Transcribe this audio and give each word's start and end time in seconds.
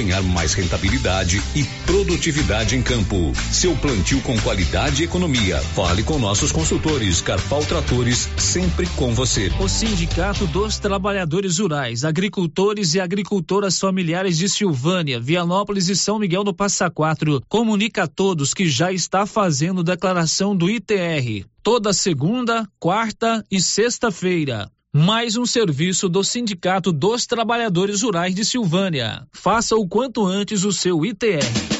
ganhar 0.00 0.22
mais 0.22 0.54
rentabilidade 0.54 1.42
e 1.54 1.62
produtividade 1.84 2.74
em 2.74 2.82
campo. 2.82 3.32
Seu 3.52 3.76
plantio 3.76 4.22
com 4.22 4.38
qualidade 4.40 5.02
e 5.02 5.04
economia. 5.04 5.58
Fale 5.58 6.02
com 6.02 6.18
nossos 6.18 6.50
consultores. 6.50 7.20
Carpal 7.20 7.62
Tratores, 7.66 8.26
sempre 8.38 8.86
com 8.96 9.14
você. 9.14 9.52
O 9.60 9.68
Sindicato 9.68 10.46
dos 10.46 10.78
Trabalhadores 10.78 11.58
Rurais, 11.58 12.02
Agricultores 12.02 12.94
e 12.94 13.00
Agricultoras 13.00 13.78
Familiares 13.78 14.38
de 14.38 14.48
Silvânia, 14.48 15.20
Vianópolis 15.20 15.90
e 15.90 15.96
São 15.96 16.18
Miguel 16.18 16.44
do 16.44 16.54
Passa 16.54 16.88
Quatro 16.88 17.42
comunica 17.46 18.04
a 18.04 18.08
todos 18.08 18.54
que 18.54 18.66
já 18.66 18.90
está 18.90 19.26
fazendo 19.26 19.84
declaração 19.84 20.56
do 20.56 20.70
ITR. 20.70 21.44
Toda 21.62 21.92
segunda, 21.92 22.66
quarta 22.78 23.44
e 23.50 23.60
sexta-feira 23.60 24.70
mais 24.92 25.36
um 25.36 25.46
serviço 25.46 26.08
do 26.08 26.24
Sindicato 26.24 26.92
dos 26.92 27.24
Trabalhadores 27.24 28.02
Rurais 28.02 28.34
de 28.34 28.44
Silvânia. 28.44 29.24
Faça 29.32 29.76
o 29.76 29.86
quanto 29.86 30.26
antes 30.26 30.64
o 30.64 30.72
seu 30.72 31.04
ITR. 31.06 31.79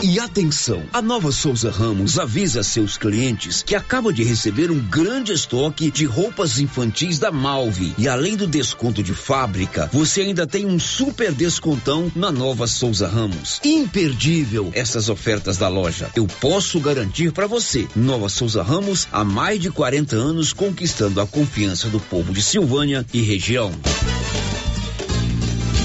E 0.00 0.20
atenção, 0.20 0.84
a 0.92 1.02
Nova 1.02 1.32
Souza 1.32 1.72
Ramos 1.72 2.20
avisa 2.20 2.62
seus 2.62 2.96
clientes 2.96 3.64
que 3.64 3.74
acaba 3.74 4.12
de 4.12 4.22
receber 4.22 4.70
um 4.70 4.78
grande 4.78 5.32
estoque 5.32 5.90
de 5.90 6.04
roupas 6.04 6.60
infantis 6.60 7.18
da 7.18 7.32
Malve. 7.32 7.94
E 7.98 8.06
além 8.06 8.36
do 8.36 8.46
desconto 8.46 9.02
de 9.02 9.12
fábrica, 9.12 9.90
você 9.92 10.20
ainda 10.20 10.46
tem 10.46 10.64
um 10.66 10.78
super 10.78 11.32
descontão 11.32 12.12
na 12.14 12.30
Nova 12.30 12.68
Souza 12.68 13.08
Ramos. 13.08 13.60
Imperdível 13.64 14.70
essas 14.72 15.08
ofertas 15.08 15.56
da 15.56 15.66
loja. 15.66 16.08
Eu 16.14 16.28
posso 16.40 16.78
garantir 16.78 17.32
para 17.32 17.48
você. 17.48 17.88
Nova 17.96 18.28
Souza 18.28 18.62
Ramos 18.62 19.08
há 19.10 19.24
mais 19.24 19.60
de 19.60 19.68
40 19.68 20.14
anos 20.14 20.52
conquistando 20.52 21.20
a 21.20 21.26
confiança 21.26 21.88
do 21.88 21.98
povo 21.98 22.32
de 22.32 22.40
Silvânia 22.40 23.04
e 23.12 23.20
região. 23.20 23.72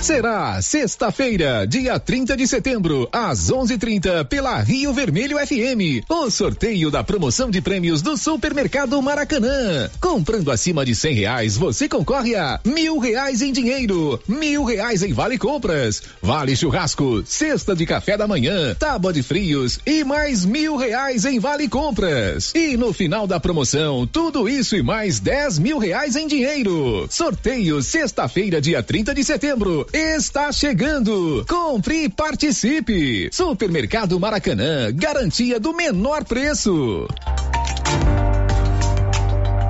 Será 0.00 0.62
sexta-feira, 0.62 1.66
dia 1.66 1.98
30 1.98 2.36
de 2.36 2.46
setembro, 2.46 3.08
às 3.12 3.50
11:30 3.50 4.24
pela 4.24 4.60
Rio 4.60 4.92
Vermelho 4.92 5.36
FM. 5.38 6.06
O 6.08 6.30
sorteio 6.30 6.88
da 6.88 7.02
promoção 7.02 7.50
de 7.50 7.60
prêmios 7.60 8.00
do 8.00 8.16
Supermercado 8.16 9.02
Maracanã. 9.02 9.90
Comprando 10.00 10.52
acima 10.52 10.84
de 10.84 10.94
cem 10.94 11.14
reais, 11.14 11.56
você 11.56 11.88
concorre 11.88 12.36
a 12.36 12.60
mil 12.64 12.98
reais 12.98 13.42
em 13.42 13.52
dinheiro, 13.52 14.20
mil 14.26 14.62
reais 14.62 15.02
em 15.02 15.12
vale 15.12 15.36
compras, 15.36 16.00
vale 16.22 16.54
churrasco, 16.54 17.24
cesta 17.26 17.74
de 17.74 17.84
café 17.84 18.16
da 18.16 18.28
manhã, 18.28 18.76
tábua 18.78 19.12
de 19.12 19.22
frios 19.22 19.80
e 19.84 20.04
mais 20.04 20.44
mil 20.44 20.76
reais 20.76 21.24
em 21.24 21.40
vale 21.40 21.68
compras. 21.68 22.52
E 22.54 22.76
no 22.76 22.92
final 22.92 23.26
da 23.26 23.40
promoção, 23.40 24.06
tudo 24.06 24.48
isso 24.48 24.76
e 24.76 24.82
mais 24.82 25.18
dez 25.18 25.58
mil 25.58 25.76
reais 25.76 26.14
em 26.14 26.28
dinheiro. 26.28 27.06
Sorteio 27.10 27.82
sexta-feira, 27.82 28.60
dia 28.60 28.80
30 28.80 29.12
de 29.12 29.24
setembro 29.24 29.87
está 29.92 30.52
chegando. 30.52 31.44
Compre 31.48 32.04
e 32.04 32.08
participe. 32.08 33.28
Supermercado 33.32 34.18
Maracanã, 34.18 34.92
garantia 34.92 35.58
do 35.58 35.72
menor 35.72 36.24
preço. 36.24 37.06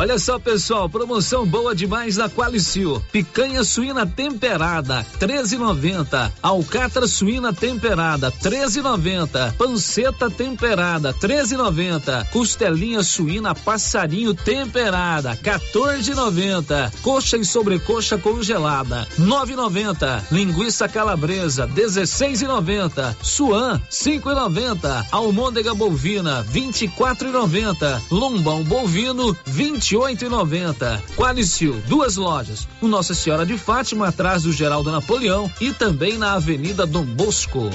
Olha 0.00 0.18
só, 0.18 0.38
pessoal, 0.38 0.88
promoção 0.88 1.44
boa 1.44 1.74
demais 1.74 2.16
na 2.16 2.26
Qualicil. 2.26 3.02
Picanha 3.12 3.62
suína 3.62 4.06
temperada, 4.06 5.04
13,90. 5.20 6.32
Alcatra 6.42 7.06
suína 7.06 7.52
temperada, 7.52 8.32
13,90. 8.32 9.52
Panceta 9.58 10.30
temperada, 10.30 11.12
13,90. 11.12 12.30
Costelinha 12.30 13.02
suína 13.02 13.54
passarinho 13.54 14.32
temperada, 14.32 15.36
14,90. 15.36 16.90
Coxa 17.02 17.36
e 17.36 17.44
sobrecoxa 17.44 18.16
congelada, 18.16 19.06
9,90. 19.18 20.22
Linguiça 20.32 20.88
calabresa, 20.88 21.68
16,90. 21.68 23.16
Suan, 23.20 23.78
5,90. 23.90 25.08
Almôndega 25.12 25.74
bovina, 25.74 26.42
24,90. 26.50 28.00
Lombão 28.10 28.64
bovino, 28.64 29.36
20 29.44 29.89
vinte 29.90 30.22
e 30.22 30.28
noventa. 30.28 31.02
Qualicil, 31.16 31.82
duas 31.88 32.16
lojas. 32.16 32.68
O 32.80 32.86
Nossa 32.86 33.12
Senhora 33.12 33.44
de 33.44 33.58
Fátima, 33.58 34.08
atrás 34.08 34.44
do 34.44 34.52
Geraldo 34.52 34.92
Napoleão 34.92 35.50
e 35.60 35.72
também 35.72 36.16
na 36.16 36.34
Avenida 36.34 36.86
Dom 36.86 37.04
Bosco. 37.04 37.68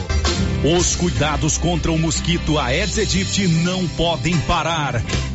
Os 0.78 0.96
cuidados 0.96 1.58
contra 1.58 1.92
o 1.92 2.00
mosquito 2.00 2.58
Aedes 2.58 2.98
aegypti 2.98 3.48
não 3.48 3.86
podem 3.90 4.38
parar. 4.42 5.04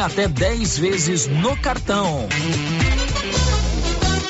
até 0.00 0.28
10 0.28 0.78
vezes 0.78 1.26
no 1.26 1.56
cartão. 1.56 2.28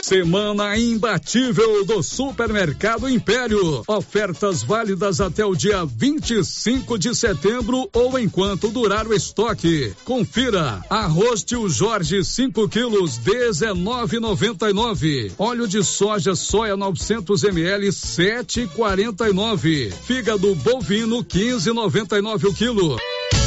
Semana 0.03 0.77
imbatível 0.77 1.87
do 1.87 2.03
Supermercado 2.03 3.09
Império. 3.09 3.83
Ofertas 3.87 4.63
válidas 4.63 5.23
até 5.23 5.43
o 5.43 5.55
dia 5.55 5.87
25 5.87 6.99
de 6.99 7.15
setembro 7.15 7.89
ou 7.95 8.19
enquanto 8.19 8.69
durar 8.69 9.07
o 9.07 9.15
estoque. 9.15 9.95
Confira: 10.05 10.85
arroz 10.91 11.43
tio 11.43 11.67
Jorge 11.69 12.23
5 12.23 12.69
quilos 12.69 13.19
19,99. 13.21 15.33
Óleo 15.39 15.67
de 15.67 15.83
soja 15.83 16.35
soia 16.35 16.77
900 16.77 17.45
ml 17.45 17.89
7,49. 17.89 19.93
Fígado 19.93 20.55
bovino 20.57 21.25
15,99 21.25 22.51
o 22.51 22.55
quilo. 22.55 22.99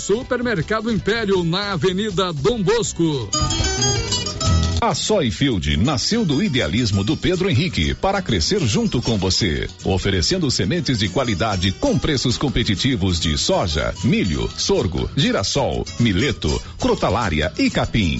Supermercado 0.02 0.92
Império 0.92 1.44
na 1.44 1.74
Avenida 1.74 2.32
Dom 2.34 2.62
Bosco. 2.62 3.30
A 4.82 4.94
Soyfield 4.94 5.78
nasceu 5.78 6.24
do 6.24 6.44
idealismo 6.44 7.04
do 7.04 7.18
Pedro 7.18 7.50
Henrique 7.50 7.96
para 7.96 8.22
crescer 8.22 8.62
junto 8.62 9.02
com 9.02 9.18
você, 9.18 9.68
oferecendo 9.84 10.52
sementes 10.52 11.00
de 11.00 11.10
qualidade 11.10 11.72
com 11.72 11.98
preços 11.98 12.38
competitivos 12.38 13.20
de 13.20 13.38
soja, 13.38 13.94
milho, 14.04 14.48
sorgo, 14.56 15.10
girassol, 15.16 15.86
mileto, 16.00 16.62
crotalária 16.78 17.52
e 17.58 17.70
capim. 17.70 18.20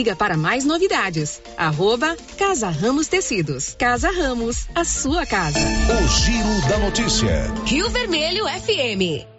para 0.15 0.35
mais 0.35 0.65
novidades. 0.65 1.41
Arroba 1.55 2.17
Casa 2.37 2.69
Ramos 2.69 3.07
Tecidos. 3.07 3.75
Casa 3.77 4.09
Ramos, 4.11 4.67
a 4.73 4.83
sua 4.83 5.25
casa. 5.25 5.59
O 5.59 6.07
Giro 6.07 6.69
da 6.69 6.79
Notícia. 6.79 7.53
Rio 7.65 7.89
Vermelho 7.89 8.45
FM. 8.45 9.29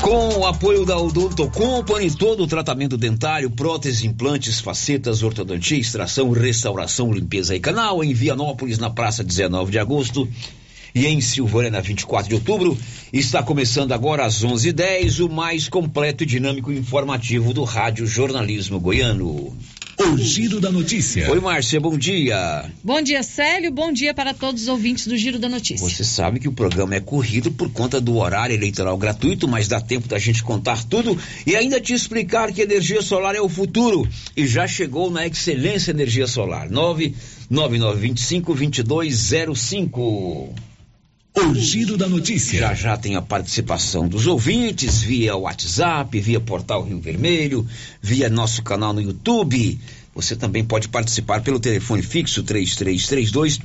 Com 0.00 0.38
o 0.38 0.46
apoio 0.46 0.84
da 0.84 0.98
Odonto 0.98 1.48
Company, 1.50 2.10
todo 2.10 2.44
o 2.44 2.46
tratamento 2.46 2.96
dentário, 2.96 3.50
prótese, 3.50 4.06
implantes, 4.06 4.60
facetas, 4.60 5.22
ortodontia, 5.22 5.78
extração, 5.78 6.30
restauração, 6.30 7.12
limpeza 7.12 7.54
e 7.54 7.60
canal 7.60 8.02
em 8.02 8.12
Vianópolis, 8.12 8.78
na 8.78 8.90
praça 8.90 9.22
19 9.22 9.70
de 9.70 9.78
agosto 9.78 10.28
e 10.94 11.06
em 11.06 11.20
Silvânia, 11.20 11.70
na 11.70 11.80
24 11.80 12.28
de 12.28 12.34
outubro. 12.34 12.76
Está 13.12 13.42
começando 13.42 13.92
agora 13.92 14.24
às 14.24 14.42
11:10 14.42 15.20
o 15.20 15.28
mais 15.28 15.68
completo 15.68 16.22
e 16.22 16.26
dinâmico 16.26 16.72
informativo 16.72 17.52
do 17.52 17.64
Rádio 17.64 18.06
Jornalismo 18.06 18.80
Goiano. 18.80 19.54
O 19.98 20.16
Giro 20.16 20.58
da 20.58 20.72
Notícia. 20.72 21.30
Oi, 21.30 21.38
Márcia, 21.38 21.78
bom 21.78 21.98
dia. 21.98 22.64
Bom 22.82 23.02
dia, 23.02 23.22
Célio. 23.22 23.70
Bom 23.70 23.92
dia 23.92 24.14
para 24.14 24.32
todos 24.32 24.62
os 24.62 24.68
ouvintes 24.68 25.06
do 25.06 25.16
Giro 25.16 25.38
da 25.38 25.48
Notícia. 25.48 25.86
Você 25.86 26.02
sabe 26.02 26.40
que 26.40 26.48
o 26.48 26.52
programa 26.52 26.94
é 26.94 27.00
corrido 27.00 27.52
por 27.52 27.70
conta 27.70 28.00
do 28.00 28.16
horário 28.16 28.54
eleitoral 28.54 28.96
gratuito, 28.96 29.46
mas 29.46 29.68
dá 29.68 29.80
tempo 29.80 30.08
da 30.08 30.18
gente 30.18 30.42
contar 30.42 30.82
tudo 30.84 31.16
e 31.46 31.54
ainda 31.54 31.80
te 31.80 31.92
explicar 31.92 32.50
que 32.52 32.62
energia 32.62 33.02
solar 33.02 33.36
é 33.36 33.40
o 33.40 33.48
futuro 33.48 34.08
e 34.36 34.46
já 34.46 34.66
chegou 34.66 35.10
na 35.10 35.26
Excelência 35.26 35.90
Energia 35.90 36.26
Solar. 36.26 36.70
99925 36.70 38.54
2205. 38.54 40.54
O 41.34 41.54
Giro 41.54 41.96
da 41.96 42.06
Notícia. 42.06 42.60
Já 42.60 42.74
já 42.74 42.96
tem 42.96 43.16
a 43.16 43.22
participação 43.22 44.06
dos 44.06 44.26
ouvintes 44.26 45.02
via 45.02 45.34
WhatsApp, 45.34 46.20
via 46.20 46.38
Portal 46.38 46.84
Rio 46.84 47.00
Vermelho, 47.00 47.66
via 48.02 48.28
nosso 48.28 48.62
canal 48.62 48.92
no 48.92 49.00
YouTube. 49.00 49.80
Você 50.14 50.36
também 50.36 50.62
pode 50.62 50.88
participar 50.88 51.40
pelo 51.40 51.58
telefone 51.58 52.02
fixo 52.02 52.42
3332 52.42 53.60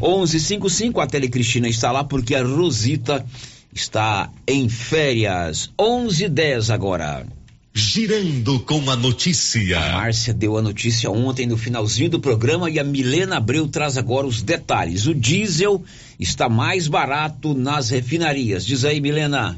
1155. 0.00 0.98
A 0.98 1.06
Telecristina 1.06 1.68
está 1.68 1.92
lá 1.92 2.02
porque 2.02 2.34
a 2.34 2.42
Rosita 2.42 3.24
está 3.70 4.30
em 4.48 4.70
férias. 4.70 5.70
11:10 5.78 6.70
agora. 6.72 7.26
Girando 7.72 8.58
com 8.60 8.90
a 8.90 8.96
notícia. 8.96 9.78
A 9.78 9.92
Márcia 9.92 10.34
deu 10.34 10.58
a 10.58 10.62
notícia 10.62 11.08
ontem 11.08 11.46
no 11.46 11.56
finalzinho 11.56 12.10
do 12.10 12.18
programa 12.18 12.68
e 12.68 12.80
a 12.80 12.84
Milena 12.84 13.36
Abreu 13.36 13.68
traz 13.68 13.96
agora 13.96 14.26
os 14.26 14.42
detalhes. 14.42 15.06
O 15.06 15.14
diesel 15.14 15.84
está 16.18 16.48
mais 16.48 16.88
barato 16.88 17.54
nas 17.54 17.90
refinarias. 17.90 18.66
Diz 18.66 18.84
aí, 18.84 19.00
Milena. 19.00 19.56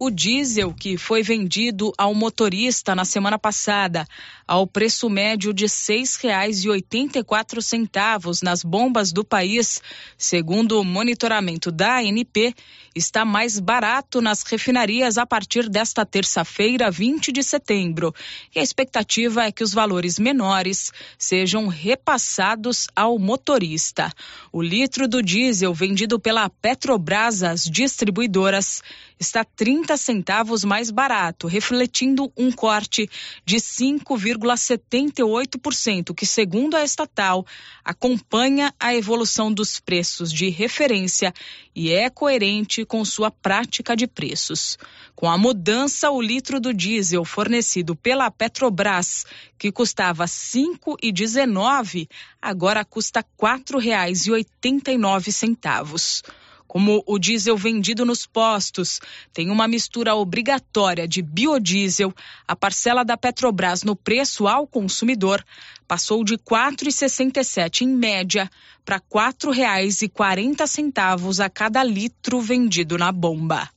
O 0.00 0.10
diesel 0.10 0.72
que 0.72 0.96
foi 0.96 1.24
vendido 1.24 1.92
ao 1.98 2.14
motorista 2.14 2.94
na 2.94 3.04
semana 3.04 3.36
passada 3.36 4.06
ao 4.46 4.64
preço 4.64 5.10
médio 5.10 5.52
de 5.52 5.64
R$ 5.64 5.70
6,84 5.70 8.42
nas 8.44 8.62
bombas 8.62 9.12
do 9.12 9.24
país, 9.24 9.82
segundo 10.16 10.80
o 10.80 10.84
monitoramento 10.84 11.72
da 11.72 11.96
ANP, 11.96 12.54
está 12.94 13.24
mais 13.24 13.58
barato 13.58 14.20
nas 14.20 14.42
refinarias 14.42 15.18
a 15.18 15.26
partir 15.26 15.68
desta 15.68 16.04
terça-feira, 16.04 16.90
20 16.90 17.32
de 17.32 17.42
setembro. 17.42 18.14
E 18.54 18.58
a 18.58 18.62
expectativa 18.62 19.44
é 19.44 19.52
que 19.52 19.62
os 19.62 19.72
valores 19.72 20.18
menores 20.18 20.92
sejam 21.18 21.68
repassados 21.68 22.86
ao 22.94 23.18
motorista. 23.18 24.12
O 24.52 24.62
litro 24.62 25.06
do 25.06 25.22
diesel 25.22 25.72
vendido 25.72 26.18
pela 26.18 26.48
Petrobras 26.48 27.42
às 27.42 27.64
distribuidoras 27.64 28.82
está 29.18 29.44
30 29.44 29.96
centavos 29.96 30.62
mais 30.64 30.90
barato, 30.90 31.46
refletindo 31.46 32.30
um 32.36 32.52
corte 32.52 33.08
de 33.44 33.56
5,78%, 33.56 36.14
que, 36.14 36.24
segundo 36.24 36.76
a 36.76 36.84
estatal, 36.84 37.44
acompanha 37.84 38.72
a 38.78 38.94
evolução 38.94 39.52
dos 39.52 39.80
preços 39.80 40.32
de 40.32 40.48
referência 40.48 41.34
e 41.74 41.92
é 41.92 42.08
coerente 42.08 42.77
com 42.84 43.04
sua 43.04 43.30
prática 43.30 43.94
de 43.96 44.06
preços. 44.06 44.76
Com 45.14 45.30
a 45.30 45.38
mudança, 45.38 46.10
o 46.10 46.20
litro 46.20 46.60
do 46.60 46.74
diesel 46.74 47.24
fornecido 47.24 47.96
pela 47.96 48.30
Petrobras, 48.30 49.24
que 49.58 49.72
custava 49.72 50.24
R$ 50.24 50.30
5,19, 50.30 52.06
agora 52.40 52.84
custa 52.84 53.20
R$ 53.20 53.26
4,89 53.40 56.22
como 56.68 57.02
o 57.06 57.18
diesel 57.18 57.56
vendido 57.56 58.04
nos 58.04 58.26
postos 58.26 59.00
tem 59.32 59.50
uma 59.50 59.66
mistura 59.66 60.14
obrigatória 60.14 61.08
de 61.08 61.22
biodiesel, 61.22 62.12
a 62.46 62.54
parcela 62.54 63.02
da 63.02 63.16
Petrobras 63.16 63.82
no 63.82 63.96
preço 63.96 64.46
ao 64.46 64.66
consumidor 64.66 65.42
passou 65.88 66.22
de 66.22 66.34
R$ 66.34 66.40
4,67 66.44 67.80
em 67.80 67.88
média 67.88 68.48
para 68.84 68.96
R$ 68.96 69.02
4,40 69.10 71.44
a 71.44 71.48
cada 71.48 71.82
litro 71.82 72.40
vendido 72.40 72.98
na 72.98 73.10
bomba. 73.10 73.68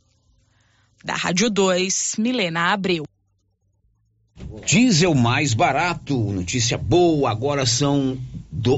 Da 1.03 1.15
Rádio 1.15 1.49
2, 1.49 2.17
Milena 2.19 2.73
Abreu. 2.73 3.05
Diesel 4.65 5.15
mais 5.15 5.53
barato, 5.53 6.17
notícia 6.17 6.77
boa, 6.77 7.31
agora 7.31 7.65
são 7.65 8.17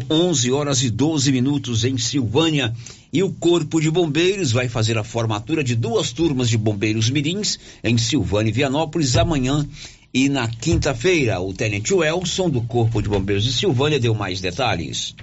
11 0.09 0.51
horas 0.51 0.83
e 0.83 0.89
12 0.89 1.31
minutos 1.31 1.83
em 1.83 1.97
Silvânia 1.97 2.73
e 3.11 3.23
o 3.23 3.31
Corpo 3.31 3.81
de 3.81 3.89
Bombeiros 3.89 4.51
vai 4.51 4.69
fazer 4.69 4.97
a 4.97 5.03
formatura 5.03 5.63
de 5.63 5.75
duas 5.75 6.11
turmas 6.11 6.49
de 6.49 6.57
bombeiros 6.57 7.09
mirins 7.09 7.59
em 7.83 7.97
Silvânia 7.97 8.49
e 8.49 8.53
Vianópolis 8.53 9.17
amanhã 9.17 9.67
e 10.13 10.29
na 10.29 10.47
quinta-feira. 10.47 11.41
O 11.41 11.53
Tenente 11.53 11.93
Welson 11.93 12.49
do 12.49 12.61
Corpo 12.61 13.01
de 13.01 13.09
Bombeiros 13.09 13.43
de 13.43 13.51
Silvânia 13.51 13.99
deu 13.99 14.13
mais 14.13 14.39
detalhes. 14.39 15.15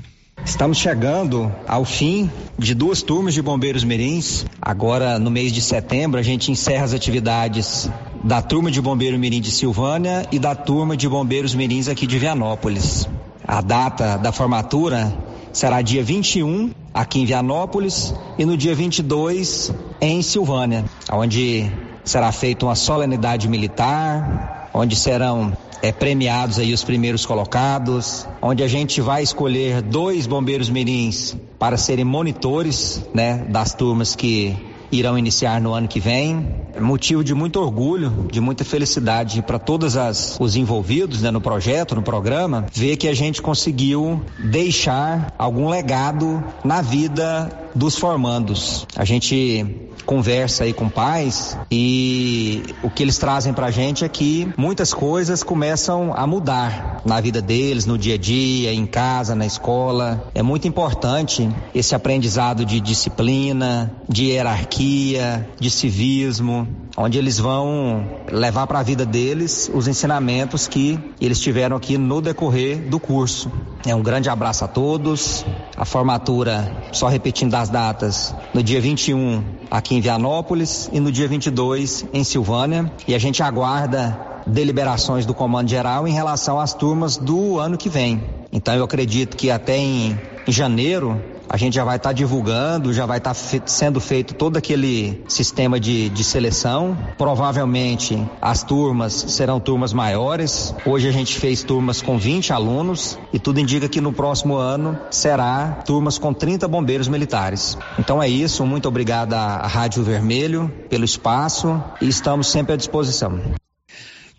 Estamos 0.44 0.78
chegando 0.78 1.54
ao 1.68 1.84
fim 1.84 2.30
de 2.58 2.74
duas 2.74 3.02
turmas 3.02 3.34
de 3.34 3.42
bombeiros 3.42 3.84
mirins. 3.84 4.44
Agora, 4.60 5.18
no 5.18 5.30
mês 5.30 5.52
de 5.52 5.60
setembro, 5.60 6.18
a 6.18 6.22
gente 6.22 6.50
encerra 6.50 6.84
as 6.84 6.94
atividades 6.94 7.88
da 8.24 8.42
turma 8.42 8.70
de 8.70 8.80
bombeiro 8.80 9.18
mirim 9.18 9.40
de 9.40 9.50
Silvânia 9.50 10.26
e 10.32 10.38
da 10.38 10.54
turma 10.54 10.96
de 10.96 11.08
bombeiros 11.08 11.54
mirins 11.54 11.88
aqui 11.88 12.06
de 12.06 12.18
Vianópolis. 12.18 13.06
A 13.46 13.60
data 13.60 14.16
da 14.16 14.32
formatura 14.32 15.12
será 15.52 15.82
dia 15.82 16.02
21 16.02 16.72
aqui 16.92 17.20
em 17.20 17.26
Vianópolis 17.26 18.14
e 18.38 18.44
no 18.44 18.56
dia 18.56 18.74
22 18.74 19.72
em 20.00 20.22
Silvânia, 20.22 20.84
onde 21.12 21.70
será 22.02 22.32
feita 22.32 22.64
uma 22.64 22.74
solenidade 22.74 23.46
militar, 23.48 24.59
onde 24.72 24.96
serão 24.96 25.52
é, 25.82 25.92
premiados 25.92 26.58
aí 26.58 26.72
os 26.72 26.84
primeiros 26.84 27.24
colocados, 27.24 28.26
onde 28.40 28.62
a 28.62 28.68
gente 28.68 29.00
vai 29.00 29.22
escolher 29.22 29.82
dois 29.82 30.26
bombeiros 30.26 30.68
mirins 30.68 31.36
para 31.58 31.76
serem 31.76 32.04
monitores, 32.04 33.02
né, 33.14 33.44
das 33.48 33.74
turmas 33.74 34.14
que 34.14 34.56
irão 34.92 35.16
iniciar 35.16 35.60
no 35.60 35.72
ano 35.72 35.86
que 35.86 36.00
vem. 36.00 36.54
É 36.74 36.80
motivo 36.80 37.22
de 37.22 37.34
muito 37.34 37.60
orgulho, 37.60 38.28
de 38.30 38.40
muita 38.40 38.64
felicidade 38.64 39.42
para 39.42 39.58
todos 39.58 39.96
as, 39.96 40.36
os 40.40 40.56
envolvidos 40.56 41.22
né, 41.22 41.30
no 41.30 41.40
projeto, 41.40 41.94
no 41.94 42.02
programa, 42.02 42.66
ver 42.72 42.96
que 42.96 43.08
a 43.08 43.14
gente 43.14 43.40
conseguiu 43.40 44.20
deixar 44.38 45.32
algum 45.38 45.68
legado 45.68 46.42
na 46.64 46.82
vida 46.82 47.50
dos 47.74 47.96
formandos. 47.96 48.86
A 48.96 49.04
gente 49.04 49.89
conversa 50.10 50.64
aí 50.64 50.72
com 50.72 50.88
pais 50.88 51.56
e 51.70 52.64
o 52.82 52.90
que 52.90 53.00
eles 53.00 53.16
trazem 53.16 53.52
pra 53.52 53.70
gente 53.70 54.04
é 54.04 54.08
que 54.08 54.52
muitas 54.56 54.92
coisas 54.92 55.44
começam 55.44 56.12
a 56.16 56.26
mudar 56.26 57.00
na 57.04 57.20
vida 57.20 57.40
deles, 57.40 57.86
no 57.86 57.96
dia 57.96 58.16
a 58.16 58.18
dia, 58.18 58.72
em 58.72 58.86
casa, 58.86 59.36
na 59.36 59.46
escola. 59.46 60.28
É 60.34 60.42
muito 60.42 60.66
importante 60.66 61.48
esse 61.72 61.94
aprendizado 61.94 62.64
de 62.64 62.80
disciplina, 62.80 63.88
de 64.08 64.24
hierarquia, 64.24 65.48
de 65.60 65.70
civismo, 65.70 66.66
onde 67.02 67.16
eles 67.16 67.38
vão 67.38 68.06
levar 68.30 68.66
para 68.66 68.80
a 68.80 68.82
vida 68.82 69.06
deles 69.06 69.70
os 69.72 69.88
ensinamentos 69.88 70.68
que 70.68 71.00
eles 71.18 71.40
tiveram 71.40 71.74
aqui 71.74 71.96
no 71.96 72.20
decorrer 72.20 72.78
do 72.90 73.00
curso. 73.00 73.50
É 73.86 73.94
um 73.94 74.02
grande 74.02 74.28
abraço 74.28 74.66
a 74.66 74.68
todos. 74.68 75.44
A 75.74 75.86
formatura, 75.86 76.70
só 76.92 77.08
repetindo 77.08 77.54
as 77.54 77.70
datas, 77.70 78.34
no 78.52 78.62
dia 78.62 78.82
21 78.82 79.42
aqui 79.70 79.94
em 79.94 80.00
Vianópolis 80.02 80.90
e 80.92 81.00
no 81.00 81.10
dia 81.10 81.26
22 81.26 82.04
em 82.12 82.22
Silvânia. 82.22 82.92
E 83.08 83.14
a 83.14 83.18
gente 83.18 83.42
aguarda 83.42 84.18
deliberações 84.46 85.24
do 85.24 85.32
Comando 85.32 85.70
Geral 85.70 86.06
em 86.06 86.12
relação 86.12 86.60
às 86.60 86.74
turmas 86.74 87.16
do 87.16 87.58
ano 87.58 87.78
que 87.78 87.88
vem. 87.88 88.22
Então 88.52 88.74
eu 88.74 88.84
acredito 88.84 89.38
que 89.38 89.50
até 89.50 89.78
em, 89.78 90.20
em 90.46 90.52
janeiro 90.52 91.18
a 91.52 91.56
gente 91.56 91.74
já 91.74 91.84
vai 91.84 91.96
estar 91.96 92.10
tá 92.10 92.12
divulgando, 92.12 92.92
já 92.92 93.04
vai 93.04 93.18
estar 93.18 93.30
tá 93.30 93.34
fe 93.34 93.60
sendo 93.66 94.00
feito 94.00 94.34
todo 94.34 94.56
aquele 94.56 95.20
sistema 95.26 95.80
de, 95.80 96.08
de 96.08 96.22
seleção. 96.22 96.96
Provavelmente 97.18 98.24
as 98.40 98.62
turmas 98.62 99.12
serão 99.12 99.58
turmas 99.58 99.92
maiores. 99.92 100.72
Hoje 100.86 101.08
a 101.08 101.12
gente 101.12 101.40
fez 101.40 101.64
turmas 101.64 102.00
com 102.00 102.16
20 102.16 102.52
alunos 102.52 103.18
e 103.32 103.38
tudo 103.40 103.58
indica 103.58 103.88
que 103.88 104.00
no 104.00 104.12
próximo 104.12 104.54
ano 104.54 104.96
será 105.10 105.82
turmas 105.84 106.18
com 106.18 106.32
30 106.32 106.68
bombeiros 106.68 107.08
militares. 107.08 107.76
Então 107.98 108.22
é 108.22 108.28
isso, 108.28 108.64
muito 108.64 108.86
obrigado 108.86 109.34
à 109.34 109.66
Rádio 109.66 110.04
Vermelho 110.04 110.72
pelo 110.88 111.04
espaço 111.04 111.82
e 112.00 112.08
estamos 112.08 112.48
sempre 112.48 112.74
à 112.74 112.76
disposição. 112.76 113.40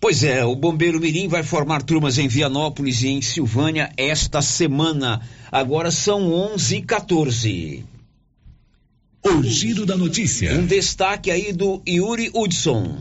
Pois 0.01 0.23
é, 0.23 0.43
o 0.43 0.55
Bombeiro 0.55 0.99
Mirim 0.99 1.27
vai 1.27 1.43
formar 1.43 1.83
turmas 1.83 2.17
em 2.17 2.27
Vianópolis 2.27 3.03
e 3.03 3.09
em 3.09 3.21
Silvânia 3.21 3.93
esta 3.95 4.41
semana. 4.41 5.21
Agora 5.51 5.91
são 5.91 6.33
11 6.33 6.77
e 6.77 6.81
14. 6.81 7.85
O 9.23 9.43
giro 9.43 9.85
da 9.85 9.95
notícia. 9.95 10.57
Um 10.57 10.65
destaque 10.65 11.29
aí 11.29 11.53
do 11.53 11.83
Yuri 11.87 12.31
Hudson. 12.33 12.97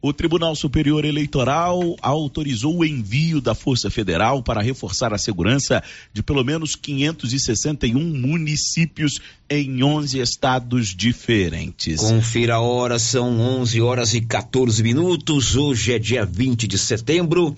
O 0.00 0.12
Tribunal 0.12 0.54
Superior 0.54 1.04
Eleitoral 1.04 1.96
autorizou 2.00 2.78
o 2.78 2.84
envio 2.84 3.40
da 3.40 3.52
Força 3.52 3.90
Federal 3.90 4.40
para 4.44 4.62
reforçar 4.62 5.12
a 5.12 5.18
segurança 5.18 5.82
de 6.12 6.22
pelo 6.22 6.44
menos 6.44 6.76
561 6.76 7.98
municípios 7.98 9.20
em 9.50 9.82
11 9.82 10.20
estados 10.20 10.94
diferentes. 10.94 12.00
Confira 12.00 12.54
a 12.54 12.60
hora, 12.60 12.96
são 12.96 13.40
11 13.40 13.80
horas 13.80 14.14
e 14.14 14.20
14 14.20 14.80
minutos. 14.84 15.56
Hoje 15.56 15.92
é 15.92 15.98
dia 15.98 16.24
20 16.24 16.68
de 16.68 16.78
setembro. 16.78 17.56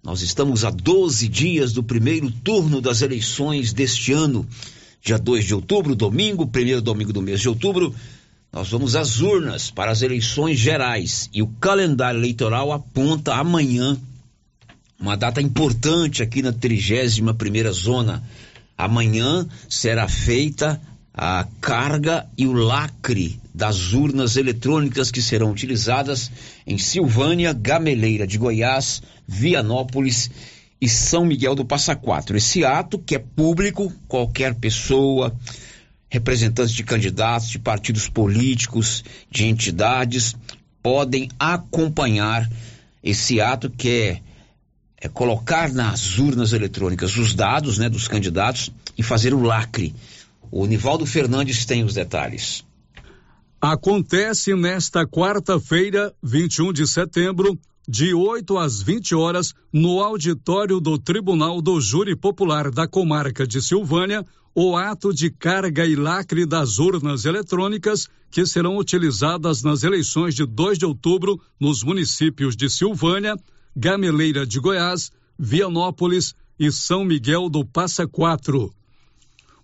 Nós 0.00 0.22
estamos 0.22 0.64
a 0.64 0.70
12 0.70 1.26
dias 1.26 1.72
do 1.72 1.82
primeiro 1.82 2.30
turno 2.30 2.80
das 2.80 3.02
eleições 3.02 3.72
deste 3.72 4.12
ano. 4.12 4.46
Dia 5.02 5.18
2 5.18 5.44
de 5.44 5.54
outubro, 5.56 5.96
domingo, 5.96 6.46
primeiro 6.46 6.80
domingo 6.80 7.12
do 7.12 7.20
mês 7.20 7.40
de 7.40 7.48
outubro, 7.48 7.92
nós 8.52 8.68
vamos 8.70 8.96
às 8.96 9.20
urnas 9.20 9.70
para 9.70 9.92
as 9.92 10.02
eleições 10.02 10.58
gerais. 10.58 11.30
E 11.32 11.40
o 11.40 11.46
calendário 11.46 12.18
eleitoral 12.18 12.72
aponta 12.72 13.34
amanhã 13.34 13.96
uma 14.98 15.16
data 15.16 15.40
importante 15.40 16.22
aqui 16.22 16.42
na 16.42 16.52
31 16.52 17.32
primeira 17.34 17.72
zona. 17.72 18.22
Amanhã 18.76 19.46
será 19.68 20.08
feita 20.08 20.80
a 21.14 21.46
carga 21.60 22.26
e 22.36 22.46
o 22.46 22.52
lacre 22.52 23.40
das 23.54 23.92
urnas 23.92 24.36
eletrônicas 24.36 25.10
que 25.10 25.22
serão 25.22 25.50
utilizadas 25.50 26.30
em 26.66 26.78
Silvânia, 26.78 27.52
Gameleira 27.52 28.26
de 28.26 28.38
Goiás, 28.38 29.02
Vianópolis 29.26 30.30
e 30.80 30.88
São 30.88 31.24
Miguel 31.24 31.54
do 31.54 31.64
Passa 31.64 31.94
Quatro. 31.94 32.36
Esse 32.36 32.64
ato, 32.64 32.98
que 32.98 33.14
é 33.14 33.18
público, 33.18 33.92
qualquer 34.08 34.54
pessoa, 34.54 35.34
representantes 36.10 36.74
de 36.74 36.82
candidatos, 36.82 37.48
de 37.48 37.58
partidos 37.58 38.08
políticos, 38.08 39.04
de 39.30 39.44
entidades, 39.46 40.36
podem 40.82 41.30
acompanhar 41.38 42.50
esse 43.02 43.40
ato 43.40 43.70
que 43.70 43.88
é, 43.88 44.22
é 45.00 45.08
colocar 45.08 45.72
nas 45.72 46.18
urnas 46.18 46.52
eletrônicas 46.52 47.16
os 47.16 47.34
dados 47.34 47.78
né, 47.78 47.88
dos 47.88 48.08
candidatos 48.08 48.70
e 48.98 49.02
fazer 49.02 49.32
o 49.32 49.40
lacre. 49.40 49.94
O 50.50 50.66
Nivaldo 50.66 51.06
Fernandes 51.06 51.64
tem 51.64 51.84
os 51.84 51.94
detalhes. 51.94 52.64
Acontece 53.60 54.54
nesta 54.54 55.06
quarta-feira, 55.06 56.12
21 56.22 56.72
de 56.72 56.86
setembro, 56.86 57.58
de 57.86 58.14
8 58.14 58.56
às 58.56 58.82
20 58.82 59.14
horas, 59.14 59.52
no 59.72 60.00
auditório 60.00 60.80
do 60.80 60.98
Tribunal 60.98 61.60
do 61.60 61.80
Júri 61.80 62.16
Popular 62.16 62.70
da 62.70 62.88
Comarca 62.88 63.46
de 63.46 63.60
Silvânia, 63.60 64.24
o 64.54 64.76
ato 64.76 65.12
de 65.12 65.30
carga 65.30 65.86
e 65.86 65.94
lacre 65.94 66.44
das 66.44 66.78
urnas 66.78 67.24
eletrônicas 67.24 68.08
que 68.30 68.46
serão 68.46 68.76
utilizadas 68.76 69.62
nas 69.62 69.82
eleições 69.82 70.34
de 70.34 70.44
2 70.44 70.78
de 70.78 70.86
outubro 70.86 71.40
nos 71.58 71.82
municípios 71.82 72.56
de 72.56 72.68
Silvânia, 72.68 73.36
Gameleira 73.76 74.46
de 74.46 74.58
Goiás, 74.60 75.10
Vianópolis 75.38 76.34
e 76.58 76.70
São 76.70 77.04
Miguel 77.04 77.48
do 77.48 77.64
Passa 77.64 78.06
Quatro 78.06 78.72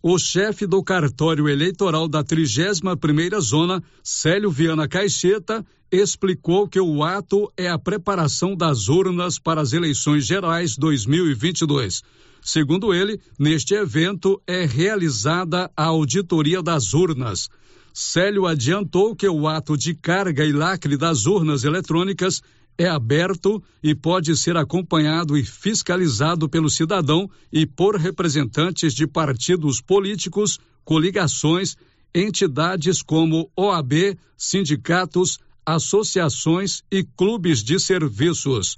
o 0.08 0.20
chefe 0.20 0.68
do 0.68 0.84
cartório 0.84 1.48
eleitoral 1.48 2.06
da 2.06 2.22
31ª 2.22 3.40
Zona, 3.40 3.82
Célio 4.04 4.52
Viana 4.52 4.86
Caixeta, 4.86 5.66
explicou 5.90 6.68
que 6.68 6.78
o 6.78 7.02
ato 7.02 7.50
é 7.56 7.68
a 7.68 7.76
preparação 7.76 8.54
das 8.54 8.88
urnas 8.88 9.36
para 9.36 9.60
as 9.60 9.72
eleições 9.72 10.24
gerais 10.24 10.76
2022. 10.76 12.04
Segundo 12.42 12.94
ele, 12.94 13.20
neste 13.38 13.74
evento 13.74 14.40
é 14.46 14.64
realizada 14.64 15.70
a 15.76 15.84
auditoria 15.84 16.62
das 16.62 16.94
urnas. 16.94 17.48
Célio 17.92 18.46
adiantou 18.46 19.16
que 19.16 19.28
o 19.28 19.48
ato 19.48 19.76
de 19.76 19.94
carga 19.94 20.44
e 20.44 20.52
lacre 20.52 20.96
das 20.96 21.26
urnas 21.26 21.64
eletrônicas 21.64 22.42
é 22.78 22.86
aberto 22.86 23.62
e 23.82 23.94
pode 23.94 24.36
ser 24.36 24.56
acompanhado 24.56 25.36
e 25.36 25.44
fiscalizado 25.44 26.48
pelo 26.48 26.68
cidadão 26.68 27.28
e 27.50 27.64
por 27.64 27.96
representantes 27.96 28.92
de 28.94 29.06
partidos 29.06 29.80
políticos, 29.80 30.58
coligações, 30.84 31.76
entidades 32.14 33.02
como 33.02 33.50
OAB, 33.56 34.18
sindicatos, 34.36 35.38
associações 35.64 36.82
e 36.90 37.02
clubes 37.02 37.62
de 37.62 37.80
serviços. 37.80 38.76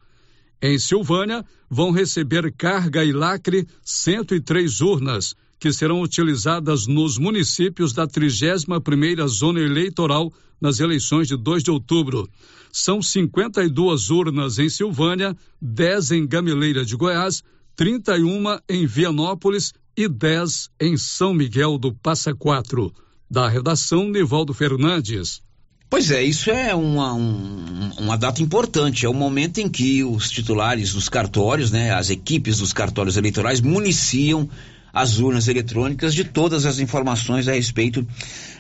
Em 0.60 0.78
Silvânia, 0.78 1.44
vão 1.70 1.90
receber 1.92 2.52
carga 2.52 3.04
e 3.04 3.12
lacre 3.12 3.66
103 3.82 4.80
urnas, 4.80 5.34
que 5.58 5.72
serão 5.72 6.02
utilizadas 6.02 6.86
nos 6.86 7.18
municípios 7.18 7.92
da 7.92 8.06
31ª 8.06 9.26
Zona 9.28 9.60
Eleitoral 9.60 10.32
nas 10.60 10.80
eleições 10.80 11.28
de 11.28 11.36
2 11.36 11.62
de 11.62 11.70
outubro. 11.70 12.28
São 12.72 13.00
52 13.00 14.10
urnas 14.10 14.58
em 14.58 14.68
Silvânia, 14.68 15.36
10 15.60 16.10
em 16.12 16.26
Gameleira 16.26 16.84
de 16.84 16.96
Goiás, 16.96 17.42
31 17.76 18.58
em 18.68 18.86
Vianópolis 18.86 19.72
e 19.96 20.08
10 20.08 20.70
em 20.80 20.96
São 20.96 21.32
Miguel 21.32 21.78
do 21.78 21.94
Passa 21.94 22.34
Quatro. 22.34 22.92
Da 23.30 23.48
redação, 23.48 24.08
Nivaldo 24.08 24.52
Fernandes. 24.52 25.40
Pois 25.90 26.10
é, 26.10 26.22
isso 26.22 26.50
é 26.50 26.74
uma, 26.74 27.14
um, 27.14 27.90
uma 27.98 28.18
data 28.18 28.42
importante. 28.42 29.06
É 29.06 29.08
o 29.08 29.14
momento 29.14 29.58
em 29.58 29.68
que 29.68 30.04
os 30.04 30.30
titulares 30.30 30.92
dos 30.92 31.08
cartórios, 31.08 31.70
né, 31.70 31.94
as 31.94 32.10
equipes 32.10 32.58
dos 32.58 32.74
cartórios 32.74 33.16
eleitorais, 33.16 33.62
municiam 33.62 34.48
as 34.92 35.18
urnas 35.18 35.48
eletrônicas 35.48 36.14
de 36.14 36.24
todas 36.24 36.66
as 36.66 36.78
informações 36.78 37.48
a 37.48 37.52
respeito 37.52 38.06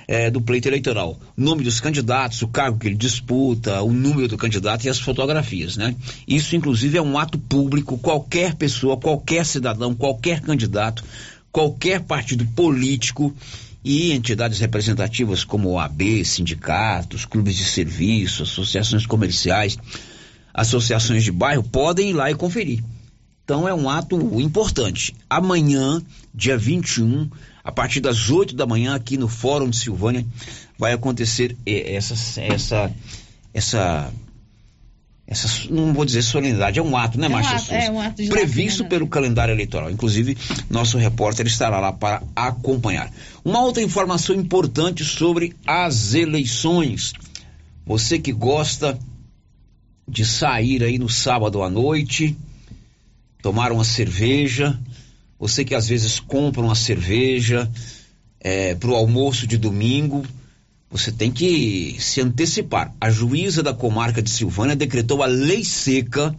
é, 0.06 0.30
do 0.30 0.40
pleito 0.40 0.68
eleitoral. 0.68 1.18
Nome 1.36 1.64
dos 1.64 1.80
candidatos, 1.80 2.40
o 2.40 2.48
cargo 2.48 2.78
que 2.78 2.86
ele 2.86 2.94
disputa, 2.94 3.82
o 3.82 3.92
número 3.92 4.28
do 4.28 4.38
candidato 4.38 4.84
e 4.84 4.88
as 4.88 4.98
fotografias, 4.98 5.76
né? 5.76 5.94
Isso, 6.26 6.56
inclusive, 6.56 6.96
é 6.96 7.02
um 7.02 7.18
ato 7.18 7.38
público. 7.38 7.98
Qualquer 7.98 8.54
pessoa, 8.54 8.96
qualquer 8.96 9.44
cidadão, 9.44 9.94
qualquer 9.94 10.40
candidato, 10.40 11.04
qualquer 11.52 12.00
partido 12.00 12.46
político 12.46 13.34
e 13.84 14.12
entidades 14.12 14.58
representativas 14.58 15.44
como 15.44 15.70
OAB, 15.70 16.24
sindicatos, 16.24 17.24
clubes 17.24 17.56
de 17.56 17.64
serviço, 17.64 18.42
associações 18.42 19.06
comerciais, 19.06 19.78
associações 20.52 21.24
de 21.24 21.32
bairro 21.32 21.62
podem 21.62 22.10
ir 22.10 22.12
lá 22.12 22.30
e 22.30 22.34
conferir. 22.34 22.82
Então 23.44 23.66
é 23.66 23.72
um 23.72 23.88
ato 23.88 24.16
importante. 24.40 25.14
Amanhã, 25.30 26.02
dia 26.34 26.58
21, 26.58 27.30
a 27.64 27.72
partir 27.72 28.00
das 28.00 28.28
8 28.28 28.54
da 28.54 28.66
manhã, 28.66 28.94
aqui 28.94 29.16
no 29.16 29.26
Fórum 29.26 29.70
de 29.70 29.76
Silvânia, 29.78 30.26
vai 30.78 30.92
acontecer 30.92 31.56
essa, 31.64 32.14
essa, 32.42 32.92
essa, 33.54 34.12
essa, 35.30 35.46
não 35.70 35.92
vou 35.92 36.06
dizer 36.06 36.22
solenidade, 36.22 36.78
é 36.78 36.82
um 36.82 36.96
ato, 36.96 37.20
né, 37.20 37.26
é 37.26 37.28
Márcia 37.28 37.58
Souza? 37.58 37.74
É 37.74 37.90
um 37.90 38.00
ato 38.00 38.22
de 38.22 38.30
Previsto 38.30 38.82
né? 38.84 38.88
pelo 38.88 39.06
calendário 39.06 39.52
eleitoral. 39.52 39.90
Inclusive, 39.90 40.38
nosso 40.70 40.96
repórter 40.96 41.46
estará 41.46 41.78
lá 41.78 41.92
para 41.92 42.22
acompanhar. 42.34 43.12
Uma 43.44 43.60
outra 43.60 43.82
informação 43.82 44.34
importante 44.34 45.04
sobre 45.04 45.54
as 45.66 46.14
eleições. 46.14 47.12
Você 47.84 48.18
que 48.18 48.32
gosta 48.32 48.98
de 50.08 50.24
sair 50.24 50.82
aí 50.82 50.98
no 50.98 51.10
sábado 51.10 51.62
à 51.62 51.68
noite, 51.68 52.34
tomar 53.42 53.70
uma 53.70 53.84
cerveja, 53.84 54.80
você 55.38 55.62
que 55.62 55.74
às 55.74 55.88
vezes 55.88 56.18
compra 56.18 56.62
uma 56.62 56.74
cerveja 56.74 57.70
é, 58.40 58.74
para 58.74 58.88
o 58.88 58.94
almoço 58.94 59.46
de 59.46 59.58
domingo, 59.58 60.24
você 60.90 61.12
tem 61.12 61.30
que 61.30 61.96
se 61.98 62.20
antecipar. 62.20 62.94
A 63.00 63.10
juíza 63.10 63.62
da 63.62 63.74
comarca 63.74 64.22
de 64.22 64.30
Silvânia 64.30 64.74
decretou 64.74 65.22
a 65.22 65.26
lei 65.26 65.64
seca, 65.64 66.34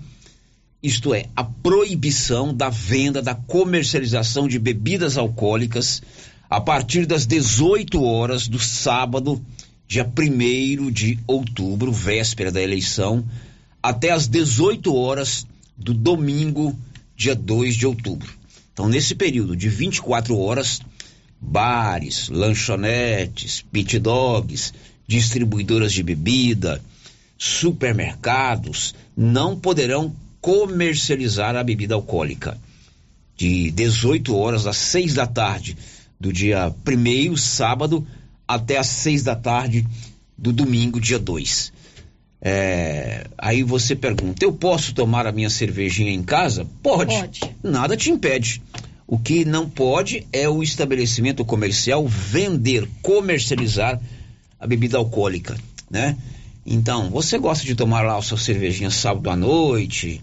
isto 0.81 1.13
é, 1.13 1.25
a 1.35 1.43
proibição 1.43 2.53
da 2.53 2.69
venda, 2.69 3.21
da 3.21 3.35
comercialização 3.35 4.47
de 4.47 4.57
bebidas 4.57 5.17
alcoólicas 5.17 6.01
a 6.49 6.59
partir 6.59 7.05
das 7.05 7.27
18 7.27 8.01
horas 8.03 8.47
do 8.47 8.57
sábado, 8.57 9.39
dia 9.87 10.03
1 10.03 10.89
de 10.89 11.19
outubro, 11.27 11.91
véspera 11.91 12.51
da 12.51 12.61
eleição, 12.61 13.23
até 13.83 14.09
as 14.09 14.27
18 14.27 14.93
horas 14.95 15.45
do 15.77 15.93
domingo, 15.93 16.77
dia 17.15 17.35
2 17.35 17.75
de 17.75 17.85
outubro. 17.85 18.33
Então, 18.73 18.87
nesse 18.87 19.13
período 19.13 19.55
de 19.55 19.69
24 19.69 20.37
horas, 20.37 20.81
bares, 21.41 22.29
lanchonetes, 22.29 23.63
pit 23.71 23.97
dogs, 23.99 24.73
distribuidoras 25.07 25.93
de 25.93 26.03
bebida, 26.03 26.81
supermercados 27.37 28.93
não 29.15 29.57
poderão 29.57 30.13
comercializar 30.41 31.55
a 31.55 31.63
bebida 31.63 31.95
alcoólica. 31.95 32.57
De 33.35 33.71
18 33.71 34.35
horas 34.35 34.67
às 34.67 34.77
6 34.77 35.13
da 35.13 35.25
tarde 35.25 35.77
do 36.19 36.33
dia 36.33 36.73
1 36.85 37.37
sábado, 37.37 38.05
até 38.47 38.77
às 38.77 38.87
6 38.87 39.23
da 39.23 39.35
tarde 39.35 39.87
do 40.37 40.51
domingo, 40.51 40.99
dia 40.99 41.17
2. 41.17 41.71
É, 42.41 43.27
aí 43.37 43.63
você 43.63 43.95
pergunta: 43.95 44.43
eu 44.43 44.53
posso 44.53 44.93
tomar 44.93 45.27
a 45.27 45.31
minha 45.31 45.49
cervejinha 45.49 46.11
em 46.11 46.23
casa? 46.23 46.65
Pode. 46.81 47.15
Pode. 47.15 47.39
Nada 47.63 47.97
te 47.97 48.09
impede. 48.09 48.61
O 49.11 49.17
que 49.17 49.43
não 49.43 49.67
pode 49.67 50.27
é 50.31 50.47
o 50.47 50.61
estabelecimento 50.61 51.43
comercial 51.43 52.07
vender, 52.07 52.87
comercializar 53.01 53.99
a 54.59 54.67
bebida 54.67 54.99
alcoólica, 54.99 55.57
né? 55.89 56.15
Então, 56.63 57.09
você 57.09 57.39
gosta 57.39 57.65
de 57.65 57.73
tomar 57.73 58.03
lá 58.03 58.19
o 58.19 58.21
seu 58.21 58.37
cervejinha 58.37 58.91
sábado 58.91 59.27
à 59.31 59.35
noite? 59.35 60.21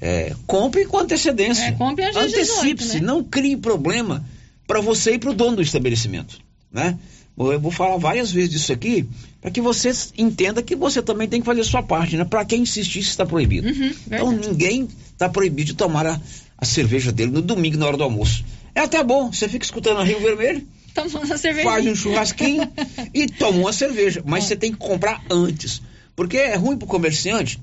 É, 0.00 0.32
compre 0.46 0.86
com 0.86 0.98
antecedência. 0.98 1.64
É, 1.64 1.72
compre 1.72 2.04
às 2.04 2.14
Antecipe-se, 2.14 3.00
né? 3.00 3.06
não 3.06 3.24
crie 3.24 3.56
problema 3.56 4.24
para 4.64 4.80
você 4.80 5.14
e 5.14 5.18
para 5.18 5.30
o 5.30 5.34
dono 5.34 5.56
do 5.56 5.62
estabelecimento, 5.62 6.38
né? 6.70 6.96
Eu 7.36 7.58
vou 7.58 7.72
falar 7.72 7.96
várias 7.96 8.30
vezes 8.30 8.50
disso 8.50 8.72
aqui 8.72 9.08
para 9.40 9.50
que 9.50 9.60
você 9.60 9.90
entenda 10.16 10.62
que 10.62 10.76
você 10.76 11.02
também 11.02 11.28
tem 11.28 11.40
que 11.40 11.46
fazer 11.46 11.62
a 11.62 11.64
sua 11.64 11.82
parte, 11.82 12.16
né? 12.16 12.24
Para 12.24 12.44
quem 12.44 12.62
insistir, 12.62 13.00
isso 13.00 13.10
está 13.10 13.26
proibido. 13.26 13.66
Uhum, 13.68 13.92
então 14.06 14.30
ninguém 14.30 14.88
está 15.12 15.28
proibido 15.28 15.66
de 15.66 15.74
tomar 15.74 16.06
a, 16.06 16.20
a 16.58 16.64
cerveja 16.64 17.12
dele 17.12 17.30
no 17.30 17.40
domingo 17.40 17.78
na 17.78 17.86
hora 17.86 17.96
do 17.96 18.02
almoço. 18.02 18.44
É 18.74 18.80
até 18.80 19.02
bom, 19.02 19.32
você 19.32 19.48
fica 19.48 19.64
escutando 19.64 20.00
a 20.00 20.04
Rio 20.04 20.20
Vermelho, 20.20 20.66
Tomando 20.94 21.32
a 21.32 21.38
cerveja. 21.38 21.68
faz 21.68 21.86
um 21.86 21.94
churrasquinho 21.94 22.68
e 23.14 23.26
toma 23.26 23.58
uma 23.58 23.72
cerveja. 23.72 24.22
Mas 24.26 24.44
você 24.44 24.56
tem 24.56 24.72
que 24.72 24.78
comprar 24.78 25.22
antes. 25.30 25.80
Porque 26.16 26.36
é 26.36 26.56
ruim 26.56 26.76
pro 26.76 26.88
comerciante. 26.88 27.60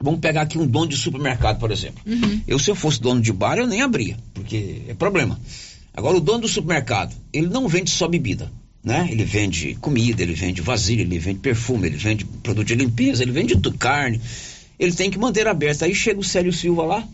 Vamos 0.00 0.20
pegar 0.20 0.42
aqui 0.42 0.58
um 0.58 0.66
dono 0.66 0.88
de 0.88 0.96
supermercado, 0.96 1.58
por 1.58 1.70
exemplo. 1.70 2.02
Uhum. 2.06 2.40
Eu, 2.46 2.58
se 2.58 2.70
eu 2.70 2.74
fosse 2.74 3.00
dono 3.00 3.20
de 3.20 3.32
bar, 3.32 3.58
eu 3.58 3.66
nem 3.66 3.82
abria, 3.82 4.16
porque 4.32 4.82
é 4.88 4.94
problema. 4.94 5.38
Agora, 5.94 6.16
o 6.16 6.20
dono 6.20 6.42
do 6.42 6.48
supermercado, 6.48 7.14
ele 7.32 7.48
não 7.48 7.66
vende 7.66 7.90
só 7.90 8.06
bebida, 8.06 8.50
né? 8.82 9.08
Ele 9.10 9.24
vende 9.24 9.74
comida, 9.80 10.22
ele 10.22 10.34
vende 10.34 10.62
vasilha, 10.62 11.02
ele 11.02 11.18
vende 11.18 11.40
perfume, 11.40 11.88
ele 11.88 11.96
vende 11.96 12.24
produto 12.24 12.66
de 12.66 12.76
limpeza, 12.76 13.22
ele 13.24 13.32
vende 13.32 13.54
tudo, 13.54 13.76
carne. 13.76 14.20
Ele 14.78 14.92
tem 14.92 15.10
que 15.10 15.18
manter 15.18 15.48
aberto. 15.48 15.82
Aí 15.82 15.94
chega 15.94 16.20
o 16.20 16.24
Célio 16.24 16.52
Silva 16.52 16.84
lá, 16.84 17.08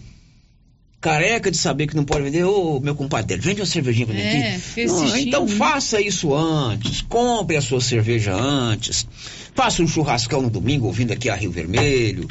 careca 1.05 1.51
de 1.51 1.59
saber 1.59 1.87
que 1.87 1.95
não 1.95 2.03
pode 2.03 2.23
vender. 2.25 2.45
Ô, 2.45 2.81
meu 2.81 2.95
compadre, 2.95 3.37
vende 3.37 3.61
uma 3.61 3.67
cervejinha 3.67 4.07
pra 4.07 4.14
mim 4.14 4.23
É, 4.23 4.53
aqui. 4.53 4.61
fez 4.61 4.90
Não, 4.90 5.17
então 5.19 5.45
né? 5.45 5.55
faça 5.55 6.01
isso 6.01 6.35
antes, 6.35 7.03
compre 7.03 7.59
a 7.59 7.61
sua 7.61 7.79
cerveja 7.79 8.33
antes, 8.35 9.07
faça 9.55 9.83
um 9.83 9.87
churrascão 9.87 10.40
no 10.40 10.49
domingo 10.49 10.87
ouvindo 10.87 11.12
aqui 11.12 11.29
a 11.29 11.35
Rio 11.35 11.51
Vermelho, 11.51 12.27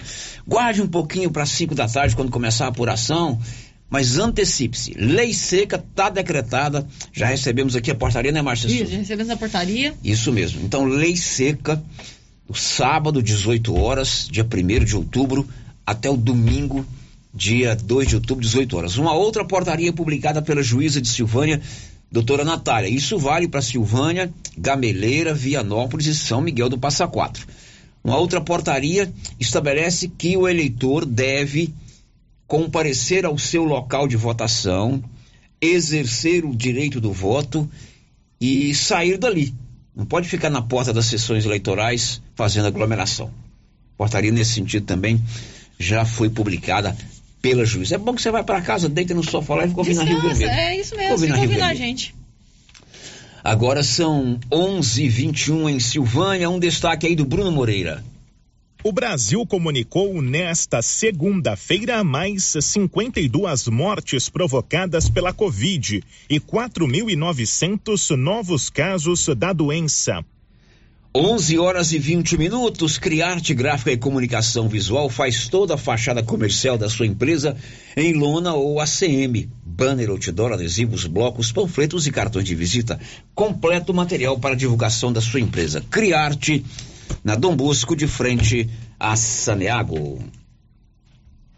guarde 0.47 0.81
um 0.81 0.87
pouquinho 0.87 1.29
para 1.29 1.45
5 1.45 1.75
da 1.75 1.87
tarde 1.87 2.15
quando 2.15 2.31
começar 2.31 2.65
a 2.65 2.69
apuração, 2.69 3.39
mas 3.91 4.17
antecipe-se. 4.17 4.95
Lei 4.97 5.35
seca 5.35 5.75
está 5.75 6.09
decretada, 6.09 6.83
já 7.13 7.27
recebemos 7.27 7.75
aqui 7.75 7.91
a 7.91 7.95
portaria, 7.95 8.31
né, 8.31 8.41
Márcia 8.41 8.65
Isso, 8.65 8.91
já 8.91 8.97
recebemos 8.97 9.29
a 9.31 9.37
portaria. 9.37 9.93
Isso 10.03 10.31
mesmo. 10.31 10.61
Então, 10.65 10.85
lei 10.85 11.15
seca, 11.15 11.79
do 12.49 12.55
sábado, 12.55 13.21
18 13.21 13.75
horas, 13.79 14.27
dia 14.31 14.43
1 14.43 14.83
de 14.83 14.95
outubro, 14.95 15.47
até 15.85 16.09
o 16.09 16.17
domingo, 16.17 16.83
dia 17.33 17.75
2 17.75 18.07
de 18.07 18.15
outubro, 18.15 18.43
18 18.43 18.77
horas. 18.77 18.97
Uma 18.97 19.13
outra 19.13 19.43
portaria 19.43 19.91
publicada 19.91 20.41
pela 20.41 20.61
juíza 20.61 21.01
de 21.01 21.07
Silvânia, 21.07 21.59
doutora 22.11 22.43
Natália. 22.43 22.87
Isso 22.87 23.17
vale 23.17 23.47
para 23.47 23.61
Silvânia, 23.61 24.31
Gameleira, 24.55 25.33
Vianópolis 25.33 26.05
e 26.05 26.13
São 26.13 26.41
Miguel 26.41 26.69
do 26.69 26.77
Passa 26.77 27.07
Quatro. 27.07 27.47
Uma 28.03 28.17
outra 28.17 28.39
portaria 28.39 29.11
estabelece 29.39 30.07
que 30.07 30.37
o 30.37 30.47
eleitor 30.47 31.05
deve 31.05 31.73
comparecer 32.45 33.25
ao 33.25 33.37
seu 33.37 33.63
local 33.63 34.07
de 34.07 34.17
votação, 34.17 35.03
exercer 35.59 36.45
o 36.45 36.55
direito 36.55 37.01
do 37.01 37.11
voto 37.11 37.67
e 38.39 38.75
sair 38.75 39.17
dali. 39.17 39.55
Não 39.95 40.05
pode 40.05 40.27
ficar 40.27 40.49
na 40.49 40.61
porta 40.61 40.91
das 40.91 41.05
sessões 41.05 41.45
eleitorais 41.45 42.21
fazendo 42.35 42.67
aglomeração. 42.67 43.31
Portaria 43.97 44.31
nesse 44.31 44.53
sentido 44.53 44.85
também 44.85 45.23
já 45.79 46.03
foi 46.05 46.29
publicada 46.29 46.95
pela 47.43 47.65
juíza. 47.65 47.95
É 47.95 47.97
bom 47.97 48.15
que 48.15 48.21
você 48.21 48.31
vai 48.31 48.41
para 48.41 48.61
casa, 48.61 48.87
deita 48.87 49.13
no 49.13 49.21
sofá 49.21 49.55
lá 49.55 49.65
e 49.65 49.67
fica 49.67 49.81
ouvindo 49.81 49.99
a 49.99 50.05
Rio 50.05 50.21
Vermelho. 50.21 50.49
é 50.49 50.77
isso 50.77 50.95
mesmo, 50.95 51.19
fica 51.19 51.37
ouvindo 51.37 51.61
a 51.61 51.73
gente. 51.73 52.15
Agora 53.43 53.83
são 53.83 54.39
11:21 54.49 55.69
em 55.69 55.77
Silvânia. 55.77 56.49
Um 56.49 56.57
destaque 56.57 57.05
aí 57.05 57.15
do 57.17 57.25
Bruno 57.25 57.51
Moreira. 57.51 58.01
O 58.81 58.93
Brasil 58.93 59.45
comunicou 59.45 60.21
nesta 60.21 60.81
segunda-feira 60.81 62.01
mais 62.03 62.55
52 62.61 63.67
mortes 63.67 64.29
provocadas 64.29 65.09
pela 65.09 65.33
Covid 65.33 66.01
e 66.29 66.39
4.900 66.39 68.15
novos 68.15 68.69
casos 68.69 69.27
da 69.37 69.51
doença. 69.51 70.23
11 71.15 71.59
horas 71.59 71.91
e 71.91 71.99
20 71.99 72.39
minutos. 72.39 72.97
Criarte 72.97 73.53
Gráfica 73.53 73.91
e 73.91 73.97
Comunicação 73.97 74.67
Visual 74.67 75.07
faz 75.09 75.47
toda 75.47 75.75
a 75.75 75.77
fachada 75.77 76.23
comercial 76.23 76.75
da 76.75 76.89
sua 76.89 77.05
empresa 77.05 77.55
em 77.95 78.13
lona 78.13 78.55
ou 78.55 78.81
ACM. 78.81 79.47
Banner, 79.63 80.09
outdoor, 80.09 80.53
adesivos, 80.53 81.05
blocos, 81.05 81.51
panfletos 81.51 82.07
e 82.07 82.11
cartões 82.11 82.45
de 82.45 82.55
visita. 82.55 82.99
Completo 83.35 83.93
material 83.93 84.39
para 84.39 84.55
divulgação 84.55 85.13
da 85.13 85.21
sua 85.21 85.39
empresa. 85.39 85.81
Criarte, 85.81 86.65
na 87.23 87.35
Dom 87.35 87.55
Bosco, 87.55 87.95
de 87.95 88.07
frente 88.07 88.67
a 88.99 89.15
Saneago. 89.15 90.19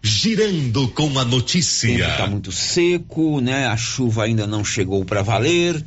Girando 0.03 0.89
com 0.89 1.17
a 1.17 1.23
notícia. 1.23 2.09
está 2.09 2.27
muito 2.27 2.51
seco, 2.51 3.39
né? 3.39 3.67
A 3.67 3.77
chuva 3.77 4.25
ainda 4.25 4.45
não 4.45 4.65
chegou 4.65 5.05
para 5.05 5.21
valer, 5.21 5.81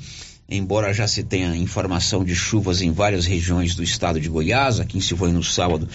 embora 0.49 0.95
já 0.95 1.07
se 1.07 1.23
tenha 1.23 1.55
informação 1.55 2.25
de 2.25 2.35
chuvas 2.35 2.81
em 2.81 2.91
várias 2.91 3.27
regiões 3.27 3.75
do 3.75 3.83
estado 3.83 4.19
de 4.19 4.29
Goiás. 4.29 4.81
Aqui 4.81 4.97
em 4.97 5.01
Silvânia 5.01 5.35
no 5.35 5.45
sábado 5.45 5.89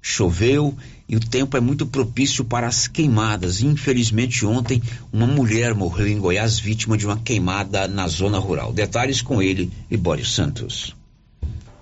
choveu 0.00 0.74
e 1.08 1.14
o 1.14 1.20
tempo 1.20 1.56
é 1.56 1.60
muito 1.60 1.86
propício 1.86 2.44
para 2.44 2.66
as 2.66 2.88
queimadas. 2.88 3.62
Infelizmente 3.62 4.44
ontem 4.44 4.82
uma 5.12 5.26
mulher 5.26 5.74
morreu 5.74 6.08
em 6.08 6.18
Goiás 6.18 6.58
vítima 6.58 6.98
de 6.98 7.06
uma 7.06 7.18
queimada 7.18 7.86
na 7.86 8.08
zona 8.08 8.38
rural. 8.38 8.72
Detalhes 8.72 9.22
com 9.22 9.40
ele 9.40 9.70
e 9.88 9.96
Boris 9.96 10.32
Santos. 10.32 10.96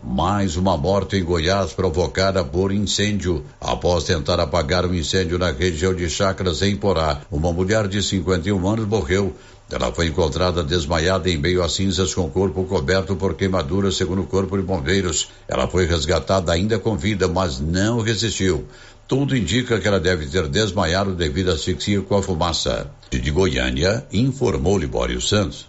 Mais 0.03 0.57
uma 0.57 0.79
morte 0.79 1.17
em 1.17 1.25
Goiás 1.25 1.73
provocada 1.73 2.43
por 2.43 2.73
incêndio. 2.73 3.45
Após 3.61 4.05
tentar 4.05 4.41
apagar 4.41 4.87
um 4.87 4.95
incêndio 4.95 5.39
na 5.39 5.53
região 5.53 5.95
de 5.95 6.09
Chacras, 6.09 6.63
em 6.63 6.75
Porá, 6.75 7.21
uma 7.31 7.53
mulher 7.53 7.87
de 7.87 8.03
51 8.03 8.67
anos 8.67 8.87
morreu. 8.87 9.37
Ela 9.71 9.93
foi 9.93 10.09
encontrada 10.09 10.65
desmaiada 10.65 11.31
em 11.31 11.39
meio 11.39 11.63
a 11.63 11.69
cinzas 11.69 12.13
com 12.13 12.23
o 12.23 12.31
corpo 12.31 12.65
coberto 12.65 13.15
por 13.15 13.35
queimaduras, 13.35 13.97
segundo 13.97 14.23
o 14.23 14.27
Corpo 14.27 14.57
de 14.57 14.65
Bombeiros. 14.65 15.29
Ela 15.47 15.69
foi 15.69 15.87
resgatada 15.87 16.53
ainda 16.53 16.79
com 16.79 16.97
vida, 16.97 17.29
mas 17.29 17.61
não 17.61 18.01
resistiu. 18.01 18.67
Tudo 19.07 19.37
indica 19.37 19.81
que 19.81 19.87
ela 19.87 20.01
deve 20.01 20.27
ter 20.27 20.49
desmaiado 20.49 21.15
devido 21.15 21.51
à 21.51 21.55
asfixia 21.55 22.01
com 22.01 22.17
a 22.17 22.23
fumaça. 22.23 22.91
De 23.11 23.31
Goiânia, 23.31 24.07
informou 24.13 24.79
Libório 24.79 25.21
Santos. 25.21 25.67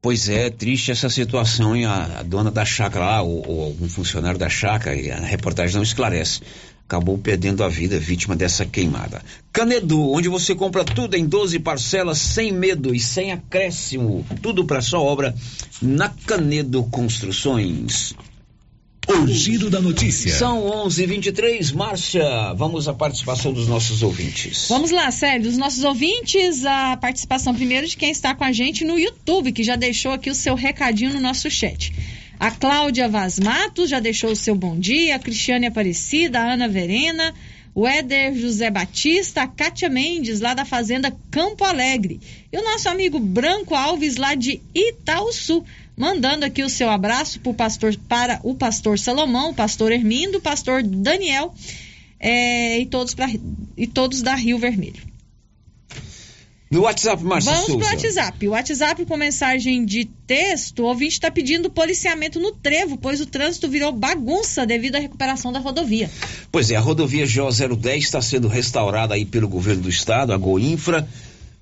Pois 0.00 0.28
é, 0.28 0.48
triste 0.50 0.92
essa 0.92 1.10
situação, 1.10 1.74
hein? 1.74 1.84
A, 1.84 2.20
a 2.20 2.22
dona 2.22 2.50
da 2.50 2.64
chácara 2.64 3.04
lá, 3.04 3.22
ou, 3.22 3.44
ou 3.48 3.64
algum 3.64 3.88
funcionário 3.88 4.38
da 4.38 4.48
chácara, 4.48 4.94
e 4.94 5.10
a 5.10 5.18
reportagem 5.18 5.74
não 5.74 5.82
esclarece. 5.82 6.40
Acabou 6.88 7.18
perdendo 7.18 7.62
a 7.62 7.68
vida 7.68 7.98
vítima 7.98 8.34
dessa 8.34 8.64
queimada. 8.64 9.20
Canedo, 9.52 10.10
onde 10.10 10.26
você 10.26 10.54
compra 10.54 10.82
tudo 10.86 11.16
em 11.16 11.26
12 11.26 11.58
parcelas, 11.58 12.16
sem 12.16 12.50
medo 12.50 12.94
e 12.94 12.98
sem 12.98 13.30
acréscimo. 13.30 14.24
Tudo 14.40 14.64
para 14.64 14.80
sua 14.80 14.98
obra 14.98 15.34
na 15.82 16.08
Canedo 16.08 16.82
Construções. 16.84 18.14
O 19.06 19.26
giro 19.26 19.68
da 19.68 19.82
notícia. 19.82 20.34
São 20.34 20.66
11:23, 20.86 21.72
Márcia. 21.72 22.54
Vamos 22.54 22.88
à 22.88 22.94
participação 22.94 23.52
dos 23.52 23.68
nossos 23.68 24.02
ouvintes. 24.02 24.66
Vamos 24.70 24.90
lá, 24.90 25.10
Sérgio, 25.10 25.50
os 25.50 25.58
nossos 25.58 25.84
ouvintes, 25.84 26.64
a 26.64 26.96
participação 26.96 27.54
primeiro 27.54 27.86
de 27.86 27.98
quem 27.98 28.10
está 28.10 28.34
com 28.34 28.44
a 28.44 28.52
gente 28.52 28.82
no 28.82 28.98
YouTube, 28.98 29.52
que 29.52 29.62
já 29.62 29.76
deixou 29.76 30.12
aqui 30.12 30.30
o 30.30 30.34
seu 30.34 30.54
recadinho 30.54 31.12
no 31.12 31.20
nosso 31.20 31.50
chat. 31.50 31.92
A 32.40 32.52
Cláudia 32.52 33.08
Vaz 33.08 33.40
Matos 33.40 33.90
já 33.90 33.98
deixou 33.98 34.30
o 34.30 34.36
seu 34.36 34.54
bom 34.54 34.78
dia, 34.78 35.16
a 35.16 35.18
Cristiane 35.18 35.66
Aparecida, 35.66 36.38
a 36.38 36.52
Ana 36.52 36.68
Verena, 36.68 37.34
o 37.74 37.86
Éder 37.86 38.32
José 38.36 38.70
Batista, 38.70 39.42
a 39.42 39.48
Kátia 39.48 39.88
Mendes, 39.88 40.38
lá 40.38 40.54
da 40.54 40.64
Fazenda 40.64 41.12
Campo 41.32 41.64
Alegre. 41.64 42.20
E 42.52 42.56
o 42.56 42.62
nosso 42.62 42.88
amigo 42.88 43.18
Branco 43.18 43.74
Alves, 43.74 44.16
lá 44.16 44.36
de 44.36 44.60
Itaúsu, 44.72 45.64
mandando 45.96 46.44
aqui 46.44 46.62
o 46.62 46.70
seu 46.70 46.88
abraço 46.88 47.40
pro 47.40 47.52
pastor, 47.52 47.96
para 48.08 48.38
o 48.44 48.54
pastor 48.54 49.00
Salomão, 49.00 49.50
o 49.50 49.54
pastor 49.54 49.90
Hermindo, 49.90 50.38
o 50.38 50.40
pastor 50.40 50.84
Daniel 50.84 51.52
é, 52.20 52.78
e, 52.78 52.86
todos 52.86 53.14
pra, 53.14 53.28
e 53.76 53.86
todos 53.88 54.22
da 54.22 54.36
Rio 54.36 54.58
Vermelho. 54.58 55.07
No 56.70 56.82
WhatsApp, 56.82 57.24
Márcia 57.24 57.52
Vamos 57.52 57.66
Souza. 57.66 57.78
pro 57.78 57.88
WhatsApp. 57.88 58.48
O 58.48 58.50
WhatsApp 58.50 59.06
com 59.06 59.16
mensagem 59.16 59.86
de 59.86 60.04
texto, 60.26 60.82
o 60.82 60.86
ouvinte 60.86 61.14
está 61.14 61.30
pedindo 61.30 61.70
policiamento 61.70 62.38
no 62.38 62.52
trevo, 62.52 62.98
pois 62.98 63.20
o 63.22 63.26
trânsito 63.26 63.68
virou 63.68 63.90
bagunça 63.90 64.66
devido 64.66 64.96
à 64.96 64.98
recuperação 64.98 65.50
da 65.50 65.58
rodovia. 65.58 66.10
Pois 66.52 66.70
é, 66.70 66.76
a 66.76 66.80
rodovia 66.80 67.24
GO 67.26 67.76
010 67.76 68.04
está 68.04 68.20
sendo 68.20 68.48
restaurada 68.48 69.14
aí 69.14 69.24
pelo 69.24 69.48
governo 69.48 69.82
do 69.82 69.88
estado, 69.88 70.32
a 70.32 70.36
Goinfra. 70.36 71.08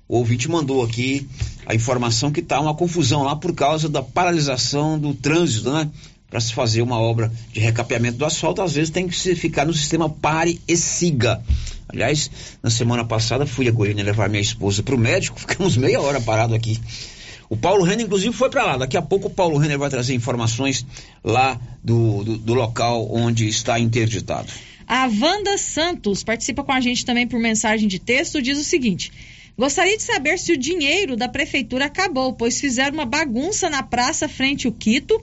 O 0.09 0.17
ouvinte 0.17 0.49
mandou 0.49 0.83
aqui 0.83 1.27
a 1.65 1.73
informação 1.73 2.31
que 2.31 2.41
está 2.41 2.59
uma 2.59 2.73
confusão 2.73 3.23
lá 3.23 3.35
por 3.35 3.53
causa 3.53 3.87
da 3.87 4.01
paralisação 4.01 4.99
do 4.99 5.13
trânsito, 5.13 5.71
né? 5.71 5.89
Para 6.29 6.41
se 6.41 6.53
fazer 6.53 6.81
uma 6.81 6.99
obra 6.99 7.31
de 7.53 7.61
recapeamento 7.61 8.17
do 8.17 8.25
asfalto, 8.25 8.61
às 8.61 8.73
vezes 8.73 8.89
tem 8.89 9.07
que 9.07 9.17
se 9.17 9.33
ficar 9.35 9.65
no 9.65 9.73
sistema 9.73 10.09
pare 10.09 10.59
e 10.67 10.75
siga. 10.75 11.41
Aliás, 11.89 12.29
na 12.61 12.69
semana 12.69 13.05
passada 13.05 13.45
fui 13.45 13.67
a 13.67 13.71
Goiânia 13.71 14.03
levar 14.03 14.29
minha 14.29 14.41
esposa 14.41 14.83
para 14.83 14.95
o 14.95 14.97
médico, 14.97 15.39
ficamos 15.41 15.77
meia 15.77 16.01
hora 16.01 16.19
parado 16.19 16.53
aqui. 16.53 16.79
O 17.49 17.55
Paulo 17.55 17.83
Renner, 17.83 18.05
inclusive, 18.05 18.35
foi 18.35 18.49
para 18.49 18.65
lá. 18.65 18.77
Daqui 18.77 18.97
a 18.97 19.01
pouco 19.01 19.27
o 19.27 19.31
Paulo 19.31 19.57
Renner 19.57 19.79
vai 19.79 19.89
trazer 19.89 20.13
informações 20.13 20.85
lá 21.23 21.59
do, 21.81 22.23
do, 22.23 22.37
do 22.37 22.53
local 22.53 23.07
onde 23.09 23.47
está 23.47 23.79
interditado. 23.79 24.51
A 24.85 25.07
Wanda 25.07 25.57
Santos 25.57 26.23
participa 26.23 26.63
com 26.63 26.71
a 26.71 26.81
gente 26.81 27.05
também 27.05 27.27
por 27.27 27.39
mensagem 27.39 27.87
de 27.87 27.99
texto, 27.99 28.41
diz 28.41 28.57
o 28.57 28.63
seguinte. 28.63 29.11
Gostaria 29.57 29.97
de 29.97 30.03
saber 30.03 30.37
se 30.37 30.53
o 30.53 30.57
dinheiro 30.57 31.17
da 31.17 31.27
prefeitura 31.27 31.85
acabou, 31.85 32.33
pois 32.33 32.59
fizeram 32.61 32.93
uma 32.93 33.05
bagunça 33.05 33.69
na 33.69 33.81
praça 33.81 34.29
frente 34.29 34.67
ao 34.67 34.73
Quito 34.73 35.19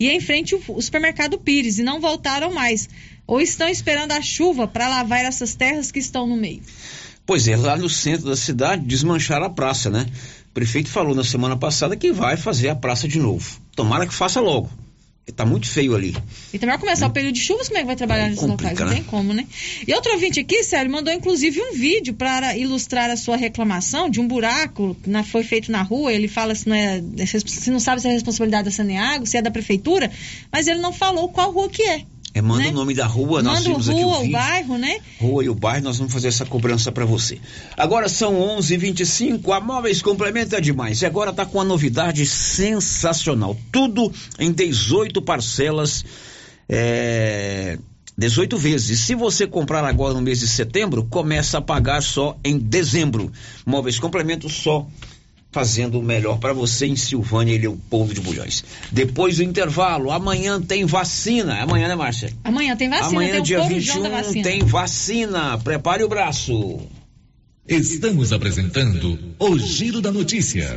e 0.00 0.08
em 0.08 0.20
frente 0.20 0.54
ao 0.54 0.80
supermercado 0.80 1.38
Pires 1.38 1.78
e 1.78 1.82
não 1.82 2.00
voltaram 2.00 2.52
mais. 2.52 2.88
Ou 3.26 3.40
estão 3.40 3.68
esperando 3.68 4.12
a 4.12 4.20
chuva 4.20 4.66
para 4.66 4.88
lavar 4.88 5.24
essas 5.24 5.54
terras 5.54 5.90
que 5.90 5.98
estão 5.98 6.26
no 6.26 6.36
meio? 6.36 6.62
Pois 7.26 7.48
é, 7.48 7.56
lá 7.56 7.76
no 7.76 7.88
centro 7.88 8.26
da 8.26 8.36
cidade 8.36 8.84
desmancharam 8.84 9.46
a 9.46 9.50
praça, 9.50 9.88
né? 9.88 10.06
O 10.50 10.54
prefeito 10.54 10.90
falou 10.90 11.14
na 11.14 11.24
semana 11.24 11.56
passada 11.56 11.96
que 11.96 12.12
vai 12.12 12.36
fazer 12.36 12.68
a 12.68 12.76
praça 12.76 13.08
de 13.08 13.18
novo. 13.18 13.58
Tomara 13.74 14.06
que 14.06 14.14
faça 14.14 14.40
logo. 14.40 14.70
Tá 15.34 15.46
muito 15.46 15.66
feio 15.66 15.96
ali. 15.96 16.14
E 16.52 16.58
também 16.58 16.76
vai 16.76 16.78
começar 16.78 17.06
o 17.06 17.10
período 17.10 17.34
de 17.34 17.40
chuvas, 17.40 17.68
como 17.68 17.78
é 17.78 17.80
que 17.80 17.86
vai 17.86 17.96
trabalhar 17.96 18.28
nesses 18.28 18.46
locais? 18.46 18.78
Não 18.78 18.86
né? 18.86 18.94
tem 18.96 19.04
como, 19.04 19.32
né? 19.32 19.46
E 19.88 19.94
outro 19.94 20.12
ouvinte 20.12 20.38
aqui, 20.38 20.62
Sérgio, 20.62 20.92
mandou 20.92 21.12
inclusive 21.12 21.60
um 21.62 21.72
vídeo 21.72 22.12
para 22.12 22.54
ilustrar 22.58 23.10
a 23.10 23.16
sua 23.16 23.34
reclamação 23.34 24.10
de 24.10 24.20
um 24.20 24.28
buraco 24.28 24.94
que 25.02 25.22
foi 25.22 25.42
feito 25.42 25.72
na 25.72 25.80
rua. 25.80 26.12
Ele 26.12 26.28
fala 26.28 26.54
se 26.54 26.68
não, 26.68 26.76
é, 26.76 27.02
se 27.46 27.70
não 27.70 27.80
sabe 27.80 28.02
se 28.02 28.08
é 28.08 28.12
responsabilidade 28.12 28.66
da 28.66 28.70
Saneago, 28.70 29.26
se 29.26 29.38
é 29.38 29.42
da 29.42 29.50
prefeitura, 29.50 30.10
mas 30.52 30.66
ele 30.66 30.80
não 30.80 30.92
falou 30.92 31.30
qual 31.30 31.50
rua 31.50 31.70
que 31.70 31.82
é. 31.82 32.04
É, 32.34 32.42
manda 32.42 32.64
né? 32.64 32.70
o 32.70 32.72
nome 32.72 32.94
da 32.94 33.06
rua, 33.06 33.40
Manda 33.40 33.50
nós 33.50 33.62
temos 33.62 33.86
rua, 33.86 33.94
aqui 33.94 34.04
o 34.04 34.08
o 34.08 34.20
vídeo. 34.22 34.32
bairro, 34.32 34.76
né? 34.76 34.98
Rua 35.20 35.44
e 35.44 35.48
o 35.48 35.54
bairro, 35.54 35.84
nós 35.84 35.98
vamos 35.98 36.12
fazer 36.12 36.26
essa 36.26 36.44
cobrança 36.44 36.90
para 36.90 37.04
você. 37.04 37.38
Agora 37.76 38.08
são 38.08 38.34
11:25, 38.58 39.52
a 39.52 39.60
Móveis 39.60 40.02
complementa 40.02 40.60
demais. 40.60 41.00
E 41.00 41.06
agora 41.06 41.32
tá 41.32 41.46
com 41.46 41.58
uma 41.58 41.64
novidade 41.64 42.26
sensacional. 42.26 43.56
Tudo 43.70 44.12
em 44.36 44.50
18 44.50 45.22
parcelas, 45.22 46.04
é, 46.68 47.78
18 48.18 48.58
vezes. 48.58 48.98
Se 48.98 49.14
você 49.14 49.46
comprar 49.46 49.84
agora 49.84 50.14
no 50.14 50.20
mês 50.20 50.40
de 50.40 50.48
setembro, 50.48 51.04
começa 51.04 51.58
a 51.58 51.62
pagar 51.62 52.02
só 52.02 52.36
em 52.44 52.58
dezembro. 52.58 53.30
Móveis 53.64 54.00
complemento 54.00 54.48
só 54.48 54.88
fazendo 55.54 56.00
o 56.00 56.02
melhor 56.02 56.38
para 56.40 56.52
você 56.52 56.84
em 56.84 56.96
Silvânia 56.96 57.54
e 57.54 57.58
Leopoldo 57.58 58.12
de 58.12 58.20
Bulhões. 58.20 58.64
Depois 58.90 59.36
do 59.36 59.44
intervalo, 59.44 60.10
amanhã 60.10 60.60
tem 60.60 60.84
vacina. 60.84 61.62
Amanhã, 61.62 61.86
né, 61.86 61.94
Márcia? 61.94 62.32
Amanhã 62.42 62.76
tem 62.76 62.90
vacina, 62.90 63.08
Amanhã, 63.08 63.34
tem 63.34 63.42
dia 63.44 63.60
o 63.60 63.62
corujão 63.62 64.02
da 64.02 64.08
21, 64.08 64.22
vacina. 64.24 64.42
tem 64.42 64.64
vacina. 64.64 65.58
Prepare 65.58 66.02
o 66.02 66.08
braço. 66.08 66.80
Estamos 67.68 68.32
apresentando 68.32 69.16
o 69.38 69.56
Giro 69.56 70.00
da 70.00 70.10
Notícia. 70.10 70.76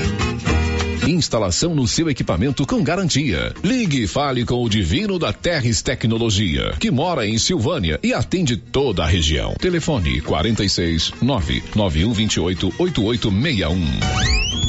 Instalação 1.11 1.75
no 1.75 1.87
seu 1.87 2.09
equipamento 2.09 2.65
com 2.65 2.83
garantia. 2.83 3.53
Ligue 3.63 4.03
e 4.03 4.07
fale 4.07 4.45
com 4.45 4.63
o 4.63 4.69
Divino 4.69 5.19
da 5.19 5.33
Terres 5.33 5.81
Tecnologia, 5.81 6.73
que 6.79 6.89
mora 6.89 7.27
em 7.27 7.37
Silvânia 7.37 7.99
e 8.01 8.13
atende 8.13 8.57
toda 8.57 9.03
a 9.03 9.07
região. 9.07 9.53
Telefone 9.59 10.21
46 10.21 11.13
99128 11.21 12.73
8861. 12.77 14.61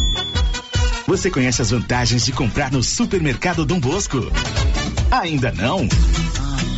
Você 1.07 1.31
conhece 1.31 1.62
as 1.62 1.70
vantagens 1.70 2.24
de 2.24 2.33
comprar 2.33 2.72
no 2.72 2.83
supermercado 2.83 3.64
Dom 3.64 3.78
Bosco? 3.81 4.18
Ainda 5.11 5.52
não? 5.52 5.87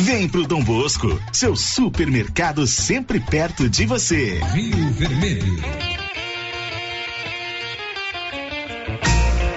Vem 0.00 0.28
pro 0.28 0.46
Dom 0.46 0.62
Bosco, 0.62 1.08
seu 1.32 1.56
supermercado 1.56 2.68
sempre 2.68 3.18
perto 3.18 3.68
de 3.68 3.84
você. 3.84 4.38
Rio 4.54 4.92
Vermelho. 4.92 5.97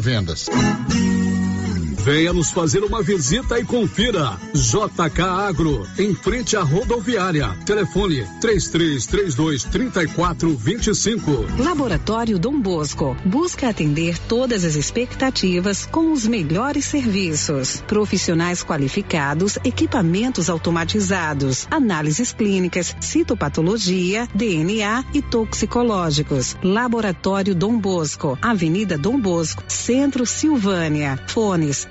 vendas. 0.00 0.48
Venha 2.02 2.32
nos 2.32 2.50
fazer 2.50 2.82
uma 2.82 3.02
visita 3.02 3.58
e 3.58 3.64
confira. 3.64 4.38
JK 4.54 5.20
Agro, 5.20 5.86
em 5.98 6.14
frente 6.14 6.56
à 6.56 6.62
rodoviária. 6.62 7.54
Telefone 7.66 8.26
3332 8.40 9.64
3425. 9.64 11.62
Laboratório 11.62 12.38
Dom 12.38 12.58
Bosco 12.58 13.14
busca 13.22 13.68
atender 13.68 14.16
todas 14.20 14.64
as 14.64 14.76
expectativas 14.76 15.84
com 15.84 16.10
os 16.10 16.26
melhores 16.26 16.86
serviços. 16.86 17.82
Profissionais 17.86 18.64
qualificados, 18.64 19.58
equipamentos 19.62 20.48
automatizados, 20.48 21.68
análises 21.70 22.32
clínicas, 22.32 22.96
citopatologia, 22.98 24.26
DNA 24.34 25.04
e 25.12 25.20
toxicológicos. 25.20 26.56
Laboratório 26.62 27.54
Dom 27.54 27.78
Bosco, 27.78 28.38
Avenida 28.40 28.96
Dom 28.96 29.20
Bosco, 29.20 29.62
Centro 29.68 30.24
Silvânia. 30.24 31.22
Fones 31.26 31.90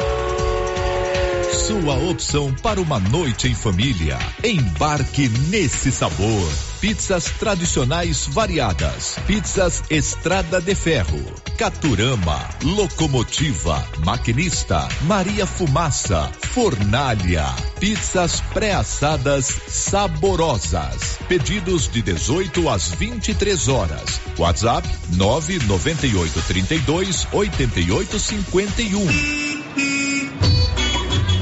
Sua 1.71 1.95
opção 1.95 2.53
para 2.61 2.81
uma 2.81 2.99
noite 2.99 3.47
em 3.47 3.55
família. 3.55 4.19
Embarque 4.43 5.29
nesse 5.47 5.89
sabor. 5.89 6.51
Pizzas 6.81 7.31
tradicionais 7.39 8.27
variadas. 8.27 9.15
Pizzas 9.25 9.81
Estrada 9.89 10.59
de 10.59 10.75
Ferro. 10.75 11.23
Caturama. 11.57 12.45
Locomotiva. 12.61 13.87
Maquinista. 14.05 14.85
Maria 15.03 15.45
Fumaça. 15.45 16.29
Fornalha. 16.53 17.45
Pizzas 17.79 18.41
pré-assadas 18.53 19.45
saborosas. 19.69 21.19
Pedidos 21.29 21.89
de 21.89 22.01
18 22.01 22.67
às 22.67 22.89
23 22.89 23.69
horas. 23.69 24.19
WhatsApp 24.37 24.85
998 25.13 26.41
32 26.41 27.27
88 27.31 28.19
51. 28.19 29.50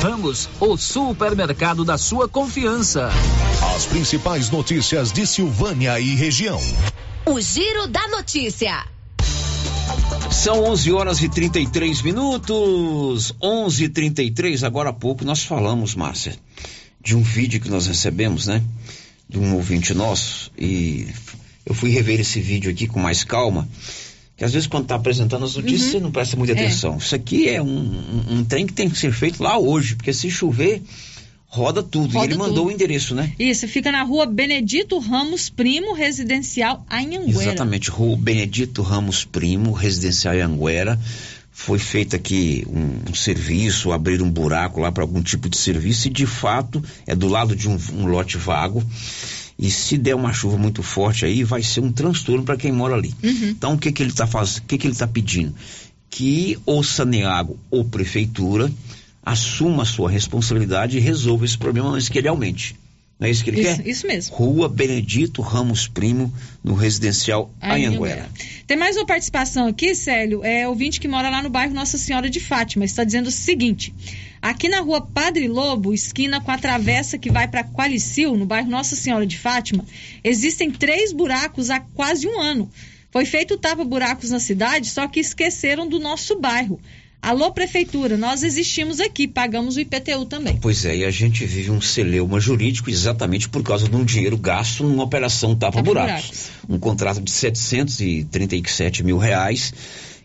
Ramos, 0.00 0.48
o 0.58 0.78
supermercado 0.78 1.84
da 1.84 1.98
sua 1.98 2.26
confiança. 2.26 3.10
As 3.76 3.84
principais 3.84 4.48
notícias 4.48 5.12
de 5.12 5.26
Silvânia 5.26 6.00
e 6.00 6.14
região. 6.14 6.58
O 7.26 7.38
Giro 7.38 7.86
da 7.86 8.08
Notícia. 8.08 8.86
São 10.30 10.64
11 10.64 10.90
horas 10.92 11.22
e 11.22 11.28
33 11.28 12.00
minutos. 12.00 13.34
11 13.42 13.84
e 13.84 13.88
33 13.90 14.64
Agora 14.64 14.88
há 14.88 14.92
pouco 14.94 15.22
nós 15.22 15.44
falamos, 15.44 15.94
Márcia, 15.94 16.34
de 17.04 17.14
um 17.14 17.22
vídeo 17.22 17.60
que 17.60 17.68
nós 17.68 17.86
recebemos, 17.86 18.46
né? 18.46 18.62
De 19.28 19.38
um 19.38 19.54
ouvinte 19.54 19.92
nosso. 19.92 20.50
E 20.56 21.08
eu 21.66 21.74
fui 21.74 21.90
rever 21.90 22.20
esse 22.20 22.40
vídeo 22.40 22.70
aqui 22.70 22.86
com 22.86 22.98
mais 22.98 23.22
calma. 23.22 23.68
Que 24.40 24.44
às 24.46 24.54
vezes 24.54 24.66
quando 24.66 24.84
está 24.84 24.94
apresentando 24.94 25.44
as 25.44 25.54
notícias 25.54 25.82
Uhum. 25.82 25.90
você 25.90 26.00
não 26.00 26.10
presta 26.10 26.34
muita 26.34 26.54
É. 26.54 26.56
atenção. 26.64 26.96
Isso 26.96 27.14
aqui 27.14 27.46
é 27.46 27.60
um, 27.60 27.66
um, 27.68 28.38
um 28.38 28.44
trem 28.44 28.66
que 28.66 28.72
tem 28.72 28.88
que 28.88 28.98
ser 28.98 29.12
feito 29.12 29.42
lá 29.42 29.58
hoje, 29.58 29.94
porque 29.96 30.14
se 30.14 30.30
chover, 30.30 30.80
roda 31.46 31.82
tudo. 31.82 32.14
Roda 32.14 32.24
e 32.24 32.28
ele 32.30 32.38
mandou 32.38 32.54
tudo. 32.56 32.68
o 32.68 32.70
endereço, 32.72 33.14
né? 33.14 33.34
Isso, 33.38 33.68
fica 33.68 33.92
na 33.92 34.02
rua 34.02 34.24
Benedito 34.24 34.98
Ramos 34.98 35.50
Primo, 35.50 35.92
residencial 35.92 36.86
Anhanguera. 36.90 37.42
Exatamente, 37.50 37.90
Rua 37.90 38.16
Benedito 38.16 38.80
Ramos 38.80 39.26
Primo, 39.26 39.72
residencial 39.72 40.34
Anguera. 40.36 40.98
Foi 41.52 41.78
feito 41.78 42.16
aqui 42.16 42.66
um, 42.66 43.10
um 43.10 43.14
serviço, 43.14 43.92
abrir 43.92 44.22
um 44.22 44.30
buraco 44.30 44.80
lá 44.80 44.90
para 44.90 45.02
algum 45.02 45.20
tipo 45.22 45.50
de 45.50 45.58
serviço 45.58 46.08
e 46.08 46.10
de 46.10 46.24
fato 46.24 46.82
é 47.06 47.14
do 47.14 47.28
lado 47.28 47.54
de 47.54 47.68
um 47.68 48.06
lote 48.06 48.38
vago. 48.38 48.82
E 49.62 49.70
se 49.70 49.98
der 49.98 50.16
uma 50.16 50.32
chuva 50.32 50.56
muito 50.56 50.82
forte 50.82 51.26
aí, 51.26 51.44
vai 51.44 51.62
ser 51.62 51.80
um 51.80 51.92
transtorno 51.92 52.42
para 52.42 52.56
quem 52.56 52.72
mora 52.72 52.94
ali. 52.94 53.14
Então 53.50 53.74
o 53.74 53.78
que 53.78 53.92
que 53.92 54.02
ele 54.02 54.10
está 54.10 54.26
fazendo? 54.26 54.64
O 54.64 54.66
que 54.66 54.78
que 54.78 54.86
ele 54.86 54.94
está 54.94 55.06
pedindo? 55.06 55.54
Que 56.08 56.58
ou 56.64 56.82
Saneago 56.82 57.58
ou 57.70 57.84
prefeitura 57.84 58.72
assuma 59.22 59.82
a 59.82 59.86
sua 59.86 60.10
responsabilidade 60.10 60.96
e 60.96 61.00
resolva 61.00 61.44
esse 61.44 61.58
problema 61.58 61.90
antes 61.90 62.08
que 62.08 62.16
ele 62.16 62.26
aumente. 62.28 62.74
Não 63.20 63.28
é 63.28 63.30
isso 63.30 63.44
que 63.44 63.50
ele 63.50 63.60
Isso, 63.60 63.76
quer? 63.76 63.86
isso 63.86 64.06
mesmo. 64.06 64.34
Rua 64.34 64.66
Benedito 64.66 65.42
Ramos 65.42 65.86
Primo, 65.86 66.32
no 66.64 66.72
residencial 66.72 67.52
Anhanguera. 67.60 68.26
Tem 68.66 68.78
mais 68.78 68.96
uma 68.96 69.04
participação 69.04 69.66
aqui, 69.66 69.94
Célio. 69.94 70.42
É 70.42 70.66
ouvinte 70.66 70.98
que 70.98 71.06
mora 71.06 71.28
lá 71.28 71.42
no 71.42 71.50
bairro 71.50 71.74
Nossa 71.74 71.98
Senhora 71.98 72.30
de 72.30 72.40
Fátima. 72.40 72.82
Está 72.82 73.04
dizendo 73.04 73.26
o 73.26 73.30
seguinte: 73.30 73.92
aqui 74.40 74.70
na 74.70 74.80
rua 74.80 75.02
Padre 75.02 75.48
Lobo, 75.48 75.92
esquina 75.92 76.40
com 76.40 76.50
a 76.50 76.56
travessa 76.56 77.18
que 77.18 77.30
vai 77.30 77.46
para 77.46 77.62
Qualicil, 77.62 78.34
no 78.38 78.46
bairro 78.46 78.70
Nossa 78.70 78.96
Senhora 78.96 79.26
de 79.26 79.36
Fátima, 79.36 79.84
existem 80.24 80.70
três 80.70 81.12
buracos 81.12 81.68
há 81.68 81.78
quase 81.78 82.26
um 82.26 82.40
ano. 82.40 82.70
Foi 83.10 83.26
feito 83.26 83.58
tapa-buracos 83.58 84.30
na 84.30 84.40
cidade, 84.40 84.88
só 84.88 85.06
que 85.06 85.20
esqueceram 85.20 85.86
do 85.86 85.98
nosso 85.98 86.40
bairro. 86.40 86.80
Alô, 87.22 87.52
prefeitura, 87.52 88.16
nós 88.16 88.42
existimos 88.42 88.98
aqui, 88.98 89.28
pagamos 89.28 89.76
o 89.76 89.80
IPTU 89.80 90.24
também. 90.24 90.56
Pois 90.56 90.86
é, 90.86 90.96
e 90.96 91.04
a 91.04 91.10
gente 91.10 91.44
vive 91.44 91.70
um 91.70 91.80
celeuma 91.80 92.40
jurídico 92.40 92.88
exatamente 92.88 93.48
por 93.48 93.62
causa 93.62 93.86
de 93.88 93.94
um 93.94 94.04
dinheiro 94.04 94.38
gasto 94.38 94.84
numa 94.84 95.04
operação 95.04 95.54
tapa-buracos. 95.54 96.12
Tapa-buracos. 96.12 96.50
Um 96.68 96.78
contrato 96.78 97.20
de 97.20 97.30
737 97.30 99.04
mil 99.04 99.18
reais, 99.18 99.74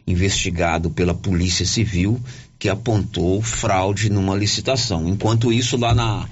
investigado 0.08 0.90
pela 0.90 1.14
Polícia 1.14 1.66
Civil, 1.66 2.20
que 2.58 2.70
apontou 2.70 3.42
fraude 3.42 4.10
numa 4.10 4.36
licitação. 4.36 5.10
Enquanto 5.10 5.52
isso, 5.52 5.76
lá 5.76 5.94
na 5.94 6.28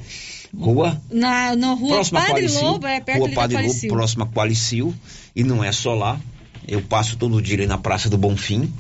rua 0.58 1.02
Na, 1.12 1.56
na 1.58 1.74
rua 1.74 1.96
próxima 1.96 2.22
Padre 2.22 2.34
Qualicil, 2.34 2.62
Lobo, 2.62 2.88
é 2.88 3.00
perto 3.02 3.18
Rua 3.18 3.28
ali 3.28 3.36
Padre 3.36 3.68
Lobo, 3.68 3.88
próxima 3.90 4.24
a 4.24 4.28
Qualicil, 4.28 4.96
e 5.36 5.44
não 5.44 5.62
é 5.62 5.74
só 5.74 5.94
lá. 5.94 6.20
Eu 6.66 6.82
passo 6.82 7.18
todo 7.18 7.42
dia 7.42 7.58
ali 7.58 7.68
na 7.68 7.78
Praça 7.78 8.10
do 8.10 8.18
Bonfim, 8.18 8.72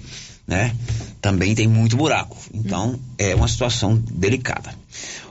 né? 0.47 0.75
Também 1.21 1.55
tem 1.55 1.67
muito 1.67 1.95
buraco. 1.95 2.37
Então, 2.53 2.99
é 3.17 3.33
uma 3.33 3.47
situação 3.47 3.95
delicada. 4.11 4.73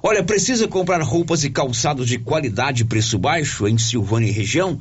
Olha, 0.03 0.23
precisa 0.23 0.67
comprar 0.67 1.03
roupas 1.03 1.45
e 1.45 1.51
calçados 1.51 2.09
de 2.09 2.19
qualidade 2.19 2.83
e 2.83 2.87
preço 2.87 3.19
baixo 3.19 3.69
em 3.69 3.79
Silvânia 3.79 4.29
e 4.29 4.33
região? 4.33 4.81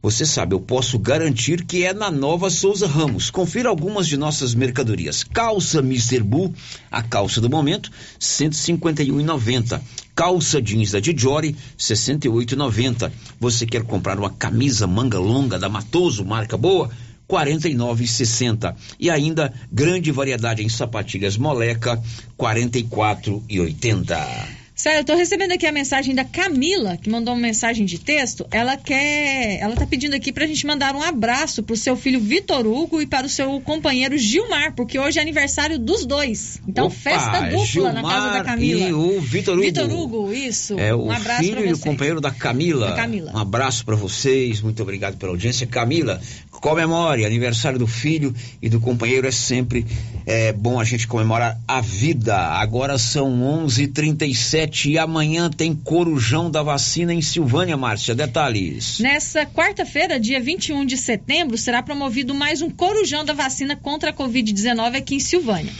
Você 0.00 0.24
sabe, 0.24 0.54
eu 0.54 0.60
posso 0.60 0.96
garantir 0.96 1.64
que 1.64 1.84
é 1.84 1.92
na 1.92 2.08
Nova 2.08 2.50
Souza 2.50 2.86
Ramos. 2.86 3.30
Confira 3.30 3.68
algumas 3.68 4.06
de 4.06 4.16
nossas 4.16 4.54
mercadorias. 4.54 5.24
Calça 5.24 5.80
Mr. 5.80 6.20
Bull, 6.22 6.54
a 6.88 7.02
calça 7.02 7.40
do 7.40 7.50
momento, 7.50 7.90
R$ 7.90 7.94
151,90. 8.20 9.80
Calça 10.14 10.62
jeans 10.62 10.92
da 10.92 11.00
Dijori, 11.00 11.48
R$ 11.48 11.56
68,90. 11.78 13.10
Você 13.40 13.66
quer 13.66 13.82
comprar 13.82 14.18
uma 14.18 14.30
camisa 14.30 14.86
manga 14.86 15.18
longa 15.18 15.58
da 15.58 15.68
Matoso, 15.68 16.24
marca 16.24 16.56
boa? 16.56 16.90
R$ 17.28 17.36
49,60. 17.36 18.74
E 18.98 19.10
ainda 19.10 19.52
grande 19.70 20.10
variedade 20.10 20.62
em 20.62 20.68
sapatilhas 20.68 21.36
moleca, 21.36 21.94
R$ 21.94 22.00
44,80. 22.38 24.58
Sério, 24.78 25.00
eu 25.00 25.04
tô 25.04 25.16
recebendo 25.16 25.50
aqui 25.50 25.66
a 25.66 25.72
mensagem 25.72 26.14
da 26.14 26.22
Camila, 26.22 26.96
que 26.96 27.10
mandou 27.10 27.34
uma 27.34 27.40
mensagem 27.40 27.84
de 27.84 27.98
texto. 27.98 28.46
Ela 28.48 28.76
quer. 28.76 29.58
Ela 29.60 29.74
tá 29.74 29.84
pedindo 29.84 30.14
aqui 30.14 30.32
pra 30.32 30.46
gente 30.46 30.64
mandar 30.64 30.94
um 30.94 31.02
abraço 31.02 31.64
pro 31.64 31.76
seu 31.76 31.96
filho 31.96 32.20
Vitor 32.20 32.64
Hugo 32.64 33.02
e 33.02 33.06
para 33.06 33.26
o 33.26 33.28
seu 33.28 33.60
companheiro 33.60 34.16
Gilmar, 34.16 34.76
porque 34.76 34.96
hoje 34.96 35.18
é 35.18 35.22
aniversário 35.22 35.80
dos 35.80 36.06
dois. 36.06 36.62
Então, 36.68 36.86
Opa, 36.86 36.94
festa 36.94 37.40
dupla 37.50 37.92
na 37.92 38.02
casa 38.02 38.26
da 38.26 38.32
Gilmar 38.34 38.44
Camila. 38.44 38.88
E 38.88 38.92
o 38.92 39.20
Vitor 39.20 39.54
Hugo. 39.54 39.64
Vitor 39.64 39.90
Hugo, 39.90 40.32
isso. 40.32 40.78
É 40.78 40.94
o 40.94 41.06
um 41.06 41.10
abraço 41.10 41.42
filho 41.42 41.56
pra 41.56 41.62
e 41.62 41.64
o 41.64 41.68
vocês. 41.70 41.84
companheiro 41.84 42.20
da 42.20 42.30
Camila. 42.30 42.90
Da 42.90 42.94
Camila. 42.94 43.32
Um 43.34 43.38
abraço 43.38 43.84
para 43.84 43.96
vocês, 43.96 44.60
muito 44.60 44.80
obrigado 44.80 45.16
pela 45.16 45.32
audiência. 45.32 45.66
Camila, 45.66 46.20
comemore, 46.60 47.24
aniversário 47.24 47.78
do 47.78 47.86
filho 47.86 48.34
e 48.60 48.68
do 48.68 48.80
companheiro 48.80 49.26
é 49.26 49.30
sempre 49.30 49.86
é, 50.26 50.52
bom 50.52 50.78
a 50.78 50.84
gente 50.84 51.06
comemorar 51.06 51.58
a 51.66 51.80
vida. 51.80 52.36
Agora 52.36 52.98
são 52.98 53.30
11:37 53.64 54.90
e 54.90 54.98
amanhã 54.98 55.50
tem 55.50 55.74
corujão 55.74 56.50
da 56.50 56.62
vacina 56.62 57.14
em 57.14 57.22
Silvânia, 57.22 57.76
Márcia. 57.76 58.14
Detalhes. 58.14 58.98
Nessa 58.98 59.46
quarta-feira, 59.46 60.18
dia 60.18 60.40
21 60.40 60.84
de 60.84 60.96
setembro, 60.96 61.56
será 61.56 61.82
promovido 61.82 62.34
mais 62.34 62.62
um 62.62 62.70
corujão 62.70 63.24
da 63.24 63.32
vacina 63.32 63.76
contra 63.76 64.10
a 64.10 64.12
Covid-19 64.12 64.96
aqui 64.96 65.14
em 65.14 65.20
Silvânia. 65.20 65.72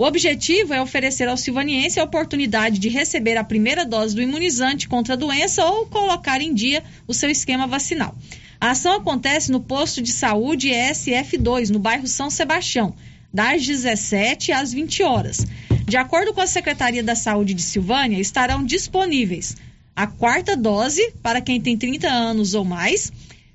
O 0.00 0.04
objetivo 0.04 0.72
é 0.72 0.80
oferecer 0.80 1.28
ao 1.28 1.36
silvaniense 1.36 2.00
a 2.00 2.04
oportunidade 2.04 2.78
de 2.78 2.88
receber 2.88 3.36
a 3.36 3.44
primeira 3.44 3.84
dose 3.84 4.14
do 4.14 4.22
imunizante 4.22 4.88
contra 4.88 5.12
a 5.12 5.16
doença 5.16 5.62
ou 5.66 5.84
colocar 5.84 6.40
em 6.40 6.54
dia 6.54 6.82
o 7.06 7.12
seu 7.12 7.28
esquema 7.28 7.66
vacinal. 7.66 8.16
A 8.60 8.72
ação 8.72 8.92
acontece 8.92 9.50
no 9.50 9.60
posto 9.60 10.02
de 10.02 10.12
saúde 10.12 10.68
SF2, 10.68 11.70
no 11.70 11.78
bairro 11.78 12.06
São 12.06 12.28
Sebastião, 12.28 12.94
das 13.32 13.66
17 13.66 14.52
às 14.52 14.70
20 14.70 15.02
horas. 15.02 15.46
De 15.86 15.96
acordo 15.96 16.34
com 16.34 16.42
a 16.42 16.46
Secretaria 16.46 17.02
da 17.02 17.14
Saúde 17.14 17.54
de 17.54 17.62
Silvânia, 17.62 18.20
estarão 18.20 18.62
disponíveis 18.62 19.56
a 19.96 20.06
quarta 20.06 20.56
dose 20.56 21.10
para 21.22 21.40
quem 21.40 21.58
tem 21.58 21.76
30 21.76 22.06
anos 22.06 22.52
ou 22.52 22.62
mais, 22.62 23.10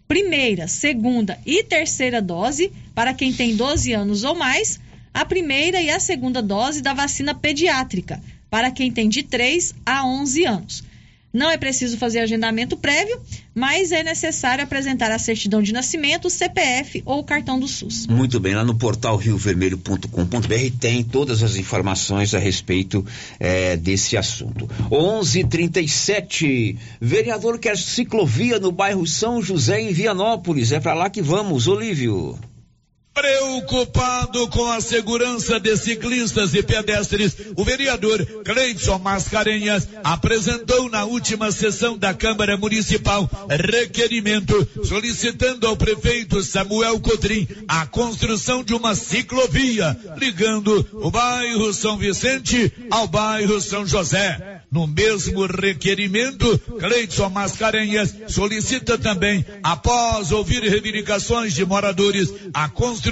primeira, 0.08 0.68
segunda 0.68 1.40
e 1.46 1.64
terceira 1.64 2.20
dose 2.20 2.72
para 2.96 3.14
quem 3.14 3.32
tem 3.32 3.56
12 3.56 3.94
anos 3.94 4.24
ou 4.24 4.34
mais, 4.34 4.80
a 5.14 5.24
primeira 5.24 5.80
e 5.82 5.90
a 5.92 6.00
segunda 6.00 6.42
dose 6.42 6.82
da 6.82 6.94
vacina 6.94 7.36
pediátrica 7.36 8.22
para 8.50 8.72
quem 8.72 8.92
tem 8.92 9.08
de 9.08 9.22
3 9.22 9.76
a 9.86 10.06
11 10.06 10.46
anos. 10.46 10.84
Não 11.36 11.52
é 11.52 11.58
preciso 11.58 11.98
fazer 11.98 12.20
agendamento 12.20 12.78
prévio, 12.78 13.20
mas 13.54 13.92
é 13.92 14.02
necessário 14.02 14.64
apresentar 14.64 15.12
a 15.12 15.20
certidão 15.20 15.62
de 15.62 15.74
nascimento, 15.74 16.30
CPF 16.30 17.04
ou 17.06 17.26
cartão 17.26 17.60
do 17.60 17.68
SUS. 17.68 18.08
Muito 18.08 18.40
bem, 18.40 18.56
lá 18.56 18.64
no 18.64 18.74
portal 18.74 19.18
riovermelho.com.br 19.18 20.78
tem 20.80 21.04
todas 21.04 21.44
as 21.44 21.58
informações 21.58 22.34
a 22.34 22.40
respeito 22.40 23.06
eh, 23.38 23.76
desse 23.76 24.16
assunto. 24.16 24.66
11:37 24.90 26.78
Vereador 27.02 27.60
quer 27.60 27.78
ciclovia 27.78 28.58
no 28.58 28.72
bairro 28.72 29.06
São 29.06 29.42
José, 29.42 29.82
em 29.82 29.92
Vianópolis. 29.92 30.72
É 30.72 30.80
para 30.80 30.94
lá 30.94 31.10
que 31.10 31.22
vamos, 31.22 31.68
Olívio. 31.68 32.40
Preocupado 33.16 34.46
com 34.50 34.70
a 34.70 34.82
segurança 34.82 35.58
de 35.58 35.78
ciclistas 35.78 36.54
e 36.54 36.62
pedestres, 36.62 37.34
o 37.56 37.64
vereador 37.64 38.26
Cleidson 38.44 39.00
Mascarenhas 39.00 39.88
apresentou 40.04 40.90
na 40.90 41.06
última 41.06 41.50
sessão 41.50 41.98
da 41.98 42.14
Câmara 42.14 42.58
Municipal 42.58 43.30
requerimento 43.50 44.68
solicitando 44.84 45.66
ao 45.66 45.78
prefeito 45.78 46.44
Samuel 46.44 47.00
Cotrim 47.00 47.48
a 47.70 47.88
construção 47.88 48.62
de 48.62 48.74
uma 48.74 48.94
ciclovia 48.94 49.98
ligando 50.18 50.86
o 50.92 51.10
bairro 51.10 51.74
São 51.74 51.98
Vicente 51.98 52.70
ao 52.92 53.08
bairro 53.08 53.62
São 53.62 53.88
José. 53.88 54.62
No 54.70 54.88
mesmo 54.88 55.46
requerimento, 55.46 56.60
Cleidson 56.60 57.30
Mascarenhas 57.30 58.14
solicita 58.28 58.98
também, 58.98 59.46
após 59.64 60.34
ouvir 60.34 60.64
reivindicações 60.64 61.54
de 61.54 61.64
moradores, 61.64 62.34
a 62.54 62.68
construção 62.68 63.05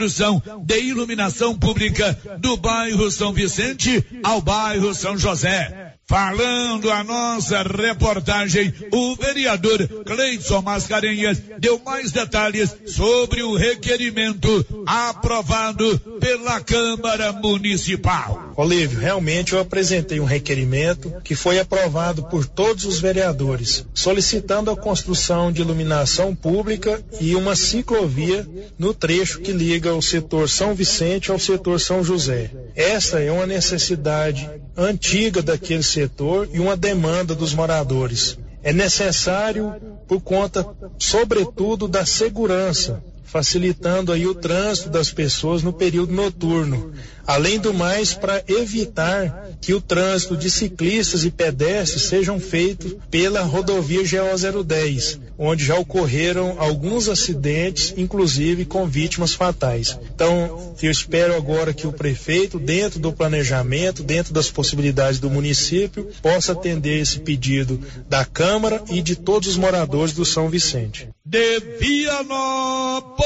de 0.66 0.80
iluminação 0.80 1.58
pública 1.58 2.18
do 2.39 2.58
bairro 2.58 3.10
São 3.12 3.34
Vicente 3.34 4.04
ao 4.24 4.41
bairro 4.41 4.94
São 4.94 5.18
José. 5.18 5.83
Falando 6.06 6.91
a 6.91 7.01
nossa 7.01 7.64
reportagem, 7.64 8.74
o 8.91 9.16
vereador 9.16 9.88
Cleidson 10.06 10.62
Mascarenhas 10.62 11.41
deu 11.60 11.80
mais 11.80 12.12
detalhes 12.12 12.76
sobre 12.88 13.41
o 13.41 13.56
requerimento 13.56 14.66
aprovado 14.86 15.97
pela 16.20 16.60
Câmara 16.60 17.32
Municipal. 17.32 18.51
Olívio, 18.58 18.99
realmente 18.99 19.54
eu 19.54 19.60
apresentei 19.60 20.20
um 20.20 20.26
requerimento 20.26 21.12
que 21.24 21.36
foi 21.36 21.58
aprovado 21.58 22.24
por 22.24 22.45
todos 22.45 22.84
os 22.84 22.99
vereadores, 22.99 23.86
solicitando 23.93 24.70
a 24.70 24.76
construção 24.76 25.54
de 25.54 25.62
iluminação 25.62 26.36
pública 26.36 27.01
e 27.20 27.34
uma 27.34 27.56
ciclovia 27.56 28.47
no 28.78 28.93
trecho 28.93 29.39
que 29.39 29.54
liga 29.54 29.95
o 29.95 30.01
setor 30.01 30.49
São 30.49 30.76
Vicente 30.76 31.32
ao 31.32 31.39
setor 31.39 31.80
São 31.80 32.04
José. 32.04 32.51
Essa 32.76 33.22
é 33.22 33.32
uma 33.32 33.47
necessidade 33.47 34.49
antiga 34.76 35.41
daquele 35.41 35.84
setor 35.94 36.50
e 36.52 36.60
uma 36.60 36.76
demanda 36.76 37.34
dos 37.36 37.54
moradores. 37.54 38.38
É 38.62 38.74
necessário 38.74 39.74
por 40.08 40.22
conta, 40.22 40.68
sobretudo, 40.98 41.88
da 41.88 42.06
segurança 42.06 43.04
facilitando 43.34 44.12
aí 44.12 44.28
o 44.28 44.36
trânsito 44.36 44.92
das 44.92 45.10
pessoas 45.12 45.64
no 45.64 45.74
período 45.74 46.14
noturno. 46.14 46.94
Além 47.26 47.58
do 47.58 47.74
mais, 47.74 48.14
para 48.14 48.44
evitar 48.48 49.50
que 49.60 49.74
o 49.74 49.82
trânsito 49.82 50.38
de 50.38 50.52
ciclistas 50.52 51.24
e 51.24 51.32
pedestres 51.32 52.04
sejam 52.04 52.40
feito 52.40 53.00
pela 53.10 53.42
rodovia 53.42 54.04
GO 54.04 54.64
010, 54.64 55.20
onde 55.36 55.66
já 55.66 55.76
ocorreram 55.80 56.58
alguns 56.60 57.10
acidentes, 57.10 57.92
inclusive 57.98 58.66
com 58.66 58.86
vítimas 58.86 59.34
fatais. 59.34 59.98
Então, 60.14 60.76
eu 60.80 60.92
espero 60.92 61.36
agora 61.36 61.74
que 61.74 61.88
o 61.88 61.94
prefeito, 61.94 62.60
dentro 62.60 63.00
do 63.00 63.12
planejamento, 63.12 64.04
dentro 64.04 64.32
das 64.32 64.52
possibilidades 64.52 65.20
do 65.20 65.30
município, 65.30 66.08
possa 66.22 66.52
atender 66.52 67.02
esse 67.02 67.20
pedido 67.20 67.80
da 68.08 68.26
Câmara 68.26 68.84
e 68.92 69.02
de 69.02 69.16
todos 69.16 69.48
os 69.48 69.58
moradores 69.58 70.14
do 70.14 70.24
São 70.24 70.50
Vicente. 70.50 71.10
De 71.34 71.60
Vianópolis, 71.80 73.18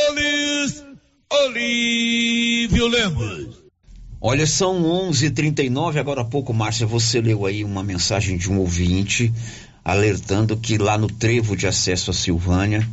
Olívio 1.30 2.88
Lemos. 2.88 3.58
Olha, 4.22 4.48
são 4.48 4.82
11:39 5.10 6.00
agora 6.00 6.22
há 6.22 6.24
pouco, 6.24 6.54
Márcia, 6.54 6.88
você 6.88 7.20
leu 7.20 7.46
aí 7.46 7.66
uma 7.66 7.84
mensagem 7.84 8.38
de 8.38 8.50
um 8.50 8.60
ouvinte 8.60 9.34
alertando 9.84 10.56
que 10.56 10.78
lá 10.78 10.98
no 10.98 11.08
trevo 11.08 11.58
de 11.58 11.68
acesso 11.68 12.12
a 12.12 12.14
Silvânia, 12.14 12.88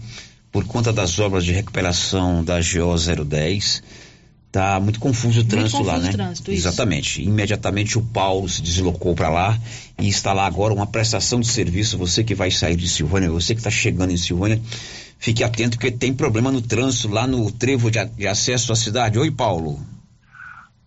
por 0.51 0.65
conta 0.65 0.93
das 0.93 1.17
obras 1.21 1.45
de 1.45 1.53
recuperação 1.53 2.43
da 2.43 2.57
GO 2.57 2.97
010, 3.25 3.85
tá 4.51 4.81
muito 4.81 4.99
confuso 4.99 5.43
o 5.43 5.45
trânsito 5.45 5.77
muito 5.77 5.87
lá, 5.87 5.95
confuso 5.95 6.09
né? 6.09 6.13
o 6.13 6.17
trânsito, 6.17 6.51
isso. 6.51 6.67
Exatamente. 6.67 7.23
Imediatamente 7.23 7.97
o 7.99 8.03
Paulo 8.03 8.49
se 8.49 8.61
deslocou 8.61 9.15
para 9.15 9.29
lá 9.29 9.61
e 10.01 10.09
está 10.09 10.33
lá 10.33 10.45
agora 10.45 10.75
uma 10.75 10.89
prestação 10.89 11.39
de 11.39 11.47
serviço. 11.47 11.97
Você 11.99 12.25
que 12.25 12.35
vai 12.35 12.51
sair 12.51 12.75
de 12.75 12.89
Silvânia, 12.89 13.31
você 13.31 13.55
que 13.55 13.61
está 13.61 13.71
chegando 13.71 14.11
em 14.11 14.17
Silvânia, 14.17 14.61
fique 15.19 15.43
atento 15.43 15.77
porque 15.77 15.91
tem 15.91 16.15
problema 16.15 16.51
no 16.51 16.63
trânsito 16.63 17.09
lá 17.09 17.27
no 17.27 17.51
trevo 17.53 17.91
de, 17.91 18.05
de 18.05 18.27
acesso 18.27 18.73
à 18.73 18.77
cidade. 18.77 19.19
Oi, 19.19 19.31
Paulo. 19.31 19.79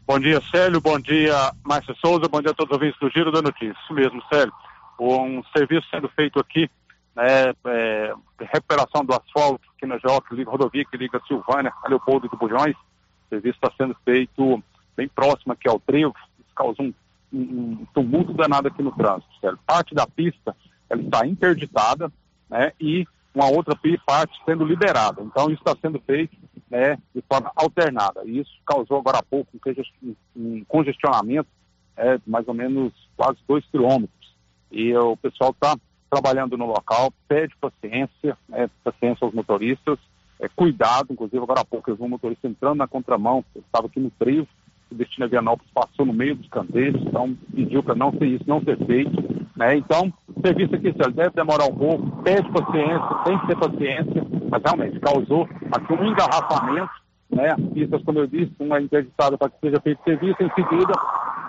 Bom 0.07 0.19
dia, 0.19 0.41
Célio. 0.49 0.79
Bom 0.79 0.97
dia, 0.97 1.51
Márcia 1.65 1.93
Souza. 1.95 2.29
Bom 2.29 2.41
dia 2.41 2.51
a 2.51 2.53
todos 2.53 2.71
os 2.71 2.77
ouvintes 2.77 2.97
do 2.97 3.09
Giro 3.09 3.29
da 3.29 3.41
Notícia. 3.41 3.75
Isso 3.83 3.93
mesmo, 3.93 4.23
Célio. 4.31 4.53
Um 4.97 5.43
serviço 5.55 5.85
sendo 5.91 6.07
feito 6.07 6.39
aqui, 6.39 6.69
né, 7.13 7.53
é, 7.65 8.13
recuperação 8.39 9.03
do 9.03 9.13
asfalto 9.13 9.67
aqui 9.75 9.85
na 9.85 9.95
liga, 9.95 10.49
rodovia 10.49 10.85
que 10.85 10.95
liga 10.95 11.21
Silvânia 11.27 11.73
a 11.83 11.89
Leopoldo 11.89 12.29
do 12.29 12.37
Bujões. 12.37 12.73
O 12.75 13.29
serviço 13.29 13.59
está 13.61 13.69
sendo 13.77 13.95
feito 14.05 14.63
bem 14.95 15.09
próximo 15.09 15.51
aqui 15.51 15.67
ao 15.67 15.79
trevo. 15.79 16.15
Isso 16.39 16.55
causou 16.55 16.85
um, 16.85 16.93
um, 17.33 17.41
um 17.81 17.87
tumulto 17.93 18.33
danado 18.33 18.69
aqui 18.69 18.81
no 18.81 18.93
trânsito, 18.93 19.27
Célio. 19.41 19.59
Parte 19.67 19.93
da 19.93 20.07
pista 20.07 20.55
ela 20.89 21.01
está 21.01 21.27
interditada, 21.27 22.09
né, 22.49 22.71
e 22.79 23.05
uma 23.37 23.51
outra 23.51 23.77
parte 24.05 24.35
sendo 24.45 24.65
liberada. 24.65 25.21
Então, 25.21 25.51
isso 25.51 25.61
está 25.61 25.75
sendo 25.79 25.99
feito 25.99 26.35
né, 26.69 26.97
de 27.13 27.21
forma 27.21 27.51
alternada. 27.55 28.23
E 28.25 28.39
isso 28.39 28.51
causou 28.65 28.97
agora 28.97 29.19
há 29.19 29.23
pouco 29.23 29.51
um, 29.55 29.59
conges- 29.59 30.65
congestionamento 30.67 31.47
é, 31.95 32.19
mais 32.25 32.47
ou 32.47 32.53
menos 32.53 32.91
quase 33.15 33.37
dois 33.47 33.63
quilômetros. 33.67 34.35
E 34.71 34.95
o 34.95 35.15
pessoal 35.17 35.51
está 35.51 35.77
trabalhando 36.09 36.57
no 36.57 36.65
local, 36.65 37.13
pede 37.27 37.55
paciência, 37.57 38.37
né, 38.49 38.69
paciência 38.83 39.23
aos 39.23 39.33
motoristas, 39.33 39.99
é, 40.39 40.47
cuidado, 40.49 41.11
inclusive 41.11 41.41
agora 41.41 41.61
há 41.61 41.65
pouco 41.65 41.89
eu 41.89 41.95
vi 41.95 42.03
um 42.03 42.09
motorista 42.09 42.47
entrando 42.47 42.77
na 42.77 42.87
contramão, 42.87 43.43
ele 43.55 43.65
estava 43.65 43.87
aqui 43.87 43.99
no 43.99 44.09
trio, 44.11 44.47
o 44.91 44.95
destino 44.95 45.25
a 45.25 45.29
Vianópolis 45.29 45.71
passou 45.73 46.05
no 46.05 46.13
meio 46.13 46.35
dos 46.35 46.47
canteiros, 46.49 47.01
então 47.01 47.35
pediu 47.53 47.83
para 47.83 47.95
não 47.95 48.11
ser 48.11 48.25
isso, 48.25 48.43
não 48.47 48.61
ser 48.61 48.77
feito. 48.85 49.11
Né? 49.55 49.77
Então, 49.77 50.13
o 50.27 50.41
serviço 50.41 50.75
aqui, 50.75 50.93
Célio, 50.93 51.13
deve 51.13 51.31
demorar 51.31 51.65
um 51.65 51.75
pouco, 51.75 52.23
pede 52.23 52.49
paciência, 52.51 53.23
tem 53.25 53.39
que 53.39 53.47
ter 53.47 53.57
paciência, 53.57 54.27
mas 54.49 54.61
realmente 54.63 54.99
causou 54.99 55.47
aqui 55.71 55.93
um 55.93 56.05
engarrafamento, 56.05 56.91
né? 57.29 57.51
As 57.51 57.73
pistas, 57.73 58.03
como 58.03 58.19
eu 58.19 58.27
disse, 58.27 58.53
uma 58.59 58.77
é 58.77 58.81
interditada 58.81 59.37
para 59.37 59.49
que 59.49 59.59
seja 59.59 59.81
feito 59.81 60.03
serviço, 60.03 60.41
em 60.41 60.49
seguida 60.53 60.93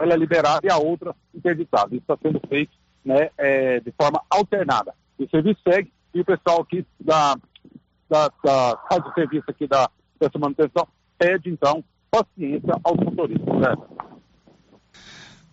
ela 0.00 0.14
é 0.14 0.16
liberada 0.16 0.60
e 0.64 0.70
a 0.70 0.76
outra 0.76 1.14
interditada. 1.34 1.88
Isso 1.94 2.02
está 2.02 2.16
sendo 2.20 2.40
feito 2.48 2.72
né, 3.04 3.30
é, 3.36 3.80
de 3.80 3.92
forma 3.92 4.20
alternada. 4.30 4.94
E 5.18 5.24
o 5.24 5.30
serviço 5.30 5.60
segue 5.66 5.92
e 6.14 6.20
o 6.20 6.24
pessoal 6.24 6.62
aqui 6.62 6.86
da, 7.00 7.36
da, 8.08 8.28
da 8.42 8.78
casa 8.88 9.08
de 9.08 9.14
serviço 9.14 9.44
aqui 9.48 9.66
da, 9.66 9.88
dessa 10.18 10.38
manutenção 10.38 10.86
pede, 11.18 11.50
então, 11.50 11.82
paciência 12.10 12.74
aos 12.82 12.96
motoristas. 12.98 13.60
Né? 13.60 13.74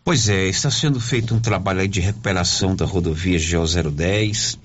Pois 0.04 0.30
é, 0.30 0.48
está 0.48 0.70
sendo 0.70 1.00
feito 1.00 1.34
um 1.34 1.40
trabalho 1.40 1.88
de 1.88 2.00
recuperação 2.00 2.76
da 2.76 2.86
rodovia 2.86 3.40
GO 3.40 3.92
010. 3.92 4.60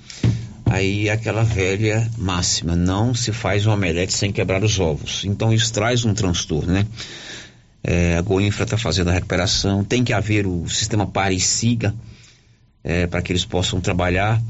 Aí 0.67 1.11
aquela 1.11 1.43
velha 1.43 2.09
máxima, 2.17 2.77
não 2.77 3.15
se 3.15 3.33
faz 3.33 3.67
um 3.67 3.73
omelete 3.73 4.13
sem 4.13 4.31
quebrar 4.31 4.63
os 4.63 4.79
ovos. 4.79 5.25
Então 5.25 5.53
isso 5.53 5.73
traz 5.73 6.05
um 6.05 6.15
transtorno, 6.15 6.73
né? 6.73 6.87
É, 7.83 8.17
a 8.19 8.21
Goinfra 8.21 8.65
está 8.65 8.77
fazendo 8.77 9.09
a 9.09 9.13
recuperação, 9.13 9.83
tem 9.83 10.05
que 10.05 10.13
haver 10.13 10.47
o 10.47 10.69
sistema 10.69 11.07
pare 11.07 11.35
e 11.35 11.41
siga 11.41 11.95
é, 12.85 13.07
para 13.07 13.23
que 13.23 13.33
eles 13.33 13.45
possam 13.45 13.81
trabalhar. 13.81 14.41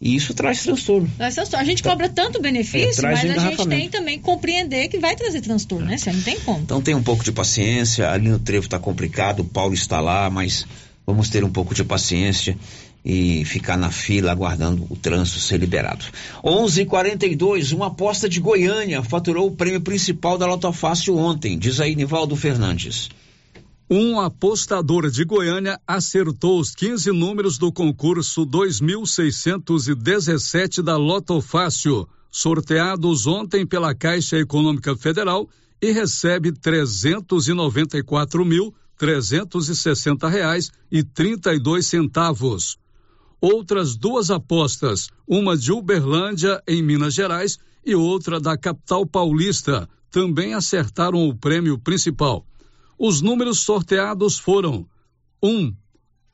E 0.00 0.16
isso 0.16 0.32
traz 0.32 0.62
transtorno. 0.62 1.10
Traz 1.18 1.34
transtorno. 1.34 1.62
A 1.62 1.66
gente 1.66 1.82
cobra 1.82 2.08
tanto 2.08 2.40
benefício, 2.40 3.04
É, 3.04 3.10
mas 3.10 3.24
a 3.24 3.50
gente 3.50 3.68
tem 3.68 3.88
também 3.90 4.18
que 4.18 4.24
compreender 4.24 4.88
que 4.88 4.98
vai 4.98 5.14
trazer 5.14 5.42
transtorno, 5.42 5.86
né? 5.86 5.98
Você 5.98 6.10
não 6.10 6.22
tem 6.22 6.40
como. 6.40 6.60
Então 6.60 6.80
tem 6.80 6.94
um 6.94 7.02
pouco 7.02 7.22
de 7.22 7.30
paciência, 7.30 8.10
ali 8.10 8.28
no 8.28 8.38
trevo 8.38 8.64
está 8.64 8.78
complicado, 8.78 9.40
o 9.40 9.44
Paulo 9.44 9.74
está 9.74 10.00
lá, 10.00 10.30
mas 10.30 10.66
vamos 11.06 11.28
ter 11.28 11.44
um 11.44 11.50
pouco 11.50 11.74
de 11.74 11.84
paciência 11.84 12.56
e 13.04 13.44
ficar 13.44 13.76
na 13.76 13.90
fila 13.90 14.32
aguardando 14.32 14.86
o 14.88 14.96
trânsito 14.96 15.38
ser 15.38 15.58
liberado. 15.58 16.04
11:42, 16.42 17.72
uma 17.72 17.88
aposta 17.88 18.26
de 18.28 18.40
Goiânia 18.40 19.02
faturou 19.02 19.48
o 19.48 19.52
prêmio 19.52 19.80
principal 19.82 20.38
da 20.38 20.46
Loto 20.46 20.72
Fácil 20.72 21.16
ontem, 21.16 21.58
diz 21.58 21.78
aí 21.78 21.94
Nivaldo 21.94 22.36
Fernandes. 22.36 23.10
Um 23.92 24.20
apostador 24.20 25.10
de 25.10 25.24
Goiânia 25.24 25.76
acertou 25.84 26.60
os 26.60 26.72
15 26.76 27.10
números 27.10 27.58
do 27.58 27.72
concurso 27.72 28.44
2617 28.44 30.80
da 30.80 30.96
Loto 30.96 31.40
Fácil, 31.40 32.08
sorteados 32.30 33.26
ontem 33.26 33.66
pela 33.66 33.92
Caixa 33.92 34.38
Econômica 34.38 34.94
Federal 34.94 35.48
e 35.82 35.90
recebe 35.90 36.52
R$ 36.64 36.84
mil 38.44 38.72
reais 40.30 40.70
e 40.88 41.02
32 41.02 41.84
centavos. 41.84 42.78
Outras 43.40 43.96
duas 43.96 44.30
apostas, 44.30 45.08
uma 45.26 45.56
de 45.56 45.72
Uberlândia 45.72 46.62
em 46.64 46.80
Minas 46.80 47.12
Gerais 47.12 47.58
e 47.84 47.96
outra 47.96 48.38
da 48.38 48.56
capital 48.56 49.04
paulista, 49.04 49.88
também 50.12 50.54
acertaram 50.54 51.28
o 51.28 51.34
prêmio 51.34 51.76
principal. 51.76 52.46
Os 53.02 53.22
números 53.22 53.60
sorteados 53.60 54.38
foram 54.38 54.86
1, 55.42 55.74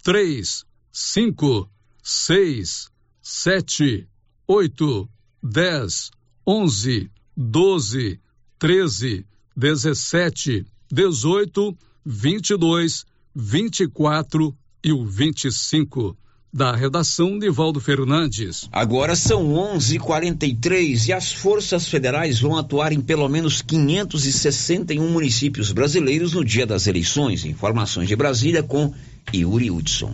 3, 0.03 0.67
5, 0.91 1.71
6, 2.03 2.91
7, 3.23 4.09
8, 4.49 5.09
10, 5.41 6.11
11, 6.45 7.11
12, 7.37 8.21
13, 8.59 9.27
17, 9.57 10.67
18, 10.91 11.79
22, 12.05 13.07
24 13.33 14.59
e 14.83 14.93
o 14.93 15.07
25. 15.07 16.19
Da 16.53 16.75
redação 16.75 17.39
de 17.39 17.51
Valdo 17.51 17.81
Fernandes. 17.81 18.69
Agora 18.73 19.15
são 19.15 19.53
11:43 19.53 21.09
e 21.09 21.13
as 21.13 21.33
forças 21.33 21.89
federais 21.89 22.41
vão 22.41 22.57
atuar 22.57 22.93
em 22.93 23.01
pelo 23.01 23.29
menos 23.29 23.61
561 23.61 25.11
municípios 25.11 25.73
brasileiros 25.73 26.33
no 26.33 26.45
dia 26.45 26.67
das 26.67 26.87
eleições. 26.87 27.45
Informações 27.45 28.09
de 28.09 28.17
Brasília 28.17 28.63
com 28.63 28.95
Yuri 29.35 29.71
Hudson. 29.71 30.13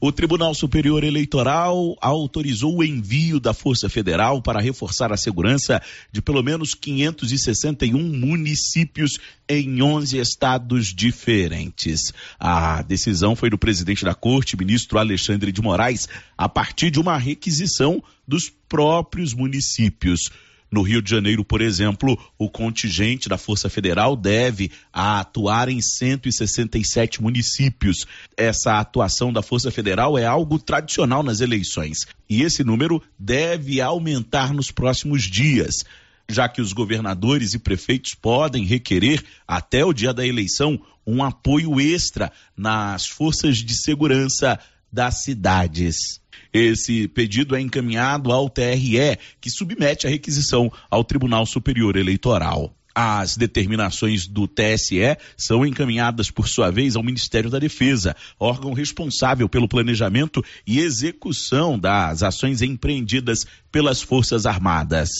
O 0.00 0.12
Tribunal 0.12 0.54
Superior 0.54 1.02
Eleitoral 1.02 1.96
autorizou 2.00 2.76
o 2.76 2.84
envio 2.84 3.40
da 3.40 3.52
Força 3.52 3.88
Federal 3.88 4.40
para 4.40 4.60
reforçar 4.60 5.12
a 5.12 5.16
segurança 5.16 5.82
de 6.12 6.22
pelo 6.22 6.40
menos 6.40 6.72
561 6.72 7.98
municípios 7.98 9.18
em 9.48 9.82
11 9.82 10.18
estados 10.18 10.94
diferentes. 10.94 12.12
A 12.38 12.80
decisão 12.82 13.34
foi 13.34 13.50
do 13.50 13.58
presidente 13.58 14.04
da 14.04 14.14
Corte, 14.14 14.56
ministro 14.56 15.00
Alexandre 15.00 15.50
de 15.50 15.60
Moraes, 15.60 16.06
a 16.36 16.48
partir 16.48 16.92
de 16.92 17.00
uma 17.00 17.18
requisição 17.18 18.00
dos 18.24 18.48
próprios 18.68 19.34
municípios. 19.34 20.30
No 20.70 20.82
Rio 20.82 21.00
de 21.00 21.10
Janeiro, 21.10 21.44
por 21.44 21.62
exemplo, 21.62 22.18
o 22.38 22.50
contingente 22.50 23.28
da 23.28 23.38
Força 23.38 23.70
Federal 23.70 24.14
deve 24.14 24.70
atuar 24.92 25.68
em 25.68 25.80
167 25.80 27.22
municípios. 27.22 28.06
Essa 28.36 28.78
atuação 28.78 29.32
da 29.32 29.42
Força 29.42 29.70
Federal 29.70 30.18
é 30.18 30.26
algo 30.26 30.58
tradicional 30.58 31.22
nas 31.22 31.40
eleições 31.40 32.06
e 32.28 32.42
esse 32.42 32.62
número 32.62 33.02
deve 33.18 33.80
aumentar 33.80 34.52
nos 34.52 34.70
próximos 34.70 35.22
dias, 35.22 35.84
já 36.28 36.46
que 36.48 36.60
os 36.60 36.74
governadores 36.74 37.54
e 37.54 37.58
prefeitos 37.58 38.14
podem 38.14 38.64
requerer 38.64 39.24
até 39.46 39.82
o 39.84 39.94
dia 39.94 40.12
da 40.12 40.26
eleição 40.26 40.78
um 41.06 41.24
apoio 41.24 41.80
extra 41.80 42.30
nas 42.54 43.06
forças 43.06 43.56
de 43.56 43.74
segurança 43.74 44.58
das 44.92 45.22
cidades. 45.22 46.20
Esse 46.52 47.08
pedido 47.08 47.54
é 47.54 47.60
encaminhado 47.60 48.32
ao 48.32 48.48
TRE, 48.48 49.18
que 49.40 49.50
submete 49.50 50.06
a 50.06 50.10
requisição 50.10 50.72
ao 50.90 51.04
Tribunal 51.04 51.44
Superior 51.46 51.96
Eleitoral. 51.96 52.74
As 53.00 53.36
determinações 53.36 54.26
do 54.26 54.48
TSE 54.48 55.16
são 55.36 55.64
encaminhadas, 55.64 56.32
por 56.32 56.48
sua 56.48 56.68
vez, 56.68 56.96
ao 56.96 57.02
Ministério 57.02 57.48
da 57.48 57.60
Defesa, 57.60 58.16
órgão 58.40 58.72
responsável 58.72 59.48
pelo 59.48 59.68
planejamento 59.68 60.44
e 60.66 60.80
execução 60.80 61.78
das 61.78 62.24
ações 62.24 62.60
empreendidas 62.60 63.46
pelas 63.70 64.02
Forças 64.02 64.46
Armadas. 64.46 65.10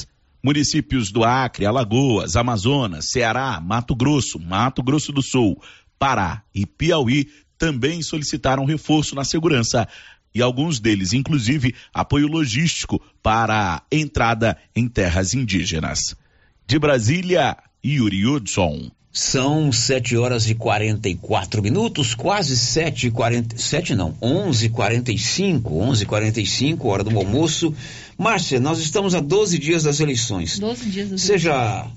Municípios 0.42 1.12
do 1.12 1.22
Acre, 1.22 1.66
Alagoas, 1.66 2.34
Amazonas, 2.34 3.10
Ceará, 3.10 3.60
Mato 3.60 3.94
Grosso, 3.94 4.40
Mato 4.40 4.82
Grosso 4.82 5.12
do 5.12 5.22
Sul, 5.22 5.62
Pará 5.98 6.42
e 6.52 6.66
Piauí 6.66 7.28
também 7.56 8.02
solicitaram 8.02 8.64
reforço 8.64 9.14
na 9.14 9.24
segurança 9.24 9.86
e 10.38 10.42
alguns 10.42 10.78
deles, 10.78 11.12
inclusive, 11.12 11.74
apoio 11.92 12.28
logístico 12.28 13.02
para 13.22 13.76
a 13.76 13.82
entrada 13.90 14.56
em 14.74 14.88
terras 14.88 15.34
indígenas. 15.34 16.14
De 16.66 16.78
Brasília, 16.78 17.56
Yuri 17.84 18.24
Hudson. 18.24 18.90
São 19.12 19.72
7 19.72 20.16
horas 20.16 20.48
e 20.48 20.54
44 20.54 21.60
minutos, 21.60 22.14
quase 22.14 22.56
7 22.56 23.08
e 23.08 23.10
47 23.10 23.96
não, 23.96 24.14
11 24.22 24.66
e 24.66 24.68
45 24.68 25.74
11 25.74 26.02
e 26.02 26.06
45 26.06 26.88
hora 26.88 27.02
do 27.02 27.18
almoço. 27.18 27.74
Márcia, 28.16 28.60
nós 28.60 28.78
estamos 28.78 29.14
a 29.14 29.20
12 29.20 29.58
dias 29.58 29.82
das 29.82 29.98
eleições. 29.98 30.58
12 30.58 30.90
dias 30.90 31.10
das 31.10 31.20
Você 31.20 31.32
eleições. 31.32 31.90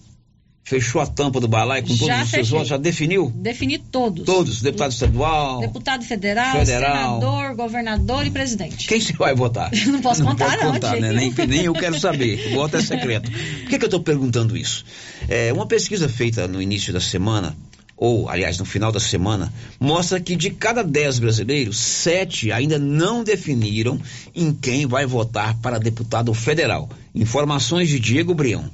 Fechou 0.64 1.02
a 1.02 1.06
tampa 1.08 1.40
do 1.40 1.48
balai 1.48 1.82
com 1.82 1.88
todos 1.90 2.06
Já 2.08 2.24
os 2.24 2.30
seus 2.30 2.32
fechei. 2.32 2.52
votos? 2.52 2.68
Já 2.68 2.78
definiu? 2.78 3.32
Defini 3.36 3.78
todos. 3.78 4.26
Todos, 4.26 4.62
deputado 4.62 4.92
estadual. 4.92 5.60
Deputado 5.60 6.06
federal, 6.06 6.60
Federal. 6.60 7.20
senador, 7.20 7.56
governador 7.56 8.26
e 8.26 8.32
presidente. 8.32 8.88
Quem 8.88 9.00
você 9.02 9.14
vai 9.14 9.34
votar? 9.36 9.72
Não 9.88 10.02
posso 10.02 10.24
contar, 10.24 10.52
pode 10.52 10.64
não, 10.64 10.74
contar, 10.74 11.00
né? 11.00 11.12
Nem, 11.12 11.32
nem 11.48 11.66
eu 11.66 11.74
quero 11.74 12.00
saber. 12.00 12.52
O 12.52 12.56
voto 12.56 12.78
é 12.78 12.82
secreto. 12.82 13.30
Por 13.32 13.70
que, 13.70 13.78
que 13.78 13.84
eu 13.84 13.88
estou 13.88 14.02
perguntando 14.02 14.56
isso? 14.56 14.86
É, 15.28 15.52
uma 15.52 15.66
pesquisa 15.66 16.08
feita 16.08 16.48
no 16.48 16.62
início 16.62 16.94
da 16.94 17.02
semana, 17.02 17.56
ou, 17.98 18.30
aliás, 18.30 18.58
no 18.58 18.66
final 18.66 18.92
da 18.92 19.00
semana, 19.00 19.52
mostra 19.80 20.20
que 20.20 20.36
de 20.36 20.50
cada 20.52 20.84
10 20.84 21.20
brasileiros, 21.20 21.78
7 21.78 22.52
ainda 22.52 22.80
não 22.80 23.24
definiram 23.24 24.00
em 24.34 24.54
quem 24.54 24.86
vai 24.86 25.06
votar 25.06 25.56
para 25.62 25.78
deputado 25.80 26.34
federal. 26.34 26.90
Informações 27.14 27.90
de 27.90 28.00
Diego 28.00 28.34
Brião. 28.34 28.70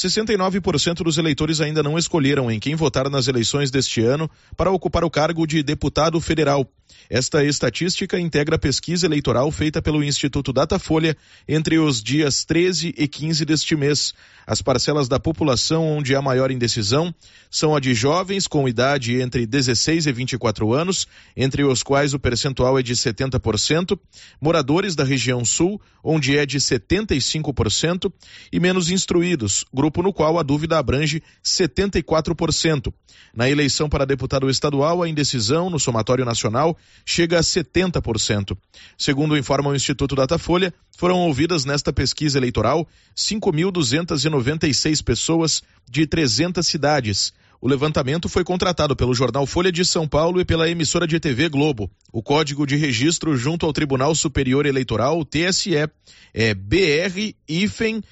69% 0.00 1.02
dos 1.02 1.18
eleitores 1.18 1.60
ainda 1.60 1.82
não 1.82 1.98
escolheram 1.98 2.50
em 2.50 2.58
quem 2.58 2.74
votar 2.74 3.10
nas 3.10 3.28
eleições 3.28 3.70
deste 3.70 4.00
ano 4.00 4.30
para 4.56 4.70
ocupar 4.70 5.04
o 5.04 5.10
cargo 5.10 5.46
de 5.46 5.62
deputado 5.62 6.18
federal. 6.20 6.66
Esta 7.08 7.44
estatística 7.44 8.18
integra 8.18 8.56
a 8.56 8.58
pesquisa 8.58 9.06
eleitoral 9.06 9.50
feita 9.50 9.82
pelo 9.82 10.02
Instituto 10.02 10.52
Datafolha 10.52 11.16
entre 11.48 11.78
os 11.78 12.02
dias 12.02 12.44
13 12.44 12.94
e 12.96 13.08
15 13.08 13.44
deste 13.44 13.76
mês. 13.76 14.14
As 14.46 14.62
parcelas 14.62 15.08
da 15.08 15.18
população 15.18 15.86
onde 15.86 16.14
há 16.14 16.22
maior 16.22 16.50
indecisão 16.50 17.14
são 17.50 17.74
a 17.74 17.80
de 17.80 17.94
jovens 17.94 18.46
com 18.46 18.68
idade 18.68 19.20
entre 19.20 19.46
16 19.46 20.06
e 20.06 20.12
24 20.12 20.72
anos, 20.72 21.06
entre 21.36 21.62
os 21.64 21.82
quais 21.82 22.14
o 22.14 22.18
percentual 22.18 22.78
é 22.78 22.82
de 22.82 22.94
70%, 22.94 23.98
moradores 24.40 24.94
da 24.94 25.04
região 25.04 25.44
sul, 25.44 25.80
onde 26.02 26.36
é 26.36 26.46
de 26.46 26.58
75%, 26.58 28.12
e 28.52 28.60
menos 28.60 28.90
instruídos, 28.90 29.64
grupo 29.72 29.89
no 29.98 30.12
qual 30.12 30.38
a 30.38 30.42
dúvida 30.42 30.78
abrange 30.78 31.22
74%. 31.44 32.92
Na 33.34 33.48
eleição 33.48 33.88
para 33.88 34.06
deputado 34.06 34.50
estadual, 34.50 35.02
a 35.02 35.08
indecisão 35.08 35.70
no 35.70 35.78
somatório 35.78 36.24
nacional 36.24 36.76
chega 37.04 37.38
a 37.38 37.42
70%. 37.42 38.56
Segundo 38.96 39.36
informa 39.36 39.70
o 39.70 39.74
Instituto 39.74 40.16
Datafolha, 40.16 40.72
foram 40.96 41.18
ouvidas 41.18 41.64
nesta 41.64 41.92
pesquisa 41.92 42.38
eleitoral 42.38 42.86
5.296 43.16 45.02
pessoas 45.02 45.62
de 45.88 46.06
300 46.06 46.66
cidades. 46.66 47.32
O 47.62 47.68
levantamento 47.68 48.26
foi 48.26 48.42
contratado 48.42 48.96
pelo 48.96 49.14
jornal 49.14 49.46
Folha 49.46 49.70
de 49.70 49.84
São 49.84 50.08
Paulo 50.08 50.40
e 50.40 50.46
pela 50.46 50.70
emissora 50.70 51.06
de 51.06 51.20
TV 51.20 51.46
Globo. 51.50 51.90
O 52.10 52.22
código 52.22 52.66
de 52.66 52.74
registro 52.74 53.36
junto 53.36 53.66
ao 53.66 53.72
Tribunal 53.72 54.14
Superior 54.14 54.64
Eleitoral, 54.64 55.22
TSE, 55.26 55.76
é 56.32 56.54
BR-IFEM 56.54 58.02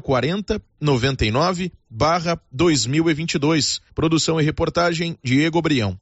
040 0.00 0.62
99 0.80 1.72
barra 1.90 2.40
2022. 2.52 3.80
Produção 3.92 4.40
e 4.40 4.44
reportagem 4.44 5.18
Diego 5.24 5.60
Brião. 5.60 5.98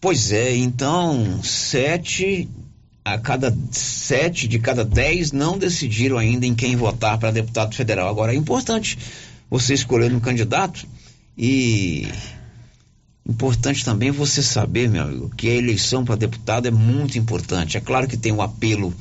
Pois 0.00 0.32
é, 0.32 0.56
então, 0.56 1.40
sete 1.42 2.48
a 3.04 3.16
cada 3.18 3.56
sete 3.70 4.48
de 4.48 4.58
cada 4.58 4.84
dez 4.84 5.30
não 5.30 5.56
decidiram 5.56 6.18
ainda 6.18 6.44
em 6.44 6.56
quem 6.56 6.74
votar 6.74 7.16
para 7.18 7.30
deputado 7.30 7.72
federal. 7.72 8.08
Agora 8.08 8.32
é 8.32 8.36
importante 8.36 8.98
você 9.50 9.74
escolher 9.74 10.12
um 10.12 10.20
candidato 10.20 10.86
e 11.36 12.08
importante 13.28 13.84
também 13.84 14.10
você 14.10 14.42
saber, 14.42 14.88
meu 14.88 15.02
amigo, 15.02 15.30
que 15.36 15.48
a 15.48 15.54
eleição 15.54 16.04
para 16.04 16.14
deputado 16.14 16.66
é 16.66 16.70
muito 16.70 17.18
importante. 17.18 17.76
É 17.76 17.80
claro 17.80 18.06
que 18.06 18.16
tem 18.16 18.32
o 18.32 18.42
apelo 18.42 18.94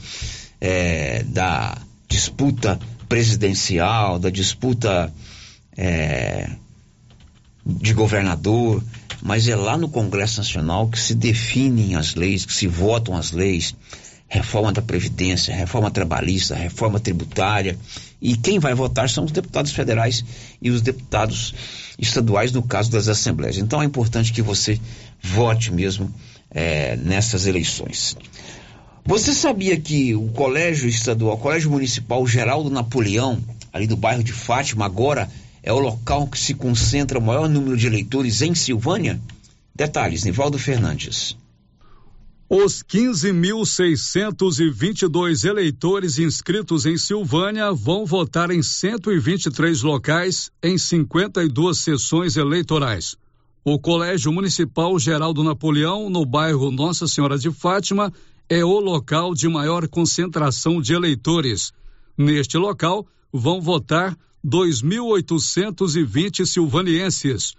é, 0.59 1.23
da 1.23 1.77
disputa 2.07 2.79
presidencial, 3.07 4.17
da 4.17 4.29
disputa 4.29 5.13
é, 5.77 6.49
de 7.65 7.93
governador, 7.93 8.83
mas 9.21 9.47
é 9.47 9.55
lá 9.55 9.77
no 9.77 9.89
Congresso 9.89 10.37
Nacional 10.37 10.87
que 10.87 10.99
se 10.99 11.15
definem 11.15 11.95
as 11.95 12.15
leis, 12.15 12.45
que 12.45 12.53
se 12.53 12.67
votam 12.67 13.15
as 13.15 13.31
leis, 13.31 13.75
reforma 14.27 14.71
da 14.71 14.81
Previdência, 14.81 15.55
reforma 15.55 15.91
trabalhista, 15.91 16.55
reforma 16.55 16.99
tributária, 16.99 17.77
e 18.21 18.35
quem 18.35 18.59
vai 18.59 18.73
votar 18.73 19.09
são 19.09 19.25
os 19.25 19.31
deputados 19.31 19.71
federais 19.71 20.23
e 20.61 20.69
os 20.69 20.81
deputados 20.81 21.53
estaduais, 21.99 22.51
no 22.51 22.63
caso 22.63 22.91
das 22.91 23.07
assembleias. 23.07 23.57
Então 23.57 23.81
é 23.81 23.85
importante 23.85 24.33
que 24.33 24.41
você 24.41 24.79
vote 25.21 25.71
mesmo 25.71 26.13
é, 26.49 26.95
nessas 26.97 27.45
eleições. 27.45 28.17
Você 29.05 29.33
sabia 29.33 29.79
que 29.79 30.15
o 30.15 30.29
Colégio 30.29 30.89
Estadual, 30.89 31.35
o 31.35 31.39
Colégio 31.39 31.69
Municipal 31.69 32.25
Geraldo 32.25 32.71
Napoleão, 32.71 33.39
ali 33.71 33.85
do 33.85 33.95
bairro 33.95 34.23
de 34.23 34.33
Fátima, 34.33 34.85
agora 34.85 35.29
é 35.61 35.71
o 35.71 35.77
local 35.79 36.27
que 36.27 36.39
se 36.39 36.55
concentra 36.55 37.19
o 37.19 37.21
maior 37.21 37.47
número 37.47 37.77
de 37.77 37.85
eleitores 37.85 38.41
em 38.41 38.55
Silvânia? 38.55 39.19
Detalhes, 39.75 40.23
Nivaldo 40.23 40.57
Fernandes. 40.57 41.37
Os 42.47 42.83
15.622 42.83 45.49
eleitores 45.49 46.19
inscritos 46.19 46.85
em 46.85 46.95
Silvânia 46.95 47.73
vão 47.73 48.05
votar 48.05 48.51
em 48.51 48.61
123 48.61 49.81
locais 49.81 50.51
em 50.61 50.77
52 50.77 51.75
sessões 51.75 52.37
eleitorais. 52.37 53.15
O 53.63 53.79
Colégio 53.79 54.31
Municipal 54.31 54.99
Geraldo 54.99 55.43
Napoleão, 55.43 56.07
no 56.07 56.23
bairro 56.23 56.69
Nossa 56.69 57.07
Senhora 57.07 57.35
de 57.35 57.49
Fátima, 57.49 58.13
é 58.47 58.63
o 58.63 58.79
local 58.79 59.33
de 59.33 59.49
maior 59.49 59.87
concentração 59.87 60.79
de 60.79 60.93
eleitores. 60.93 61.73
Neste 62.15 62.59
local 62.59 63.07
vão 63.33 63.59
votar 63.59 64.15
2.820 64.45 66.45
silvanienses. 66.45 67.55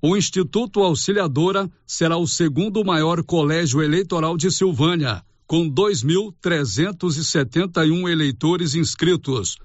O 0.00 0.16
Instituto 0.16 0.82
Auxiliadora 0.82 1.70
será 1.86 2.16
o 2.16 2.26
segundo 2.26 2.82
maior 2.84 3.22
colégio 3.22 3.80
eleitoral 3.82 4.36
de 4.36 4.50
Silvânia, 4.50 5.22
com 5.46 5.70
2.371 5.70 8.10
eleitores 8.10 8.74
inscritos. 8.74 9.56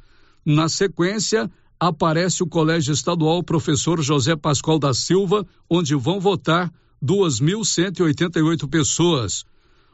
Na 0.45 0.69
sequência, 0.69 1.49
aparece 1.79 2.43
o 2.43 2.47
Colégio 2.47 2.93
Estadual 2.93 3.41
Professor 3.43 3.99
José 4.01 4.35
Pascoal 4.35 4.79
da 4.79 4.93
Silva, 4.93 5.45
onde 5.69 5.95
vão 5.95 6.19
votar 6.19 6.71
2.188 7.03 8.69
pessoas. 8.69 9.43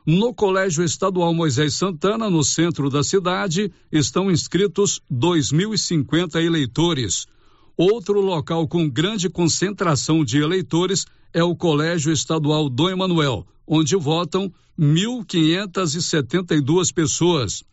No 0.06 0.34
Colégio 0.34 0.84
Estadual 0.84 1.34
Moisés 1.34 1.74
Santana, 1.74 2.30
no 2.30 2.44
centro 2.44 2.90
da 2.90 3.02
cidade, 3.04 3.72
estão 3.92 4.30
inscritos 4.30 5.02
2.050 5.12 6.42
eleitores. 6.42 7.28
Outro 7.78 8.20
local 8.20 8.68
com 8.68 8.90
grande 8.90 9.30
concentração 9.30 10.26
de 10.26 10.40
eleitores 10.40 11.06
é 11.32 11.44
o 11.44 11.56
Colégio 11.56 12.12
Estadual 12.12 12.72
Dom 12.72 12.90
Emanuel, 12.90 13.46
onde 13.68 13.96
votam 13.96 14.52
1.572 14.80 16.92
pessoas. 16.92 17.64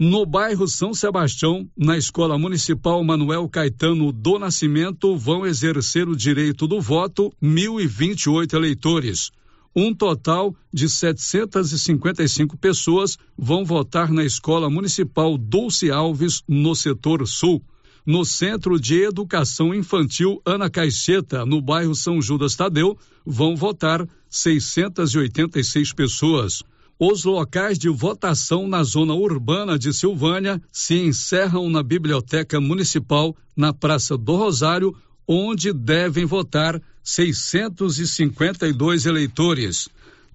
No 0.00 0.26
bairro 0.26 0.66
São 0.66 0.92
Sebastião, 0.92 1.70
na 1.76 1.96
Escola 1.96 2.36
Municipal 2.36 3.04
Manuel 3.04 3.48
Caetano 3.48 4.10
do 4.10 4.36
Nascimento, 4.36 5.16
vão 5.16 5.46
exercer 5.46 6.08
o 6.08 6.16
direito 6.16 6.66
do 6.66 6.80
voto 6.80 7.32
1.028 7.40 8.54
eleitores. 8.54 9.30
Um 9.76 9.94
total 9.94 10.56
de 10.72 10.88
755 10.88 12.56
pessoas 12.56 13.16
vão 13.38 13.64
votar 13.64 14.10
na 14.10 14.24
Escola 14.24 14.68
Municipal 14.68 15.38
Dulce 15.38 15.88
Alves, 15.88 16.42
no 16.48 16.74
setor 16.74 17.24
sul. 17.28 17.62
No 18.06 18.24
Centro 18.24 18.78
de 18.78 19.02
Educação 19.02 19.74
Infantil 19.74 20.40
Ana 20.46 20.70
Caixeta, 20.70 21.44
no 21.44 21.60
bairro 21.60 21.92
São 21.92 22.22
Judas 22.22 22.54
Tadeu, 22.54 22.96
vão 23.26 23.56
votar 23.56 24.06
686 24.30 25.92
pessoas. 25.92 26.62
Os 27.00 27.24
locais 27.24 27.76
de 27.76 27.88
votação 27.88 28.68
na 28.68 28.84
zona 28.84 29.12
urbana 29.12 29.76
de 29.76 29.92
Silvânia 29.92 30.62
se 30.70 30.94
encerram 30.94 31.68
na 31.68 31.82
Biblioteca 31.82 32.60
Municipal, 32.60 33.36
na 33.56 33.72
Praça 33.72 34.16
do 34.16 34.36
Rosário, 34.36 34.94
onde 35.26 35.72
devem 35.72 36.24
votar 36.24 36.80
652 37.02 39.04
eleitores. 39.04 39.88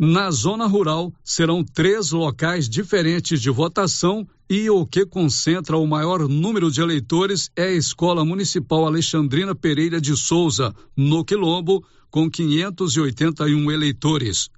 Na 0.04 0.32
zona 0.32 0.66
rural, 0.66 1.14
serão 1.24 1.64
três 1.64 2.10
locais 2.10 2.68
diferentes 2.68 3.40
de 3.40 3.52
votação 3.52 4.28
e 4.50 4.68
o 4.68 4.84
que 4.84 5.06
concentra 5.06 5.78
o 5.78 5.86
maior 5.86 6.28
número 6.28 6.72
de 6.72 6.82
eleitores 6.82 7.52
é 7.56 7.66
a 7.66 7.72
Escola 7.72 8.26
Municipal 8.26 8.88
Alexandrina 8.88 9.54
Pereira 9.54 10.02
de 10.02 10.18
Souza, 10.18 10.74
no 10.98 11.24
Quilombo, 11.24 11.86
com 12.10 12.28
581 12.28 13.72
eleitores 13.72 14.50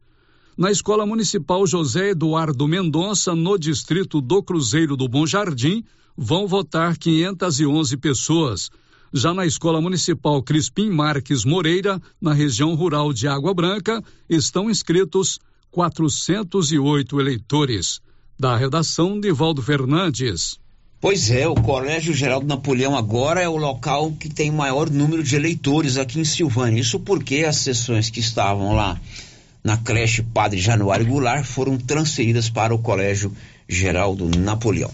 na 0.58 0.72
Escola 0.72 1.06
Municipal 1.06 1.66
José 1.66 2.12
Eduardo 2.12 2.68
Mendonça, 2.68 3.36
no 3.36 3.58
distrito 3.58 4.22
do 4.22 4.42
Cruzeiro 4.42 4.96
do 4.96 5.08
Bom 5.08 5.26
Jardim, 5.26 5.84
vão 6.16 6.48
votar 6.48 6.98
511 6.98 7.98
pessoas. 7.98 8.70
Já 9.16 9.32
na 9.32 9.46
Escola 9.46 9.80
Municipal 9.80 10.42
Crispim 10.42 10.90
Marques 10.90 11.46
Moreira, 11.46 12.02
na 12.20 12.34
região 12.34 12.74
rural 12.74 13.14
de 13.14 13.28
Água 13.28 13.54
Branca, 13.54 14.04
estão 14.28 14.72
inscritos 14.72 15.40
408 15.70 17.20
eleitores. 17.20 18.02
Da 18.40 18.58
redação, 18.58 19.20
Divaldo 19.20 19.62
Fernandes. 19.62 20.58
Pois 21.00 21.30
é, 21.30 21.48
o 21.48 21.54
Colégio 21.54 22.12
Geraldo 22.12 22.48
Napoleão 22.48 22.98
agora 22.98 23.40
é 23.40 23.48
o 23.48 23.56
local 23.56 24.12
que 24.14 24.30
tem 24.30 24.50
maior 24.50 24.90
número 24.90 25.22
de 25.24 25.36
eleitores 25.36 25.98
aqui 25.98 26.20
em 26.20 26.26
Silvânia. 26.26 26.82
Isso 26.82 27.00
porque 27.00 27.44
as 27.48 27.58
sessões 27.58 28.10
que 28.10 28.20
estavam 28.20 28.74
lá 28.74 29.00
na 29.64 29.78
creche 29.78 30.24
Padre 30.24 30.60
Januário 30.60 31.06
Goulart 31.06 31.46
foram 31.46 31.78
transferidas 31.78 32.50
para 32.50 32.74
o 32.74 32.80
Colégio 32.80 33.32
Geraldo 33.74 34.30
Napoleão. 34.40 34.92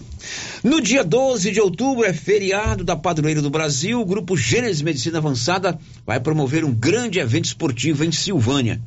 No 0.62 0.80
dia 0.80 1.04
12 1.04 1.52
de 1.52 1.60
outubro 1.60 2.04
é 2.04 2.12
feriado 2.12 2.84
da 2.84 2.96
Padroeira 2.96 3.40
do 3.40 3.50
Brasil. 3.50 4.00
O 4.00 4.04
grupo 4.04 4.36
Gênesis 4.36 4.82
Medicina 4.82 5.18
Avançada 5.18 5.78
vai 6.06 6.20
promover 6.20 6.64
um 6.64 6.72
grande 6.72 7.18
evento 7.18 7.46
esportivo 7.46 8.04
em 8.04 8.12
Silvânia. 8.12 8.80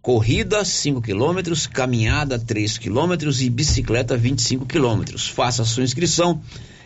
Corrida 0.00 0.64
5 0.64 1.00
quilômetros, 1.00 1.66
caminhada 1.66 2.38
3 2.38 2.78
quilômetros 2.78 3.40
e 3.40 3.48
bicicleta 3.48 4.16
25 4.16 4.66
quilômetros. 4.66 5.28
Faça 5.28 5.64
sua 5.64 5.84
inscrição 5.84 6.40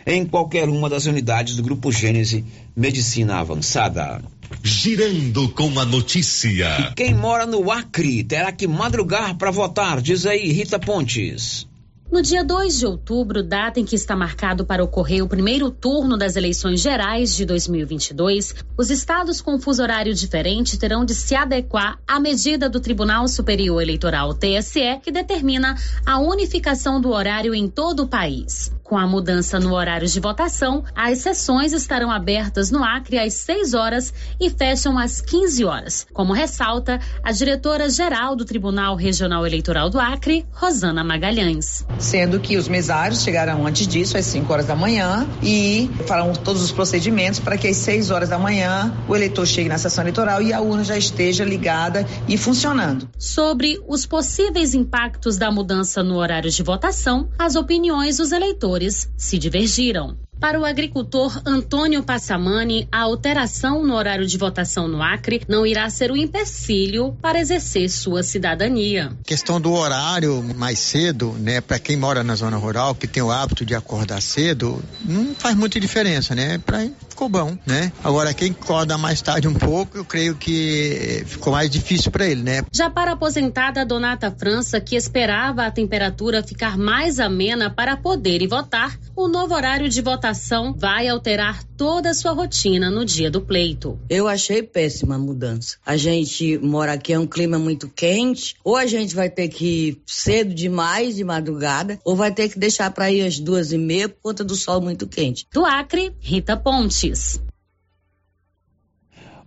em 0.05 0.25
qualquer 0.25 0.69
uma 0.69 0.89
das 0.89 1.05
unidades 1.05 1.55
do 1.55 1.63
Grupo 1.63 1.91
Gênese 1.91 2.45
Medicina 2.75 3.39
Avançada. 3.39 4.21
Girando 4.63 5.49
com 5.49 5.79
a 5.79 5.85
notícia. 5.85 6.79
E 6.79 6.93
quem 6.93 7.13
mora 7.13 7.45
no 7.45 7.71
Acre 7.71 8.23
terá 8.23 8.51
que 8.51 8.67
madrugar 8.67 9.35
para 9.35 9.51
votar, 9.51 10.01
diz 10.01 10.25
aí 10.25 10.51
Rita 10.51 10.77
Pontes. 10.79 11.67
No 12.09 12.21
dia 12.21 12.41
2 12.41 12.79
de 12.79 12.85
outubro, 12.85 13.43
data 13.43 13.81
em 13.81 13.85
que 13.85 13.95
está 13.95 14.15
marcado 14.15 14.65
para 14.65 14.81
ocorrer 14.81 15.21
o 15.21 15.27
primeiro 15.27 15.69
turno 15.69 16.17
das 16.17 16.37
eleições 16.37 16.79
gerais 16.79 17.35
de 17.35 17.45
2022, 17.45 18.55
os 18.77 18.89
estados 18.89 19.41
com 19.41 19.59
fuso 19.59 19.83
horário 19.83 20.13
diferente 20.13 20.79
terão 20.79 21.03
de 21.03 21.13
se 21.13 21.35
adequar 21.35 21.99
à 22.07 22.17
medida 22.17 22.69
do 22.69 22.79
Tribunal 22.79 23.27
Superior 23.27 23.81
Eleitoral 23.81 24.33
TSE, 24.33 25.01
que 25.03 25.11
determina 25.11 25.75
a 26.05 26.17
unificação 26.17 27.01
do 27.01 27.11
horário 27.11 27.53
em 27.53 27.67
todo 27.67 28.03
o 28.03 28.07
país. 28.07 28.71
Com 28.87 28.97
a 28.97 29.05
mudança 29.05 29.59
no 29.59 29.75
horário 29.75 30.07
de 30.07 30.17
votação, 30.17 30.81
as 30.95 31.17
sessões 31.17 31.73
estarão 31.73 32.09
abertas 32.09 32.71
no 32.71 32.81
Acre 32.81 33.19
às 33.19 33.33
6 33.33 33.73
horas 33.73 34.13
e 34.39 34.49
fecham 34.49 34.97
às 34.97 35.19
15 35.19 35.65
horas, 35.65 36.07
como 36.13 36.31
ressalta 36.31 36.97
a 37.21 37.33
diretora-geral 37.33 38.33
do 38.33 38.45
Tribunal 38.45 38.95
Regional 38.95 39.45
Eleitoral 39.45 39.89
do 39.89 39.99
Acre, 39.99 40.45
Rosana 40.53 41.03
Magalhães. 41.03 41.85
Sendo 41.99 42.39
que 42.39 42.55
os 42.55 42.69
mesários 42.69 43.23
chegarão 43.23 43.67
antes 43.67 43.85
disso, 43.85 44.17
às 44.17 44.25
5 44.25 44.53
horas 44.53 44.67
da 44.67 44.75
manhã, 44.75 45.27
e 45.43 45.89
farão 46.07 46.31
todos 46.31 46.63
os 46.63 46.71
procedimentos 46.71 47.41
para 47.41 47.57
que 47.57 47.67
às 47.67 47.75
6 47.75 48.09
horas 48.09 48.29
da 48.29 48.39
manhã 48.39 48.95
o 49.05 49.13
eleitor 49.13 49.45
chegue 49.45 49.67
na 49.67 49.77
sessão 49.77 50.05
eleitoral 50.05 50.41
e 50.41 50.53
a 50.53 50.61
urna 50.61 50.85
já 50.85 50.97
esteja 50.97 51.43
ligada 51.43 52.07
e 52.25 52.37
funcionando. 52.37 53.09
Sobre 53.17 53.77
os 53.85 54.05
possíveis 54.05 54.73
impactos 54.73 55.35
da 55.35 55.51
mudança 55.51 56.01
no 56.01 56.15
horário 56.15 56.49
de 56.49 56.63
votação, 56.63 57.27
as 57.37 57.57
opiniões 57.57 58.15
dos 58.15 58.31
eleitores 58.31 58.76
se 59.17 59.37
divergiram. 59.37 60.17
Para 60.39 60.59
o 60.59 60.65
agricultor 60.65 61.41
Antônio 61.45 62.03
Passamani, 62.03 62.87
a 62.91 63.01
alteração 63.01 63.83
no 63.83 63.95
horário 63.95 64.25
de 64.27 64.37
votação 64.37 64.87
no 64.87 65.01
Acre 65.01 65.41
não 65.47 65.65
irá 65.65 65.89
ser 65.89 66.11
um 66.11 66.15
empecilho 66.15 67.17
para 67.19 67.39
exercer 67.39 67.89
sua 67.89 68.21
cidadania. 68.21 69.13
A 69.19 69.27
questão 69.27 69.59
do 69.59 69.73
horário 69.73 70.43
mais 70.55 70.77
cedo, 70.77 71.35
né, 71.39 71.59
para 71.59 71.79
quem 71.79 71.97
mora 71.97 72.23
na 72.23 72.35
zona 72.35 72.55
rural, 72.55 72.93
que 72.93 73.07
tem 73.07 73.23
o 73.23 73.31
hábito 73.31 73.65
de 73.65 73.73
acordar 73.73 74.21
cedo, 74.21 74.81
não 75.03 75.33
faz 75.33 75.55
muita 75.55 75.79
diferença, 75.79 76.35
né? 76.35 76.59
Para 76.59 76.87
ficou 77.09 77.29
bom, 77.29 77.57
né? 77.65 77.91
Agora 78.03 78.31
quem 78.31 78.51
acorda 78.51 78.95
mais 78.95 79.23
tarde 79.23 79.47
um 79.47 79.53
pouco, 79.55 79.97
eu 79.97 80.05
creio 80.05 80.35
que 80.35 81.23
ficou 81.25 81.51
mais 81.51 81.67
difícil 81.67 82.11
para 82.11 82.27
ele, 82.27 82.43
né? 82.43 82.63
Já 82.71 82.91
para 82.91 83.11
a 83.11 83.13
aposentada 83.15 83.83
Donata 83.83 84.29
França, 84.29 84.79
que 84.79 84.95
esperava 84.95 85.65
a 85.65 85.71
temperatura 85.71 86.43
ficar 86.43 86.77
mais 86.77 87.19
amena 87.19 87.71
para 87.71 87.97
poder 87.97 88.43
ir 88.43 88.47
votar, 88.47 88.95
o 89.15 89.27
novo 89.27 89.55
horário 89.55 89.89
de 89.89 89.99
votação 89.99 90.26
votação 90.27 90.73
vai 90.73 91.07
alterar 91.07 91.63
toda 91.77 92.09
a 92.09 92.13
sua 92.13 92.33
rotina 92.33 92.89
no 92.91 93.05
dia 93.05 93.31
do 93.31 93.39
pleito. 93.39 93.97
Eu 94.09 94.27
achei 94.27 94.61
péssima 94.61 95.15
a 95.15 95.17
mudança. 95.17 95.77
A 95.85 95.95
gente 95.95 96.57
mora 96.57 96.93
aqui, 96.93 97.13
é 97.13 97.19
um 97.19 97.25
clima 97.25 97.57
muito 97.57 97.87
quente, 97.87 98.55
ou 98.61 98.75
a 98.75 98.85
gente 98.85 99.15
vai 99.15 99.29
ter 99.29 99.47
que 99.47 99.65
ir 99.65 100.01
cedo 100.05 100.53
demais 100.53 101.15
de 101.15 101.23
madrugada, 101.23 101.97
ou 102.03 102.13
vai 102.15 102.33
ter 102.33 102.49
que 102.49 102.59
deixar 102.59 102.91
para 102.91 103.09
ir 103.09 103.25
às 103.25 103.39
duas 103.39 103.71
e 103.71 103.77
meia 103.77 104.09
por 104.09 104.17
conta 104.21 104.43
do 104.43 104.55
sol 104.55 104.81
muito 104.81 105.07
quente. 105.07 105.47
Do 105.53 105.65
Acre, 105.65 106.13
Rita 106.19 106.57
Pontes. 106.57 107.41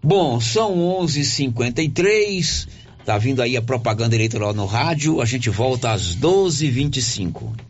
Bom, 0.03 0.41
são 0.41 0.78
11:53. 1.03 2.66
Tá 3.05 3.18
vindo 3.18 3.43
aí 3.43 3.55
a 3.55 3.62
propaganda 3.62 4.14
eleitoral 4.14 4.55
no 4.55 4.64
rádio. 4.64 5.20
A 5.20 5.26
gente 5.26 5.51
volta 5.51 5.91
às 5.91 6.14
12:25. 6.16 7.70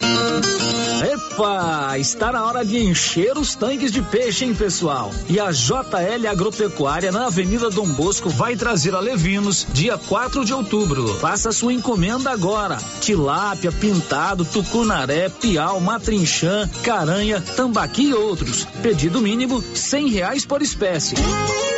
Epa, 0.00 1.98
está 1.98 2.32
na 2.32 2.44
hora 2.44 2.64
de 2.64 2.78
encher 2.78 3.36
os 3.36 3.54
tanques 3.54 3.92
de 3.92 4.00
peixe, 4.02 4.44
hein, 4.44 4.54
pessoal? 4.54 5.10
E 5.28 5.38
a 5.38 5.50
JL 5.50 6.28
Agropecuária 6.30 7.12
na 7.12 7.26
Avenida 7.26 7.70
Dom 7.70 7.88
Bosco 7.88 8.28
vai 8.28 8.56
trazer 8.56 8.94
a 8.94 9.00
Levinos 9.00 9.66
dia 9.72 9.98
4 9.98 10.44
de 10.44 10.54
outubro. 10.54 11.14
Faça 11.20 11.52
sua 11.52 11.72
encomenda 11.72 12.30
agora. 12.30 12.78
Tilápia, 13.00 13.70
pintado, 13.70 14.44
tucunaré, 14.44 15.28
piau, 15.28 15.80
matrinchã, 15.80 16.68
caranha, 16.82 17.40
tambaqui 17.40 18.08
e 18.08 18.14
outros. 18.14 18.64
Pedido 18.82 19.20
mínimo 19.20 19.62
cem 19.74 20.08
reais 20.08 20.44
por 20.44 20.62
espécie. 20.62 21.16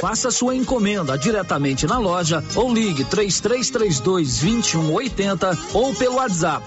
Faça 0.01 0.31
sua 0.31 0.55
encomenda 0.55 1.17
diretamente 1.17 1.87
na 1.87 1.99
loja 1.99 2.45
ou 2.55 2.73
ligue 2.73 3.05
3332 3.05 4.41
2180 4.41 5.59
ou 5.73 5.95
pelo 5.95 6.17
WhatsApp 6.17 6.65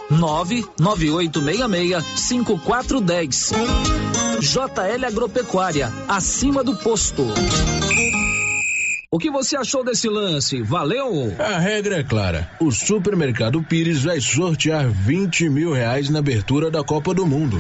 99866 1.42 2.20
5410. 2.28 3.52
JL 4.40 5.06
Agropecuária, 5.06 5.92
acima 6.08 6.64
do 6.64 6.76
posto. 6.76 7.26
O 9.12 9.18
que 9.18 9.32
você 9.32 9.58
achou 9.58 9.84
desse 9.84 10.08
lance? 10.08 10.62
Valeu? 10.62 11.34
A 11.40 11.58
regra 11.58 11.98
é 11.98 12.04
clara. 12.04 12.50
O 12.60 12.72
supermercado 12.72 13.62
Pires 13.64 14.04
vai 14.04 14.22
sortear 14.22 14.88
20 14.88 15.50
mil 15.50 15.74
reais 15.74 16.10
na 16.10 16.20
abertura 16.20 16.70
da 16.70 16.84
Copa 16.84 17.14
do 17.14 17.26
Mundo. 17.26 17.58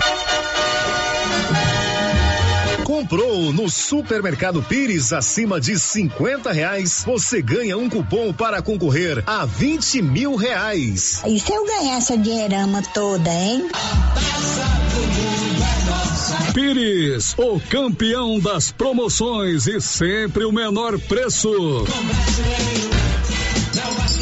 Comprou 2.99 3.53
no 3.53 3.69
Supermercado 3.69 4.61
Pires 4.61 5.13
acima 5.13 5.57
de 5.61 5.79
50 5.79 6.51
reais, 6.51 7.01
você 7.05 7.41
ganha 7.41 7.77
um 7.77 7.89
cupom 7.89 8.33
para 8.33 8.61
concorrer 8.61 9.23
a 9.25 9.45
20 9.45 10.01
mil 10.01 10.35
reais. 10.35 11.21
E 11.25 11.39
se 11.39 11.49
eu 11.49 11.65
ganhar 11.65 11.95
essa 11.95 12.17
dinheirama 12.17 12.83
toda, 12.93 13.29
hein? 13.29 13.69
Pires, 16.53 17.33
o 17.37 17.57
campeão 17.69 18.37
das 18.37 18.69
promoções 18.69 19.65
e 19.65 19.79
sempre 19.79 20.43
o 20.43 20.51
menor 20.51 20.99
preço. 20.99 21.85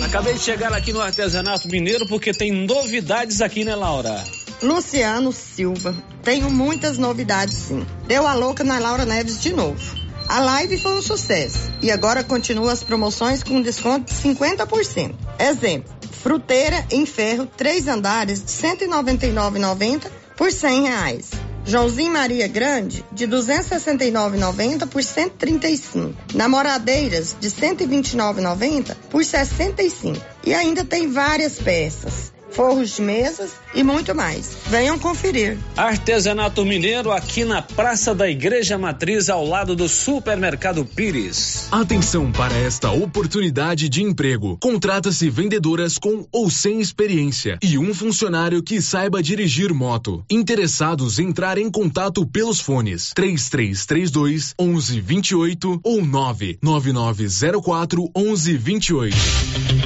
Acabei 0.05 0.35
de 0.35 0.39
chegar 0.39 0.71
aqui 0.71 0.93
no 0.93 1.01
artesanato 1.01 1.67
mineiro 1.67 2.07
porque 2.07 2.31
tem 2.31 2.51
novidades 2.51 3.41
aqui, 3.41 3.65
né, 3.65 3.75
Laura? 3.75 4.23
Luciano 4.61 5.31
Silva. 5.31 5.95
Tenho 6.23 6.49
muitas 6.49 6.97
novidades, 6.97 7.55
sim. 7.55 7.85
Deu 8.07 8.25
a 8.25 8.33
louca 8.33 8.63
na 8.63 8.79
Laura 8.79 9.05
Neves 9.05 9.39
de 9.39 9.53
novo. 9.53 9.95
A 10.27 10.39
live 10.39 10.77
foi 10.77 10.97
um 10.97 11.01
sucesso 11.01 11.71
e 11.81 11.89
agora 11.89 12.23
continua 12.23 12.71
as 12.71 12.83
promoções 12.83 13.43
com 13.43 13.61
desconto 13.61 14.11
de 14.11 14.19
50%. 14.19 15.15
Exemplo 15.39 15.97
Fruteira 16.27 16.85
em 16.91 17.05
ferro, 17.05 17.45
três 17.45 17.87
andares, 17.87 18.43
de 18.43 18.67
R$ 18.67 18.75
199,90 18.75 20.07
por 20.35 20.51
100 20.51 20.81
reais. 20.83 21.31
Joãozinho 21.65 22.11
Maria 22.11 22.47
Grande, 22.47 23.05
de 23.11 23.25
R$ 23.25 23.31
269,90 23.31 24.87
por 24.87 25.01
R$ 25.01 25.07
135. 25.07 26.13
Namoradeiras, 26.33 27.35
de 27.39 27.47
R$ 27.47 27.75
129,90 27.75 28.95
por 29.09 29.19
R$ 29.19 29.25
65. 29.25 30.19
E 30.43 30.53
ainda 30.53 30.83
tem 30.83 31.09
várias 31.09 31.59
peças 31.59 32.33
forros 32.51 32.95
de 32.95 33.01
mesas 33.01 33.51
e 33.73 33.83
muito 33.83 34.15
mais. 34.15 34.57
Venham 34.67 34.97
conferir. 34.97 35.57
Artesanato 35.75 36.65
Mineiro 36.65 37.11
aqui 37.11 37.43
na 37.43 37.61
Praça 37.61 38.15
da 38.15 38.29
Igreja 38.29 38.77
Matriz, 38.77 39.29
ao 39.29 39.45
lado 39.45 39.75
do 39.75 39.87
Supermercado 39.87 40.85
Pires. 40.85 41.67
Atenção 41.71 42.31
para 42.31 42.55
esta 42.55 42.91
oportunidade 42.91 43.89
de 43.89 44.03
emprego. 44.03 44.57
Contrata-se 44.59 45.29
vendedoras 45.29 45.97
com 45.97 46.25
ou 46.31 46.49
sem 46.49 46.79
experiência 46.79 47.57
e 47.61 47.77
um 47.77 47.93
funcionário 47.93 48.63
que 48.63 48.81
saiba 48.81 49.21
dirigir 49.21 49.73
moto. 49.73 50.23
Interessados 50.29 51.19
entrar 51.19 51.57
em 51.57 51.69
contato 51.69 52.25
pelos 52.25 52.59
fones 52.59 53.11
3332 53.13 54.55
1128 54.59 55.79
ou 55.83 56.05
99904 56.05 58.11
1128. 58.15 59.76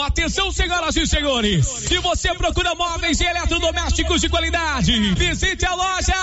Atenção, 0.00 0.52
senhoras 0.52 0.96
e 0.96 1.06
senhores. 1.06 1.66
Se 1.66 1.98
você 1.98 2.34
procura 2.34 2.74
móveis 2.74 3.20
e 3.20 3.24
eletrodomésticos 3.24 4.20
de 4.20 4.28
qualidade, 4.28 5.14
visite 5.14 5.66
a 5.66 5.74
loja 5.74 6.14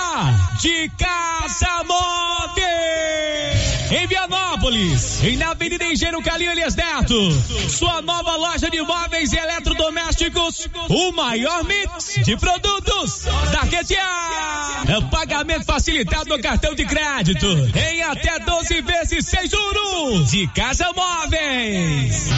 de 0.60 0.90
Casa 0.98 1.84
Móveis. 1.84 3.70
Em 3.90 4.06
Vianópolis, 4.06 5.24
em 5.24 5.36
na 5.36 5.50
Avenida 5.50 5.84
Engenheiro 5.84 6.22
Calil 6.22 6.52
Elias 6.52 6.76
Neto. 6.76 7.32
Sua 7.68 8.00
nova 8.02 8.36
loja 8.36 8.70
de 8.70 8.80
móveis 8.82 9.32
e 9.32 9.36
eletrodomésticos. 9.36 10.68
O 10.88 11.12
maior 11.12 11.64
mix 11.64 12.20
de 12.24 12.36
produtos 12.36 13.24
da 13.52 13.62
região. 13.62 15.08
Pagamento 15.10 15.64
facilitado 15.64 16.28
no 16.28 16.40
cartão 16.40 16.74
de 16.74 16.84
crédito. 16.84 17.46
Em 17.76 18.02
até 18.02 18.38
12 18.38 18.80
vezes 18.82 19.26
sem 19.26 19.48
juros. 19.48 20.30
De 20.30 20.46
Casa 20.48 20.86
Móveis. 20.94 22.30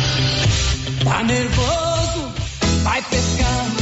Tá 1.04 1.22
nervoso? 1.24 2.32
Vai 2.82 3.02
pescar. 3.02 3.81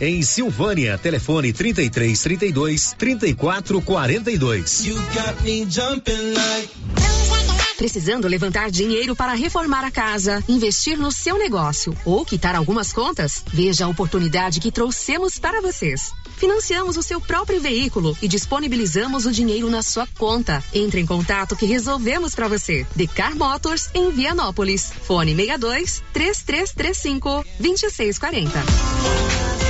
em 0.00 0.22
Silvânia. 0.22 0.98
Telefone 0.98 1.52
33 1.52 2.20
32 2.20 2.94
34 2.98 3.82
42. 3.82 4.82
Precisando 7.80 8.28
levantar 8.28 8.70
dinheiro 8.70 9.16
para 9.16 9.32
reformar 9.32 9.82
a 9.84 9.90
casa, 9.90 10.44
investir 10.46 10.98
no 10.98 11.10
seu 11.10 11.38
negócio 11.38 11.96
ou 12.04 12.26
quitar 12.26 12.54
algumas 12.54 12.92
contas? 12.92 13.42
Veja 13.50 13.86
a 13.86 13.88
oportunidade 13.88 14.60
que 14.60 14.70
trouxemos 14.70 15.38
para 15.38 15.62
vocês. 15.62 16.12
Financiamos 16.36 16.98
o 16.98 17.02
seu 17.02 17.22
próprio 17.22 17.58
veículo 17.58 18.14
e 18.20 18.28
disponibilizamos 18.28 19.24
o 19.24 19.32
dinheiro 19.32 19.70
na 19.70 19.82
sua 19.82 20.06
conta. 20.18 20.62
Entre 20.74 21.00
em 21.00 21.06
contato 21.06 21.56
que 21.56 21.64
resolvemos 21.64 22.34
para 22.34 22.48
você. 22.48 22.86
Decar 22.94 23.34
Motors 23.34 23.88
em 23.94 24.10
Vianópolis. 24.10 24.92
Fone 25.02 25.34
62 25.34 26.02
3335 26.12 27.46
2640. 27.58 29.69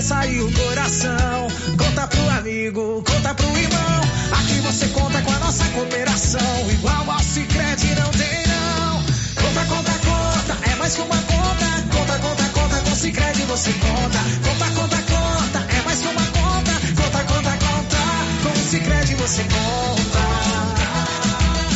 cabeça 0.00 0.26
e 0.26 0.40
o 0.40 0.50
coração. 0.52 1.48
Conta 1.76 2.06
pro 2.06 2.30
amigo, 2.30 3.04
conta 3.06 3.34
pro 3.34 3.46
irmão. 3.58 4.00
Aqui 4.32 4.54
você 4.60 4.86
conta 4.88 5.20
com 5.20 5.32
a 5.32 5.38
nossa 5.40 5.64
cooperação. 5.68 6.70
Igual 6.70 7.10
ao 7.10 7.22
Cicred 7.22 7.94
não 7.96 8.10
tem 8.10 8.46
não. 8.46 9.02
Conta, 9.34 9.64
conta, 9.66 9.92
conta. 9.92 10.70
É 10.70 10.74
mais 10.76 10.94
que 10.94 11.02
uma 11.02 11.16
conta. 11.16 11.66
Conta, 11.92 12.18
conta, 12.18 12.48
conta. 12.48 12.76
Com 12.80 12.96
Cicred 12.96 13.42
você 13.42 13.72
conta. 13.74 14.18
Conta, 14.48 14.70
conta, 14.70 14.96
conta. 15.02 15.66
É 15.76 15.82
mais 15.82 16.00
que 16.00 16.08
uma 16.08 16.26
conta. 16.26 16.72
Conta, 16.96 17.24
conta, 17.24 17.50
conta. 17.50 17.98
Com 18.42 18.58
o 18.58 18.64
Cicred 18.70 19.14
você 19.16 19.42
conta. 19.42 20.20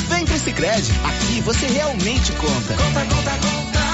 Vem 0.08 0.24
pro 0.24 0.38
Cicred. 0.38 0.92
Aqui 1.04 1.40
você 1.42 1.66
realmente 1.66 2.32
conta. 2.32 2.74
Conta, 2.74 3.04
conta, 3.04 3.30
conta. 3.30 3.93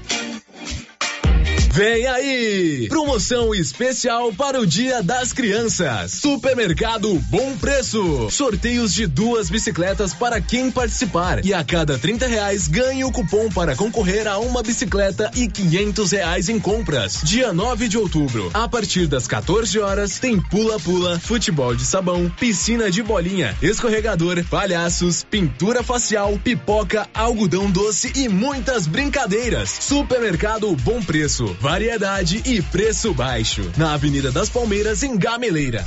Vem 1.73 2.05
aí! 2.05 2.87
Promoção 2.89 3.55
especial 3.55 4.33
para 4.33 4.59
o 4.59 4.67
Dia 4.67 5.01
das 5.01 5.31
Crianças. 5.31 6.11
Supermercado 6.11 7.17
Bom 7.29 7.55
Preço. 7.55 8.29
Sorteios 8.29 8.93
de 8.93 9.07
duas 9.07 9.49
bicicletas 9.49 10.13
para 10.13 10.41
quem 10.41 10.69
participar. 10.69 11.45
E 11.45 11.53
a 11.53 11.63
cada 11.63 11.97
30 11.97 12.27
reais 12.27 12.67
ganhe 12.67 13.05
o 13.05 13.11
cupom 13.11 13.49
para 13.49 13.73
concorrer 13.73 14.27
a 14.27 14.37
uma 14.37 14.61
bicicleta 14.61 15.31
e 15.33 15.47
500 15.47 16.11
reais 16.11 16.49
em 16.49 16.59
compras. 16.59 17.21
Dia 17.23 17.53
9 17.53 17.87
de 17.87 17.97
outubro, 17.97 18.51
a 18.53 18.67
partir 18.67 19.07
das 19.07 19.25
14 19.25 19.79
horas, 19.79 20.19
tem 20.19 20.41
pula-pula, 20.41 21.21
futebol 21.21 21.73
de 21.73 21.85
sabão, 21.85 22.29
piscina 22.37 22.91
de 22.91 23.01
bolinha, 23.01 23.55
escorregador, 23.61 24.43
palhaços, 24.49 25.23
pintura 25.23 25.83
facial, 25.83 26.37
pipoca, 26.43 27.07
algodão 27.13 27.71
doce 27.71 28.11
e 28.13 28.27
muitas 28.27 28.87
brincadeiras. 28.87 29.69
Supermercado 29.69 30.75
Bom 30.75 31.01
Preço 31.01 31.60
variedade 31.61 32.41
e 32.43 32.59
preço 32.59 33.13
baixo. 33.13 33.61
Na 33.77 33.93
Avenida 33.93 34.31
das 34.31 34.49
Palmeiras, 34.49 35.03
em 35.03 35.15
Gameleira. 35.15 35.85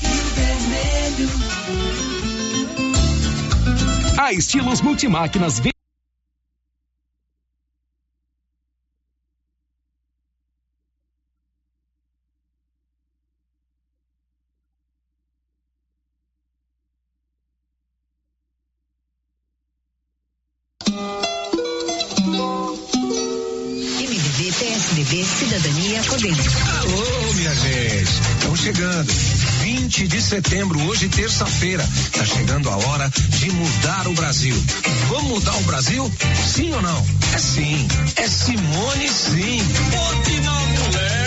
A 4.16 4.32
Estilos 4.32 4.80
Multimáquinas 4.80 5.58
Cidadania 25.55 26.02
Podemos. 26.02 26.46
Alô, 26.80 27.32
minha 27.34 27.55
gente. 27.55 28.11
Estão 28.11 28.57
chegando. 28.57 29.12
20 29.62 30.09
de 30.09 30.20
setembro, 30.20 30.82
hoje 30.82 31.09
terça-feira. 31.09 31.88
Tá 32.11 32.24
chegando 32.24 32.68
a 32.68 32.76
hora 32.76 33.09
de 33.28 33.52
mudar 33.52 34.09
o 34.09 34.14
Brasil. 34.14 34.57
Vamos 35.09 35.30
mudar 35.30 35.55
o 35.55 35.62
Brasil? 35.62 36.12
Sim 36.44 36.72
ou 36.72 36.82
não? 36.82 37.07
É 37.32 37.38
sim. 37.38 37.86
É 38.16 38.26
Simone 38.26 39.09
sim. 39.09 39.62
Ótima 39.96 40.52
mulher. 40.61 41.23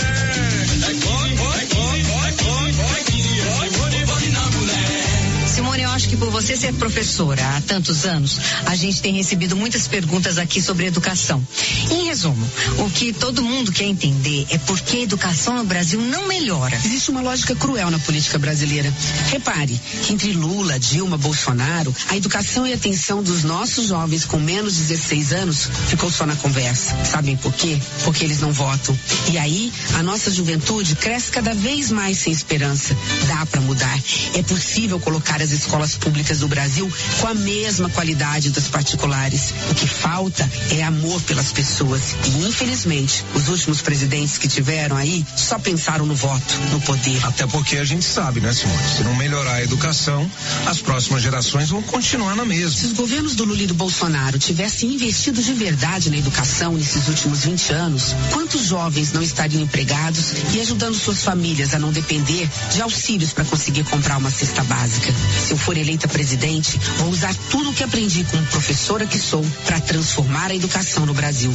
Simone, 5.78 5.84
eu 5.84 5.90
acho 5.92 6.10
que 6.10 6.18
por 6.18 6.30
você 6.30 6.58
ser 6.58 6.74
professora 6.74 7.42
há 7.56 7.62
tantos 7.62 8.06
anos, 8.06 8.40
a 8.66 8.76
gente 8.76 9.02
tem 9.02 9.14
recebido 9.14 9.56
muitas 9.56 9.88
perguntas 9.88 10.38
aqui 10.38 10.62
sobre 10.62 10.86
educação. 10.86 11.46
Em 11.92 12.06
resumo, 12.06 12.46
o 12.80 12.90
que 12.90 13.14
todo 13.14 13.44
mundo 13.44 13.72
quer 13.72 13.86
entender 13.86 14.48
é 14.50 14.58
por 14.58 14.80
que 14.80 14.98
a 14.98 15.04
educação 15.04 15.56
no 15.56 15.64
Brasil 15.64 16.02
não 16.02 16.28
melhora. 16.28 16.76
Existe 16.84 17.12
uma 17.12 17.22
lógica 17.22 17.56
cruel 17.56 17.92
na 17.92 18.00
política 18.00 18.40
brasileira. 18.40 18.92
Repare 19.30 19.80
entre 20.10 20.34
Lula, 20.34 20.80
Dilma, 20.80 21.18
Bolsonaro, 21.18 21.96
a 22.10 22.18
educação 22.18 22.66
e 22.66 22.74
atenção 22.74 23.22
dos 23.22 23.44
nossos 23.44 23.88
jovens 23.88 24.26
com 24.26 24.40
menos 24.40 24.76
de 24.76 24.84
16 24.84 25.34
anos 25.34 25.70
ficou 25.88 26.10
só 26.10 26.26
na 26.26 26.36
conversa. 26.36 26.96
Sabem 27.06 27.38
por 27.38 27.54
quê? 27.54 27.78
Porque 28.04 28.24
eles 28.24 28.40
não 28.40 28.52
votam. 28.52 28.98
E 29.32 29.38
aí, 29.38 29.72
a 29.96 30.04
nossa 30.04 30.32
juventude 30.32 30.96
cresce 30.96 31.32
cada 31.32 31.54
vez 31.54 31.92
mais 31.92 32.18
sem 32.18 32.34
esperança. 32.34 32.96
Dá 33.28 33.46
para 33.46 33.62
mudar. 33.62 34.00
É 34.34 34.42
possível 34.42 35.00
colocar 35.00 35.42
as 35.42 35.52
escolas 35.52 35.67
públicas 35.98 36.40
do 36.40 36.48
Brasil 36.48 36.92
com 37.20 37.28
a 37.28 37.34
mesma 37.34 37.90
qualidade 37.90 38.50
das 38.50 38.68
particulares. 38.68 39.54
O 39.70 39.76
que 39.76 39.88
falta 39.88 40.50
é 40.72 40.84
amor 40.84 41.22
pelas 41.24 41.52
pessoas. 41.52 42.16
E, 42.26 42.48
infelizmente, 42.48 43.24
os 43.34 43.48
últimos 43.48 43.82
presidentes 43.82 44.38
que 44.38 44.48
tiveram 44.48 44.96
aí 44.96 45.26
só 45.36 45.60
pensaram 45.60 46.06
no 46.06 46.16
voto, 46.16 46.54
no 46.72 46.82
poder. 46.82 47.24
Até 47.26 47.46
porque 47.48 47.78
a 47.78 47.84
gente 47.84 48.06
sabe, 48.06 48.40
né, 48.40 48.54
Simone? 48.54 48.84
Se 48.98 49.04
não 49.04 49.16
melhorar 49.16 49.56
a 49.56 49.64
educação, 49.64 50.30
as 50.66 50.80
próximas 50.80 51.22
gerações 51.22 51.70
vão 51.70 51.82
continuar 51.82 52.36
na 52.36 52.46
mesma. 52.46 52.72
Se 52.72 52.86
os 52.86 52.94
governos 52.94 53.36
do 53.36 53.44
Lula 53.44 53.64
e 53.64 53.68
do 53.68 53.74
Bolsonaro 53.74 54.40
tivessem 54.40 54.94
investido 54.94 55.42
de 55.42 55.54
verdade 55.54 56.10
na 56.10 56.18
educação 56.18 56.74
nesses 56.74 57.08
últimos 57.08 57.44
20 57.44 57.74
anos, 57.74 58.16
quantos 58.32 58.66
jovens 58.66 59.12
não 59.12 59.22
estariam 59.22 59.62
empregados 59.62 60.34
e 60.54 60.62
ajudando 60.62 60.96
suas 60.96 61.24
famílias 61.24 61.74
a 61.74 61.80
não 61.80 61.92
depender 61.92 62.50
de 62.74 62.82
auxílios 62.82 63.34
para 63.34 63.46
conseguir 63.46 63.84
comprar 63.86 64.18
uma 64.18 64.32
cesta 64.32 64.64
básica? 64.64 65.14
Se 65.48 65.57
eu 65.58 65.60
for 65.60 65.76
eleita 65.76 66.08
presidente, 66.08 66.80
vou 66.98 67.10
usar 67.10 67.34
tudo 67.50 67.72
o 67.72 67.74
que 67.74 67.84
aprendi 67.84 68.24
como 68.26 68.46
professora 68.46 69.08
que 69.08 69.18
sou 69.18 69.44
para 69.66 69.80
transformar 69.80 70.52
a 70.52 70.56
educação 70.56 71.06
no 71.06 71.16
Brasil. 71.16 71.52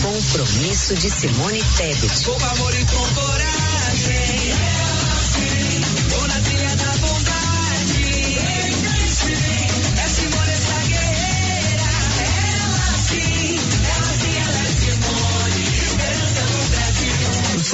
Compromisso 0.00 0.94
de 0.94 1.10
Simone 1.10 1.62
Tebet. 1.76 2.24
Com 2.24 2.44
amor 2.44 2.74
e 2.74 2.84
com 2.84 3.14
coragem. 3.14 4.83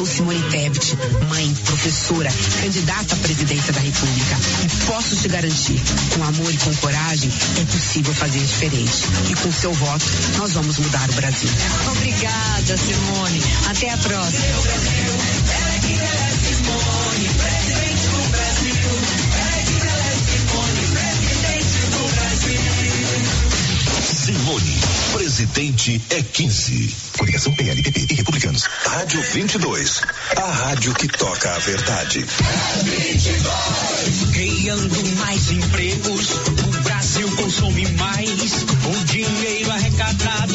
Sou 0.01 0.07
Simone 0.07 0.43
Tebet, 0.51 0.97
mãe, 1.29 1.55
professora, 1.67 2.33
candidata 2.63 3.15
à 3.15 3.19
presidência 3.19 3.71
da 3.73 3.81
República. 3.81 4.37
E 4.65 4.87
posso 4.87 5.17
te 5.17 5.29
garantir, 5.29 5.79
com 6.15 6.25
amor 6.25 6.55
e 6.55 6.57
com 6.57 6.75
coragem, 6.77 7.31
é 7.61 7.65
possível 7.65 8.15
fazer 8.15 8.39
diferente. 8.39 8.93
E 9.29 9.35
com 9.35 9.53
seu 9.53 9.73
voto, 9.75 10.05
nós 10.39 10.53
vamos 10.55 10.79
mudar 10.79 11.11
o 11.11 11.13
Brasil. 11.13 11.51
Obrigada, 11.91 12.77
Simone. 12.79 13.43
Até 13.69 13.91
a 13.91 13.99
próxima. 13.99 14.45
Simone, 24.15 24.81
presidente 25.13 26.01
é 26.11 26.23
15. 26.23 26.97
Coligação 27.19 27.53
PLPP 27.55 28.07
e 28.11 28.15
Republicanos. 28.15 28.65
Rádio 28.85 29.23
22, 29.23 30.03
a 30.37 30.53
rádio 30.53 30.95
que 30.95 31.09
toca 31.09 31.55
a 31.55 31.59
verdade. 31.59 32.25
Criando 34.33 35.17
mais 35.19 35.51
empregos, 35.51 36.31
o 36.31 36.83
Brasil 36.83 37.31
consome 37.37 37.87
mais. 37.93 38.65
O 38.85 39.05
dinheiro 39.05 39.71
arrecadado 39.71 40.50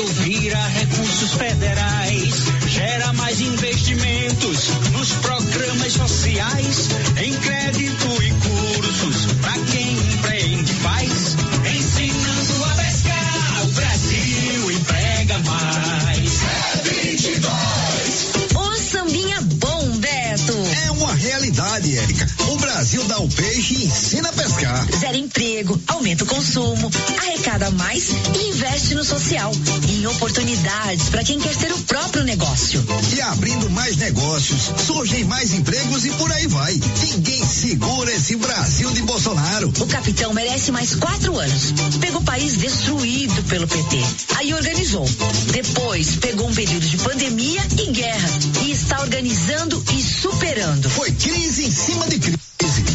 ensina 23.95 24.29
a 24.29 24.33
pescar. 24.33 24.84
Zero 25.15 25.25
emprego, 25.25 25.81
aumenta 25.87 26.25
o 26.25 26.27
consumo, 26.27 26.91
arrecada 27.17 27.71
mais 27.71 28.09
e 28.37 28.49
investe 28.49 28.93
no 28.95 29.03
social. 29.05 29.51
Em 29.87 30.05
oportunidades 30.07 31.07
para 31.09 31.23
quem 31.23 31.39
quer 31.39 31.55
ter 31.55 31.71
o 31.71 31.77
próprio 31.83 32.23
negócio. 32.25 32.83
E 33.15 33.21
abrindo 33.21 33.69
mais 33.69 33.95
negócios, 33.95 34.71
surgem 34.85 35.23
mais 35.23 35.53
empregos 35.53 36.05
e 36.05 36.09
por 36.11 36.29
aí 36.31 36.47
vai. 36.47 36.77
Ninguém 37.11 37.45
segura 37.45 38.11
esse 38.11 38.35
Brasil 38.35 38.91
de 38.91 39.03
Bolsonaro. 39.03 39.71
O 39.79 39.87
capitão 39.87 40.33
merece 40.33 40.71
mais 40.71 40.95
quatro 40.95 41.37
anos. 41.37 41.73
Pegou 42.01 42.21
o 42.21 42.25
país 42.25 42.57
destruído 42.57 43.41
pelo 43.43 43.67
PT. 43.67 43.97
Aí 44.35 44.53
organizou. 44.53 45.09
Depois 45.53 46.17
pegou 46.17 46.49
um 46.49 46.53
período 46.53 46.85
de 46.85 46.97
pandemia 46.97 47.61
e 47.79 47.91
guerra. 47.91 48.29
E 48.65 48.71
está 48.71 48.99
organizando 48.99 49.81
e 49.97 50.03
superando. 50.03 50.89
Foi 50.89 51.11
crise 51.11 51.65
em 51.65 51.71
cima 51.71 52.05
de 52.07 52.19
crise. 52.19 52.45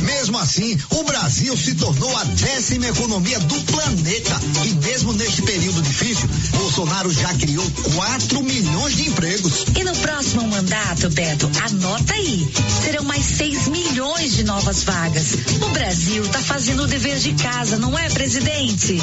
Mesmo 0.03 0.39
assim, 0.39 0.77
o 0.91 1.05
Brasil 1.05 1.57
se 1.57 1.75
tornou 1.75 2.10
a 2.17 2.25
décima 2.25 2.89
economia 2.89 3.39
do 3.41 3.61
planeta. 3.63 4.41
E 4.65 4.75
mesmo 4.87 5.13
neste 5.13 5.43
período 5.43 5.83
difícil, 5.83 6.29
Bolsonaro 6.53 7.11
já 7.13 7.33
criou 7.35 7.67
4 7.95 8.43
milhões 8.43 8.97
de 8.97 9.09
empregos. 9.09 9.65
E 9.77 9.85
no 9.85 9.95
próximo 9.97 10.47
mandato, 10.49 11.11
Beto, 11.11 11.51
anota 11.65 12.15
aí. 12.15 12.49
Serão 12.83 13.05
mais 13.05 13.25
6 13.25 13.69
milhões 13.69 14.33
de 14.33 14.45
novas 14.45 14.85
vagas. 14.85 15.35
O 15.63 15.69
Brasil 15.71 16.23
está 16.23 16.41
fazendo 16.41 16.85
o 16.85 16.87
dever 16.87 17.19
de 17.19 17.33
casa, 17.35 17.77
não 17.79 17.99
é, 17.99 18.09
presidente? 18.09 19.01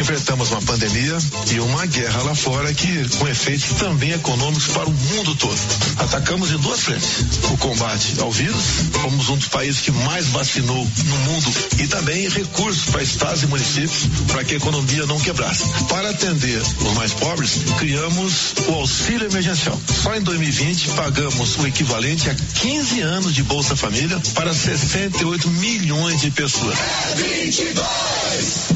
Enfrentamos 0.00 0.50
uma 0.50 0.62
pandemia 0.62 1.18
e 1.52 1.60
uma 1.60 1.86
guerra 1.86 2.22
lá 2.22 2.34
fora 2.34 2.72
que 2.74 3.08
com 3.18 3.28
efeitos 3.28 3.78
também 3.78 4.12
econômicos 4.12 4.68
para 4.68 4.88
o 4.88 4.92
mundo 4.92 5.34
todo. 5.36 5.58
Atacamos 5.98 6.50
em 6.50 6.58
duas 6.58 6.80
frentes. 6.80 7.22
O 7.52 7.56
combate 7.58 8.16
ao 8.20 8.30
vírus, 8.30 8.64
fomos 9.00 9.28
um 9.28 9.36
dos 9.36 9.48
países 9.48 9.80
que 9.80 9.90
mais 9.90 10.26
vacinou 10.28 10.84
no 11.04 11.18
mundo 11.18 11.52
e 11.78 11.86
também 11.86 12.28
recursos 12.44 12.84
para 12.90 13.02
estados 13.02 13.42
e 13.42 13.46
municípios 13.46 14.06
para 14.28 14.44
que 14.44 14.54
a 14.54 14.56
economia 14.56 15.06
não 15.06 15.18
quebrasse. 15.18 15.64
Para 15.88 16.10
atender 16.10 16.60
os 16.60 16.94
mais 16.94 17.12
pobres, 17.12 17.52
criamos 17.78 18.54
o 18.68 18.74
auxílio 18.74 19.26
emergencial. 19.26 19.78
Só 20.02 20.14
em 20.14 20.20
2020 20.20 20.90
pagamos 20.90 21.56
o 21.58 21.66
equivalente 21.66 22.28
a 22.28 22.34
15 22.34 23.00
anos 23.00 23.34
de 23.34 23.42
Bolsa 23.42 23.74
Família 23.74 24.20
para 24.34 24.52
68 24.52 25.48
milhões 25.48 26.20
de 26.20 26.30
pessoas. 26.30 26.78
22. 27.16 27.84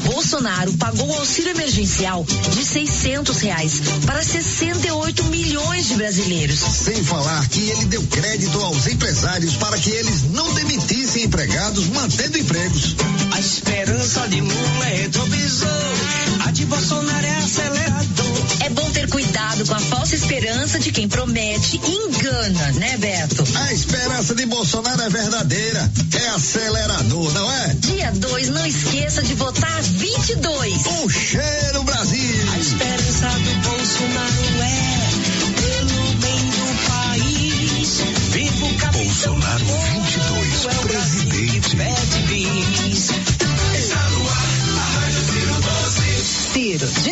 Bolsonaro 0.05 0.73
pagou 0.73 1.07
o 1.07 1.19
auxílio 1.19 1.51
emergencial 1.51 2.25
de 2.51 2.65
600 2.65 3.39
reais 3.41 3.81
para 4.05 4.23
68 4.23 5.23
milhões 5.25 5.87
de 5.87 5.95
brasileiros. 5.95 6.59
Sem 6.59 7.03
falar 7.03 7.47
que 7.49 7.69
ele 7.69 7.85
deu 7.85 8.01
crédito 8.03 8.59
aos 8.61 8.87
empresários 8.87 9.55
para 9.55 9.77
que 9.77 9.91
eles 9.91 10.23
não 10.31 10.53
demitissem 10.53 11.23
empregados, 11.23 11.87
mantendo 11.87 12.37
empregos. 12.37 12.95
Esperança 20.69 20.79
de 20.79 20.91
quem 20.91 21.09
promete 21.09 21.81
e 21.83 21.95
engana, 22.05 22.71
né, 22.73 22.97
Beto? 22.97 23.43
A 23.55 23.73
esperança 23.73 24.35
de 24.35 24.45
Bolsonaro 24.45 25.01
é 25.01 25.09
verdadeira, 25.09 25.91
é 26.13 26.27
acelerador, 26.29 27.33
não 27.33 27.51
é? 27.51 27.67
Dia 27.79 28.11
2, 28.11 28.49
não 28.49 28.65
esqueça 28.67 29.23
de 29.23 29.33
votar 29.33 29.81
22. 29.81 30.85
O 30.85 31.09
cheiro 31.09 31.83
Brasil. 31.83 32.51
A 32.53 32.59
esperança 32.59 33.29
do 33.29 33.55
Bolsonaro 33.67 34.61
é 34.61 35.09
pelo 35.59 36.13
bem 36.19 36.49
do 36.51 36.67
país. 36.87 38.01
Viva 38.31 38.65
o 38.65 38.73
capitão. 38.75 39.03
Bolsonaro 39.03 39.65
22, 39.65 40.65
é 40.65 40.69
o 40.69 40.87
presidente. 40.87 41.28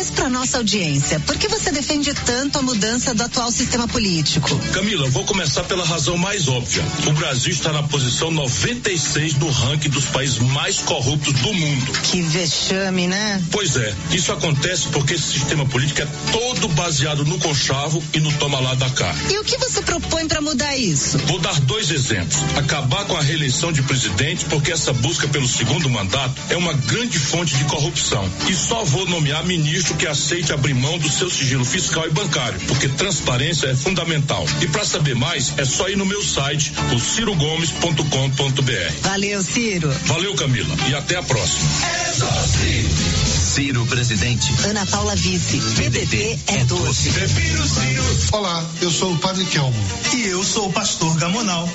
Diz 0.08 0.10
pra 0.10 0.28
nossa 0.28 0.58
audiência, 0.58 1.20
por 1.20 1.36
que 1.36 1.48
você 1.48 1.70
defende 1.70 2.12
tanto 2.14 2.58
a 2.58 2.62
mudança 2.62 3.14
do 3.14 3.22
atual 3.22 3.50
sistema 3.50 3.86
político? 3.86 4.58
Camila, 4.72 5.08
vou 5.10 5.24
começar 5.24 5.64
pela 5.64 5.84
razão 5.84 6.16
mais 6.16 6.48
óbvia. 6.48 6.82
O 7.06 7.12
Brasil 7.12 7.52
está 7.52 7.72
na 7.72 7.82
posição 7.82 8.30
96 8.30 9.34
do 9.34 9.48
ranking 9.48 9.90
dos 9.90 10.06
países 10.06 10.38
mais 10.38 10.78
corruptos 10.78 11.34
do 11.34 11.52
mundo. 11.52 11.92
Que 12.04 12.22
vexame, 12.22 13.06
né? 13.06 13.42
Pois 13.50 13.76
é, 13.76 13.94
isso 14.12 14.32
acontece 14.32 14.88
porque 14.88 15.14
esse 15.14 15.32
sistema 15.38 15.66
político 15.66 16.00
é 16.02 16.08
todo 16.32 16.68
baseado 16.68 17.24
no 17.24 17.38
conchavo 17.38 18.02
e 18.14 18.20
no 18.20 18.32
toma 18.34 18.60
lá 18.60 18.74
da 18.74 18.88
cá. 18.90 19.14
E 19.30 19.38
o 19.38 19.44
que 19.44 19.58
você 19.58 19.82
propõe 19.82 20.26
para 20.26 20.40
mudar 20.40 20.76
isso? 20.76 21.18
Vou 21.26 21.38
dar 21.38 21.58
dois 21.60 21.90
exemplos. 21.90 22.38
Acabar 22.56 23.04
com 23.04 23.16
a 23.16 23.20
reeleição 23.20 23.72
de 23.72 23.82
presidente, 23.82 24.44
porque 24.46 24.72
essa 24.72 24.92
busca 24.92 25.28
pelo 25.28 25.48
segundo 25.48 25.88
mandato 25.90 26.34
é 26.50 26.56
uma 26.56 26.72
grande 26.72 27.18
fonte 27.18 27.56
de 27.56 27.64
corrupção. 27.64 28.28
E 28.48 28.54
só 28.54 28.84
vou 28.84 29.06
nomear 29.06 29.44
ministro 29.44 29.97
que 29.98 30.06
aceite 30.06 30.52
abrir 30.52 30.74
mão 30.74 30.96
do 30.96 31.10
seu 31.10 31.28
sigilo 31.28 31.64
fiscal 31.64 32.06
e 32.06 32.10
bancário, 32.10 32.58
porque 32.68 32.88
transparência 32.88 33.66
é 33.66 33.74
fundamental. 33.74 34.46
E 34.60 34.68
para 34.68 34.84
saber 34.84 35.16
mais, 35.16 35.52
é 35.58 35.64
só 35.64 35.88
ir 35.88 35.96
no 35.96 36.06
meu 36.06 36.22
site, 36.22 36.72
o 36.94 37.00
cirogomes.com.br. 37.00 38.92
Valeu, 39.02 39.42
Ciro. 39.42 39.90
Valeu, 40.04 40.34
Camila, 40.36 40.74
e 40.88 40.94
até 40.94 41.16
a 41.16 41.22
próxima. 41.22 41.68
É 41.82 42.12
Ciro. 42.46 42.88
Ciro 43.26 43.86
presidente. 43.86 44.54
Ana 44.64 44.86
Paula 44.86 45.16
Vice. 45.16 45.58
PDT 45.58 46.38
é 46.46 46.64
doce. 46.64 47.10
Prefiro 47.10 47.66
Ciro. 47.66 48.04
Olá, 48.32 48.64
eu 48.80 48.90
sou 48.90 49.12
o 49.12 49.18
Padre 49.18 49.44
Kelmo. 49.46 49.74
E 50.14 50.26
eu 50.26 50.44
sou 50.44 50.68
o 50.68 50.72
pastor 50.72 51.16
Gamonal. 51.16 51.68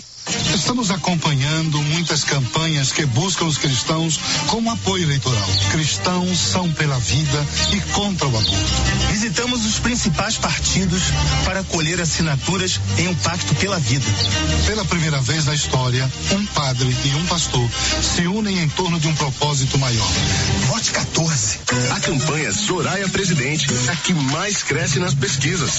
Estamos 0.56 0.90
acompanhando 0.92 1.82
muitas 1.82 2.24
campanhas 2.24 2.92
que 2.92 3.06
buscam 3.06 3.46
os 3.46 3.58
cristãos 3.58 4.20
como 4.48 4.72
apoio 4.72 5.04
eleitoral. 5.04 5.50
Cristãos 5.72 6.40
são 6.40 6.72
pela 6.72 6.98
vida 7.00 7.46
e 7.74 7.82
contra 7.92 8.28
o 8.28 8.38
aborto. 8.38 8.52
Visitamos 9.10 9.66
os 9.66 9.80
principais 9.80 10.38
partidos 10.38 11.04
para 11.44 11.64
colher 11.64 12.00
assinaturas 12.00 12.80
em 12.98 13.08
um 13.08 13.16
pacto 13.16 13.54
pela 13.56 13.80
vida. 13.80 14.06
Pela 14.66 14.86
primeira 14.86 15.20
vez 15.22 15.46
na 15.46 15.54
história, 15.54 16.10
um 16.32 16.46
padre 16.48 16.96
e 17.06 17.16
um 17.16 17.26
pastor 17.26 17.70
se 18.02 18.26
unem 18.28 18.60
em 18.60 18.70
torno 18.70 19.00
de 19.00 19.08
um 19.08 19.16
propósito 19.16 19.78
maior. 19.78 20.12
Vote 20.68 20.92
14. 20.92 21.60
A 21.92 22.00
campanha 22.00 22.54
Soraya 22.54 23.10
Presidente 23.10 23.68
é 23.88 23.92
a 23.92 23.96
que 23.96 24.14
mais 24.14 24.64
cresce 24.64 25.00
nas 25.00 25.14
pesquisas. 25.14 25.72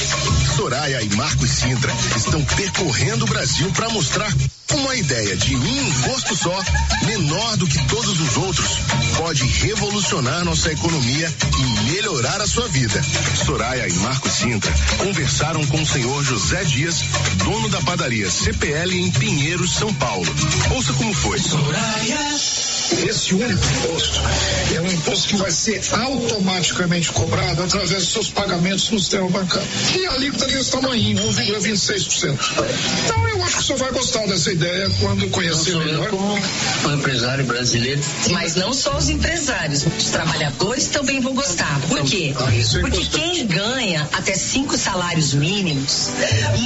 Soraya 0.56 1.02
e 1.02 1.08
Marcos 1.14 1.50
Sintra 1.50 1.92
estão 2.16 2.44
percorrendo 2.44 3.24
o 3.24 3.28
Brasil 3.28 3.70
para 3.72 3.88
mostrar 3.90 4.33
como 4.68 4.90
a 4.90 4.96
ideia 4.96 5.36
de 5.36 5.54
um 5.54 5.88
imposto 5.88 6.34
só, 6.36 6.62
menor 7.06 7.56
do 7.56 7.66
que 7.66 7.78
todos 7.86 8.20
os 8.20 8.36
outros, 8.36 8.78
pode 9.16 9.44
revolucionar 9.44 10.44
nossa 10.44 10.72
economia 10.72 11.32
e 11.58 11.92
melhorar 11.92 12.40
a 12.40 12.46
sua 12.46 12.66
vida. 12.68 13.00
Soraya 13.44 13.86
e 13.86 13.92
Marcos 14.00 14.32
Sintra 14.32 14.72
conversaram 14.98 15.64
com 15.66 15.80
o 15.80 15.86
senhor 15.86 16.24
José 16.24 16.64
Dias, 16.64 17.04
dono 17.44 17.68
da 17.68 17.80
padaria 17.82 18.28
CPL 18.30 18.98
em 18.98 19.10
Pinheiros, 19.12 19.74
São 19.74 19.92
Paulo. 19.94 20.26
Ouça 20.74 20.92
como 20.94 21.14
foi. 21.14 21.38
Soraya. 21.38 22.34
Esse 23.08 23.34
único 23.34 23.64
imposto 23.64 24.20
é 24.74 24.80
um 24.80 24.92
imposto 24.92 25.28
que 25.28 25.36
vai 25.36 25.50
ser 25.50 25.82
automaticamente 25.92 27.10
cobrado 27.12 27.62
através 27.62 28.04
dos 28.04 28.12
seus 28.12 28.30
pagamentos 28.30 28.90
no 28.90 28.98
sistema 28.98 29.28
bancário. 29.30 29.68
E 29.98 30.06
a 30.06 30.12
alíquota 30.12 30.46
desse 30.46 30.70
tamanho, 30.70 31.16
1,26%. 31.16 32.38
Então 33.04 33.28
eu 33.28 33.42
acho 33.42 33.56
que 33.56 33.62
o 33.62 33.64
senhor 33.64 33.78
vai 33.78 33.92
gostar 33.92 34.23
dessa 34.26 34.52
ideia 34.52 34.90
quando 35.00 35.28
conhecer 35.30 35.76
melhor. 35.76 36.08
Como 36.08 36.34
um 36.34 36.94
empresário 36.94 37.44
brasileiro. 37.44 38.00
Mas 38.30 38.54
não 38.54 38.72
só 38.72 38.96
os 38.96 39.08
empresários, 39.08 39.84
os 39.86 40.10
trabalhadores 40.10 40.86
também 40.88 41.20
vão 41.20 41.34
gostar. 41.34 41.80
Por 41.88 42.02
quê? 42.04 42.34
é 42.34 42.80
Porque 42.80 43.04
quem 43.06 43.46
ganha 43.46 44.08
até 44.12 44.34
cinco 44.34 44.76
salários 44.76 45.34
mínimos 45.34 46.10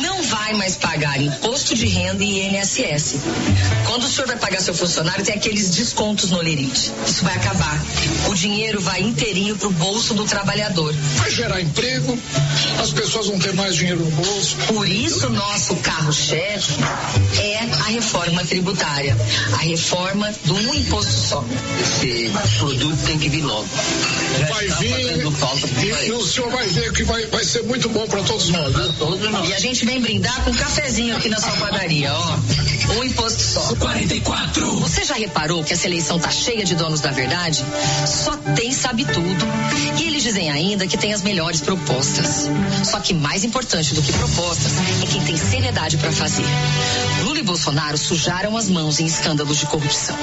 não 0.03 0.23
vai 0.23 0.55
mais 0.55 0.77
pagar 0.77 1.21
imposto 1.21 1.75
de 1.75 1.87
renda 1.87 2.23
e 2.25 2.49
INSS. 2.49 3.17
Quando 3.87 4.05
o 4.05 4.09
senhor 4.09 4.27
vai 4.27 4.37
pagar 4.37 4.61
seu 4.61 4.75
funcionário, 4.75 5.25
tem 5.25 5.35
aqueles 5.35 5.71
descontos 5.71 6.31
no 6.31 6.39
Lerite. 6.39 6.93
Isso 7.07 7.25
vai 7.25 7.35
acabar. 7.35 7.83
Dinheiro 8.39 8.81
vai 8.81 9.01
inteirinho 9.01 9.57
pro 9.57 9.69
bolso 9.71 10.15
do 10.15 10.25
trabalhador. 10.25 10.95
Vai 11.17 11.29
gerar 11.29 11.61
emprego, 11.61 12.17
as 12.81 12.93
pessoas 12.93 13.27
vão 13.27 13.37
ter 13.39 13.53
mais 13.55 13.75
dinheiro 13.75 13.99
no 13.99 14.11
bolso. 14.13 14.55
Por 14.69 14.89
isso, 14.89 15.29
nosso 15.29 15.75
carro-chefe 15.77 16.75
é 17.37 17.59
a 17.59 17.85
reforma 17.89 18.45
tributária. 18.45 19.17
A 19.55 19.57
reforma 19.57 20.33
do 20.45 20.55
um 20.55 20.75
imposto 20.75 21.13
só. 21.13 21.45
Esse 21.81 22.31
produto 22.59 23.03
tem 23.07 23.19
que 23.19 23.29
vir 23.29 23.43
logo. 23.43 23.69
Já 24.39 24.47
Vai 24.47 24.69
vir 24.69 25.31
falta 25.33 25.67
e, 25.83 26.07
e 26.07 26.13
o 26.13 26.25
senhor 26.25 26.51
vai 26.51 26.67
ver 26.69 26.93
que 26.93 27.05
vai, 27.05 27.27
vai 27.27 27.45
ser 27.45 27.63
muito 27.65 27.89
bom 27.89 28.07
para 28.07 28.23
todos 28.23 28.49
nós. 28.51 28.75
Viu? 28.75 28.93
Todos 28.95 29.31
nós. 29.31 29.49
E 29.49 29.55
a 29.55 29.59
gente 29.59 29.85
vem 29.85 30.01
brindar 30.01 30.45
com 30.45 30.51
um 30.51 30.55
cafezinho 30.55 31.17
aqui 31.17 31.29
na 31.29 31.41
sua 31.41 31.53
padaria, 31.53 32.13
ó. 32.13 32.39
Um 32.99 33.05
imposto 33.05 33.43
só. 33.43 33.75
44. 33.77 34.77
Você 34.81 35.05
já 35.05 35.15
reparou 35.15 35.63
que 35.63 35.73
essa 35.73 35.87
eleição 35.87 36.19
tá 36.19 36.31
cheia 36.31 36.65
de 36.65 36.75
donos 36.75 37.01
da 37.01 37.11
verdade? 37.11 37.65
Só 38.07 38.28
tem 38.37 38.73
sabe 38.73 39.05
tudo. 39.05 39.47
E 39.99 40.05
eles 40.05 40.23
dizem 40.23 40.51
ainda 40.51 40.87
que 40.87 40.97
tem 40.97 41.13
as 41.13 41.23
melhores 41.23 41.61
propostas. 41.61 42.49
Só 42.85 43.01
que 43.01 43.15
mais 43.15 43.45
importante 43.45 43.95
do 43.95 44.03
que 44.03 44.13
propostas 44.13 44.73
é 45.03 45.07
quem 45.07 45.23
tem 45.23 45.37
seriedade 45.37 45.97
para 45.97 46.13
fazer. 46.13 46.45
Lula 47.23 47.39
e 47.39 47.43
Bolsonaro 47.43 47.97
sujaram 47.97 48.57
as 48.57 48.69
mãos 48.69 49.01
em 49.01 49.07
escândalos 49.07 49.59
de 49.59 49.67
corrupção. 49.67 50.17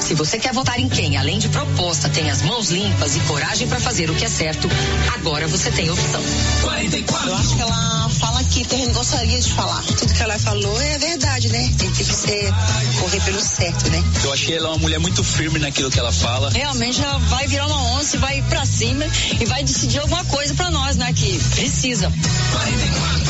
Se 0.00 0.14
você 0.14 0.38
quer 0.38 0.52
votar 0.52 0.78
em 0.78 0.88
quem, 0.88 1.16
além 1.16 1.38
de 1.38 1.48
proposta, 1.48 2.08
tem 2.08 2.30
as 2.30 2.42
mãos 2.42 2.70
limpas 2.70 3.16
e 3.16 3.20
coragem 3.20 3.68
para 3.68 3.80
fazer 3.80 4.10
o 4.10 4.14
que 4.14 4.24
é 4.24 4.28
certo, 4.28 4.68
agora 5.14 5.46
você 5.46 5.70
tem 5.70 5.90
opção. 5.90 6.22
44. 6.62 7.28
Eu 7.28 7.34
acho 7.36 7.56
que 7.56 7.62
ela 7.62 8.08
fala 8.10 8.40
aqui 8.40 8.64
que 8.64 8.74
a 8.74 8.78
gente 8.78 8.92
gostaria 8.92 9.40
de 9.40 9.52
falar. 9.52 9.82
Tudo 9.82 10.12
que 10.12 10.22
ela 10.22 10.38
falou 10.38 10.80
é 10.80 10.98
verdade, 10.98 11.48
né? 11.48 11.72
Tem 11.78 11.90
que 11.90 12.04
ser 12.04 12.52
correr 13.00 13.20
pelo 13.22 13.40
certo, 13.40 13.90
né? 13.90 14.02
Eu 14.24 14.32
achei 14.32 14.56
ela 14.56 14.68
uma 14.70 14.78
mulher 14.78 14.98
muito 14.98 15.22
firme 15.24 15.58
naquilo 15.58 15.90
que 15.90 15.98
ela 15.98 16.12
fala. 16.12 16.50
Realmente 16.50 17.02
ela 17.02 17.18
vai 17.18 17.41
virar 17.46 17.66
uma 17.66 17.98
onça, 17.98 18.18
vai 18.18 18.42
pra 18.48 18.64
cima 18.64 19.04
e 19.40 19.44
vai 19.46 19.62
decidir 19.62 20.00
alguma 20.00 20.24
coisa 20.24 20.54
pra 20.54 20.70
nós, 20.70 20.96
né? 20.96 21.12
Que 21.12 21.38
precisa. 21.54 22.12
44. 22.52 23.22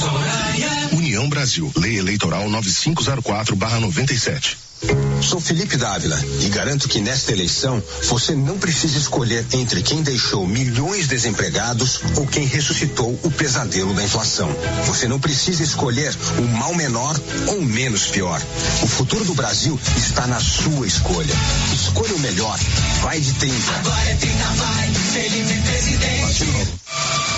Soraya. 0.00 0.88
União 0.92 1.28
Brasil, 1.28 1.70
Lei 1.76 1.98
Eleitoral 1.98 2.48
9504/97. 2.48 4.67
Sou 5.22 5.40
Felipe 5.40 5.76
Dávila 5.76 6.18
e 6.40 6.48
garanto 6.48 6.88
que 6.88 7.00
nesta 7.00 7.32
eleição 7.32 7.82
você 8.04 8.34
não 8.34 8.58
precisa 8.58 8.96
escolher 8.98 9.44
entre 9.52 9.82
quem 9.82 10.02
deixou 10.02 10.46
milhões 10.46 11.08
desempregados 11.08 12.00
ou 12.16 12.26
quem 12.26 12.46
ressuscitou 12.46 13.18
o 13.22 13.30
pesadelo 13.30 13.92
da 13.94 14.02
inflação. 14.02 14.48
Você 14.86 15.08
não 15.08 15.18
precisa 15.18 15.62
escolher 15.62 16.14
o 16.38 16.42
mal 16.56 16.74
menor 16.74 17.20
ou 17.48 17.60
menos 17.62 18.06
pior. 18.06 18.40
O 18.82 18.86
futuro 18.86 19.24
do 19.24 19.34
Brasil 19.34 19.78
está 19.96 20.26
na 20.26 20.40
sua 20.40 20.86
escolha. 20.86 21.34
Escolha 21.74 22.14
o 22.14 22.20
melhor. 22.20 22.58
Vai 23.02 23.20
de 23.20 23.32
30. 23.34 23.72
Agora 23.72 24.10
é 24.10 24.14
30 24.14 24.44
vai, 24.44 24.88
Felipe 24.88 25.60
presidente. 25.62 26.78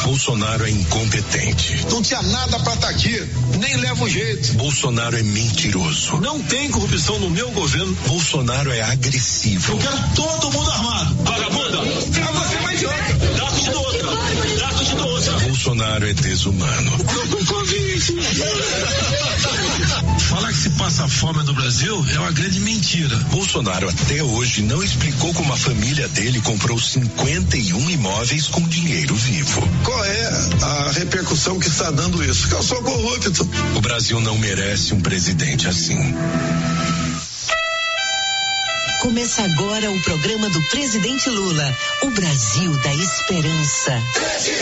Bolsonaro 0.04 0.66
é 0.66 0.70
incompetente. 0.70 1.86
Não 1.90 2.02
tinha 2.02 2.22
nada 2.22 2.58
pra 2.60 2.74
estar 2.74 2.88
aqui, 2.88 3.22
nem 3.58 3.76
leva 3.76 4.04
o 4.04 4.08
jeito. 4.08 4.54
Bolsonaro 4.54 5.16
é 5.16 5.22
mentiroso. 5.22 6.16
Não 6.20 6.42
tem 6.42 6.70
corrupção 6.70 7.18
no 7.18 7.29
meu 7.30 7.50
governo. 7.50 7.96
Bolsonaro 8.06 8.70
é 8.72 8.82
agressivo. 8.82 9.72
Eu 9.72 9.78
quero 9.78 9.98
todo 10.14 10.50
mundo 10.50 10.70
armado. 10.70 11.14
Vagabunda! 11.24 11.78
Ah, 11.78 12.32
você 12.32 12.56
vai 12.58 12.76
de 12.76 12.86
outra. 12.86 13.14
Daco 13.36 13.60
de 13.60 13.70
outra. 13.70 14.10
Daco 14.58 14.84
de 14.84 14.94
outra. 14.96 15.38
Bolsonaro 15.40 16.08
é 16.08 16.14
desumano. 16.14 16.90
Covid. 17.46 18.00
Falar 20.30 20.48
que 20.48 20.58
se 20.58 20.70
passa 20.70 21.08
fome 21.08 21.42
no 21.42 21.52
Brasil 21.52 22.06
é 22.14 22.18
uma 22.18 22.30
grande 22.30 22.60
mentira. 22.60 23.16
Bolsonaro 23.30 23.88
até 23.88 24.22
hoje 24.22 24.62
não 24.62 24.82
explicou 24.82 25.34
como 25.34 25.52
a 25.52 25.56
família 25.56 26.06
dele 26.08 26.40
comprou 26.40 26.78
51 26.78 27.90
imóveis 27.90 28.46
com 28.46 28.62
dinheiro 28.68 29.14
vivo. 29.14 29.68
Qual 29.84 30.04
é 30.04 30.30
a 30.62 30.92
repercussão 30.92 31.58
que 31.58 31.66
está 31.66 31.90
dando 31.90 32.24
isso? 32.24 32.48
Que 32.48 32.54
eu 32.54 32.62
sou 32.62 32.82
corrupto. 32.82 33.48
O 33.76 33.80
Brasil 33.80 34.20
não 34.20 34.38
merece 34.38 34.94
um 34.94 35.00
presidente 35.00 35.66
assim. 35.66 35.98
Começa 39.00 39.42
agora 39.42 39.90
o 39.90 40.02
programa 40.02 40.50
do 40.50 40.62
presidente 40.64 41.30
Lula, 41.30 41.76
o 42.02 42.10
Brasil 42.10 42.70
da 42.78 42.94
Esperança. 42.94 44.02
Que 44.44 44.52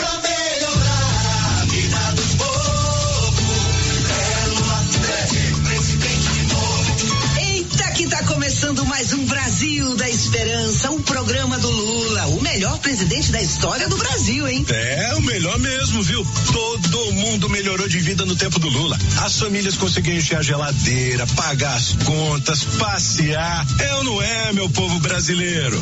tá 8.19 8.25
começando 8.33 8.85
mais 8.85 9.13
um 9.13 9.25
Brasil 9.25 9.95
da 9.95 10.09
Esperança, 10.09 10.91
um 10.91 11.01
programa 11.01 11.57
do 11.57 11.69
Lula, 11.69 12.25
o 12.27 12.41
melhor 12.41 12.77
presidente 12.79 13.31
da 13.31 13.41
história 13.41 13.87
do 13.87 13.95
Brasil, 13.95 14.45
hein? 14.45 14.65
É, 14.67 15.15
o 15.15 15.21
melhor 15.21 15.57
mesmo, 15.59 16.03
viu? 16.03 16.25
Todo 16.51 17.13
mundo 17.13 17.47
melhorou 17.47 17.87
de 17.87 17.99
vida 17.99 18.25
no 18.25 18.35
tempo 18.35 18.59
do 18.59 18.67
Lula. 18.67 18.97
As 19.21 19.39
famílias 19.39 19.77
conseguiram 19.77 20.17
encher 20.17 20.37
a 20.37 20.41
geladeira, 20.41 21.25
pagar 21.27 21.77
as 21.77 21.93
contas, 22.03 22.65
passear. 22.77 23.65
É 23.79 23.95
ou 23.95 24.03
não 24.03 24.21
é, 24.21 24.51
meu 24.51 24.69
povo 24.69 24.99
brasileiro? 24.99 25.81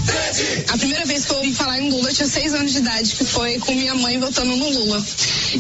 A 0.68 0.78
primeira 0.78 1.06
vez 1.06 1.26
que 1.26 1.32
eu 1.32 1.38
ouvi 1.38 1.56
falar 1.56 1.80
em 1.80 1.90
Lula 1.90 2.10
eu 2.10 2.14
tinha 2.14 2.28
seis 2.28 2.54
anos 2.54 2.72
de 2.72 2.80
idade, 2.80 3.16
que 3.16 3.26
foi 3.26 3.58
com 3.58 3.74
minha 3.74 3.96
mãe 3.96 4.20
votando 4.20 4.56
no 4.56 4.70
Lula. 4.70 5.04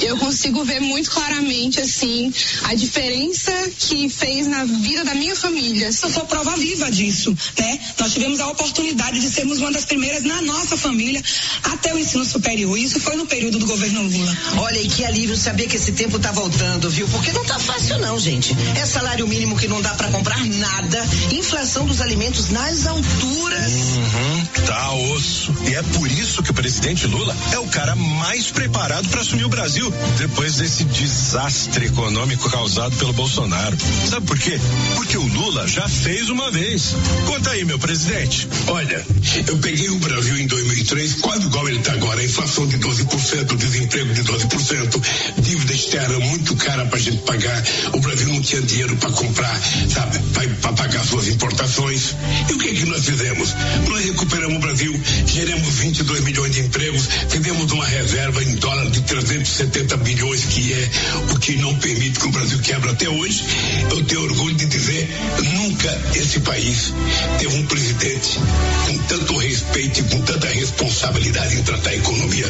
Eu 0.02 0.18
consigo 0.18 0.64
ver 0.64 0.80
muito 0.80 1.10
claramente, 1.12 1.80
assim, 1.80 2.34
a 2.64 2.76
diferença 2.76 3.52
que 3.80 4.10
fez 4.10 4.48
na 4.48 4.66
vida 4.66 5.04
da 5.04 5.16
minha 5.16 5.36
família. 5.36 5.88
Eu 5.88 6.10
sou 6.10 6.26
prova 6.26 6.56
viva 6.56 6.92
disso, 6.92 7.36
né? 7.58 7.80
Nós 8.00 8.14
tivemos 8.14 8.40
a 8.40 8.48
oportunidade 8.48 9.20
de 9.20 9.30
sermos 9.30 9.60
uma 9.60 9.72
das 9.72 9.86
primeiras 9.86 10.24
na 10.24 10.42
nossa 10.42 10.78
família 10.78 11.22
até 11.64 11.94
o 11.94 12.00
ensino 12.00 12.26
superior. 12.26 12.78
Isso 12.78 13.00
foi 13.00 13.16
no 13.16 13.26
período 13.26 13.60
do 13.60 13.66
governo 13.66 14.04
Lula. 14.04 14.38
Olha, 14.58 14.80
e 14.80 14.88
que 14.88 15.06
alívio 15.06 15.36
saber 15.36 15.68
que 15.68 15.76
esse 15.76 15.92
tempo 15.94 16.20
tá 16.20 16.32
voltando, 16.32 16.90
viu? 16.90 17.08
Porque 17.08 17.32
não 17.32 17.46
tá 17.46 17.60
fácil 17.60 17.98
não, 18.00 18.20
gente. 18.20 18.56
É 18.76 18.86
salário 18.86 19.28
mínimo 19.28 19.58
que 19.58 19.68
não 19.68 19.82
dá 19.82 19.94
para 19.94 20.10
comprar 20.10 20.44
nada, 20.46 21.06
inflação 21.32 21.86
dos 21.86 22.02
alimentos 22.02 22.50
nas 22.50 22.88
alturas. 22.88 23.72
Uhum, 23.72 24.46
tá 24.66 24.92
osso. 24.94 25.54
E 25.70 25.76
é 25.76 25.84
por 25.84 26.12
isso 26.12 26.44
que 26.44 26.52
o 26.52 26.54
presidente 26.54 27.08
Lula 27.08 27.36
é 27.54 27.60
o 27.60 27.68
cara 27.68 27.96
mais 27.96 28.52
preparado 28.52 29.08
para 29.10 29.22
assumir 29.22 29.46
o 29.46 29.50
Brasil 29.50 29.77
depois 30.18 30.56
desse 30.56 30.84
desastre 30.86 31.86
econômico 31.86 32.50
causado 32.50 32.96
pelo 32.98 33.14
Bolsonaro. 33.14 33.78
Sabe 34.10 34.26
por 34.26 34.38
quê? 34.38 34.60
Porque 34.96 35.18
o 35.18 35.26
Lula 35.26 35.68
já 35.68 35.88
fez 35.88 36.30
uma 36.30 36.50
vez. 36.52 36.96
Conta 37.26 37.52
aí, 37.52 37.64
meu 37.64 37.78
presidente. 37.78 38.48
Olha, 38.68 39.06
eu 39.48 39.58
peguei 39.58 39.90
o 39.90 40.00
Brasil 40.00 40.38
em 40.38 40.48
2003, 40.48 41.16
quase 41.16 41.46
igual 41.46 41.68
ele 41.68 41.78
está 41.78 41.94
agora, 41.94 42.20
a 42.20 42.24
inflação 42.24 42.68
de 42.68 42.78
12%, 42.80 43.56
desemprego 43.56 44.14
de 44.14 44.24
12%, 44.24 45.02
dívida 45.40 45.74
externa 45.74 46.20
muito 46.20 46.56
cara 46.56 46.86
para 46.86 46.98
a 46.98 47.02
gente 47.02 47.18
pagar. 47.20 47.64
O 47.94 48.00
Brasil 48.00 48.28
não 48.30 48.42
tinha 48.42 48.62
dinheiro 48.62 48.96
para 48.98 49.12
comprar, 49.12 49.62
sabe, 49.90 50.20
para 50.62 50.74
pagar 50.74 51.06
suas 51.06 51.28
importações. 51.28 52.16
E 52.50 52.54
o 52.54 52.58
que 52.58 52.74
que 52.74 52.86
nós 52.86 53.06
fizemos? 53.06 53.56
Nós 53.88 54.06
recuperamos 54.06 54.58
o 54.58 54.60
Brasil, 54.60 55.00
geramos 55.28 55.68
22 55.76 56.22
milhões 56.22 56.52
de 56.54 56.62
empregos, 56.62 57.08
fizemos 57.30 57.72
uma 57.72 57.86
reserva 57.86 58.44
em 58.44 58.56
dólar 58.56 58.90
de 58.90 59.02
370 59.02 59.67
bilhões, 60.08 60.46
que 60.46 60.74
é 60.74 60.90
o 61.34 61.40
que 61.40 61.56
não 61.58 61.76
permite 61.76 62.20
que 62.20 62.28
o 62.28 62.32
Brasil 62.32 62.60
quebre 62.60 62.90
até 62.90 63.10
hoje. 63.10 63.44
Eu 63.90 64.04
tenho 64.06 64.24
orgulho 64.24 64.56
de 64.56 64.66
dizer, 64.66 65.10
nunca 65.54 66.02
esse 66.16 66.40
país 66.40 66.94
teve 67.40 67.56
um 67.56 67.66
presidente 67.66 68.40
com 68.86 68.98
tanto 69.00 69.38
respeito 69.38 70.00
e 70.00 70.04
com 70.04 70.22
tanta 70.22 70.48
responsabilidade 70.48 71.58
em 71.58 71.64
tratar 71.64 71.90
a 71.90 71.96
economia 71.96 72.48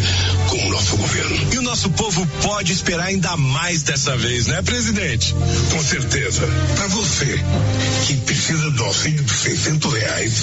como 0.47 0.67
o 0.67 0.69
nosso 0.69 0.97
governo. 0.97 1.53
E 1.53 1.57
o 1.57 1.61
nosso 1.61 1.89
povo 1.91 2.25
pode 2.43 2.71
esperar 2.71 3.07
ainda 3.07 3.35
mais 3.37 3.83
dessa 3.83 4.15
vez, 4.17 4.47
né, 4.47 4.61
presidente? 4.61 5.35
Com 5.71 5.83
certeza. 5.83 6.47
Para 6.75 6.87
você 6.87 7.39
que 8.05 8.15
precisa 8.17 8.69
do 8.71 8.83
auxílio 8.83 9.23
dos 9.23 9.39
600 9.41 9.93
reais, 9.93 10.33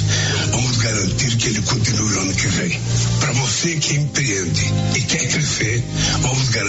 vamos 0.51 0.77
garantir 0.79 1.37
que 1.37 1.49
ele 1.49 1.63
continue 1.63 2.15
o 2.15 2.21
ano 2.21 2.35
que 2.35 2.47
vem. 2.49 2.81
Para 3.21 3.33
você 3.33 3.77
que 3.77 3.95
empreende 3.95 4.73
e 4.97 5.01
quer 5.03 5.29
crescer, 5.29 5.83
vamos 6.21 6.49
garantir 6.49 6.64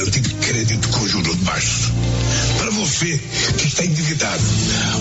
crédito 0.55 0.88
com 0.89 1.07
juros 1.07 1.35
baixos. 1.38 1.91
Para 2.57 2.69
você 2.72 3.19
que 3.57 3.67
está 3.67 3.85
endividado, 3.85 4.43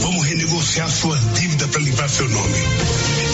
vamos 0.00 0.24
renegociar 0.24 0.90
sua 0.90 1.18
dívida 1.34 1.66
para 1.68 1.80
limpar 1.80 2.08
seu 2.08 2.28
nome. 2.28 2.54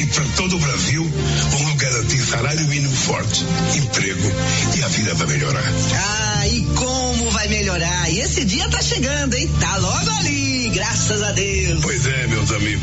E 0.01 0.07
para 0.07 0.25
todo 0.37 0.57
o 0.57 0.59
Brasil, 0.59 1.11
vamos 1.51 1.75
garantir 1.75 2.19
salário 2.19 2.67
mínimo 2.67 2.95
forte, 2.95 3.45
emprego 3.77 4.33
e 4.77 4.83
a 4.83 4.89
vida 4.89 5.15
vai 5.15 5.27
melhorar. 5.27 5.73
Ah, 5.95 6.49
e 6.49 6.63
como 6.75 7.31
vai 7.31 7.49
melhorar? 7.49 8.11
E 8.11 8.21
esse 8.21 8.45
dia 8.45 8.69
tá 8.69 8.81
chegando, 8.83 9.35
hein? 9.35 9.51
Tá 9.61 9.77
logo 9.77 10.11
ali, 10.19 10.71
graças 10.71 11.23
a 11.23 11.33
Deus. 11.33 11.81
Pois 11.83 12.07
é, 12.07 12.27
meus 12.27 12.51
amigos. 12.53 12.83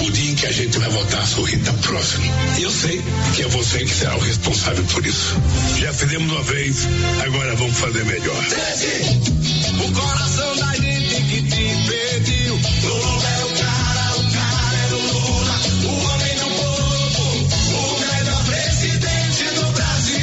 O 0.00 0.10
dia 0.10 0.30
em 0.30 0.34
que 0.34 0.46
a 0.46 0.52
gente 0.52 0.78
vai 0.78 0.88
votar 0.90 1.26
sorrir 1.26 1.58
tá 1.58 1.72
próximo. 1.74 2.24
E 2.58 2.62
eu 2.62 2.70
sei 2.70 3.02
que 3.34 3.42
é 3.42 3.48
você 3.48 3.78
que 3.84 3.94
será 3.94 4.16
o 4.16 4.20
responsável 4.20 4.84
por 4.84 5.04
isso. 5.04 5.36
Já 5.78 5.92
fizemos 5.92 6.30
uma 6.30 6.42
vez, 6.42 6.86
agora 7.24 7.54
vamos 7.56 7.76
fazer 7.76 8.04
melhor. 8.04 8.11
O 8.12 9.92
coração 9.94 10.56
da 10.56 10.74
gente 10.74 11.22
que 11.22 11.42
te 11.44 11.64
pediu. 11.88 12.60
Lula 12.82 13.26
é 13.26 13.44
o 13.44 13.48
cara, 13.56 14.16
o 14.18 14.30
cara 14.30 14.76
é 14.76 14.92
o 14.92 14.98
Lula. 15.12 15.56
O 15.82 15.92
homem 16.04 16.34
do 16.36 16.44
povo, 16.60 17.24
o 17.72 18.00
melhor 18.00 18.44
presidente 18.44 19.44
do 19.54 19.64
Brasil. 19.72 20.20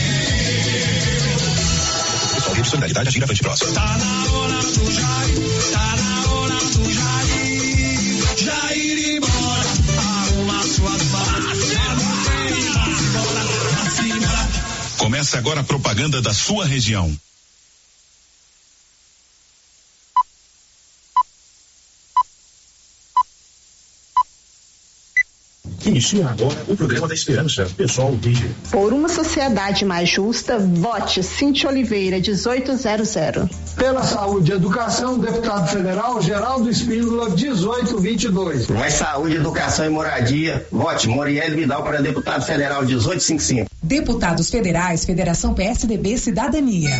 Pessoal, 2.36 2.56
Rede 2.56 2.70
Solidariedade, 2.70 3.10
Agir 3.10 3.24
Avante 3.24 3.42
Próximo. 3.42 3.74
Tá 3.74 3.98
na 3.98 4.32
hora 4.34 4.62
do 4.62 4.92
Jair, 4.92 5.72
tá 5.72 5.96
na 5.96 6.32
hora 6.32 6.60
do 6.60 6.94
Jair. 6.94 8.38
Jair 8.38 8.98
ir 9.00 9.18
embora, 9.18 9.70
arruma 9.98 10.64
suas 10.64 11.04
malas. 11.06 11.58
Começa 14.98 15.40
agora 15.40 15.62
a 15.62 15.64
propaganda 15.64 16.22
da 16.22 16.36
sua 16.36 16.68
região. 16.68 17.12
Inicia 25.90 26.28
agora 26.28 26.56
o 26.68 26.78
programa 26.78 27.08
da 27.08 27.16
Esperança. 27.16 27.68
Pessoal, 27.76 28.12
vídeo. 28.12 28.54
Por 28.70 28.94
uma 28.94 29.10
sociedade 29.10 29.84
mais 29.84 30.08
justa, 30.08 30.60
vote 30.60 31.24
Cintia 31.24 31.68
Oliveira, 31.68 32.18
1800. 32.18 33.50
Pela 33.76 34.04
saúde 34.04 34.52
e 34.52 34.56
educação, 34.56 35.18
deputado 35.18 35.68
federal 35.68 36.22
Geraldo 36.22 36.70
Espíndola, 36.70 37.30
1822. 37.30 38.68
Mais 38.68 38.94
saúde, 38.94 39.38
educação 39.38 39.88
e 39.88 39.90
moradia, 39.90 40.64
vote 40.72 41.08
Moriel 41.08 41.56
Vidal 41.56 41.82
para 41.82 42.02
deputado 42.02 42.46
federal, 42.46 42.84
1855. 42.84 43.68
Deputados 43.82 44.50
Federais, 44.52 45.06
Federação 45.06 45.56
PSDB 45.56 46.20
Cidadania. 46.20 46.96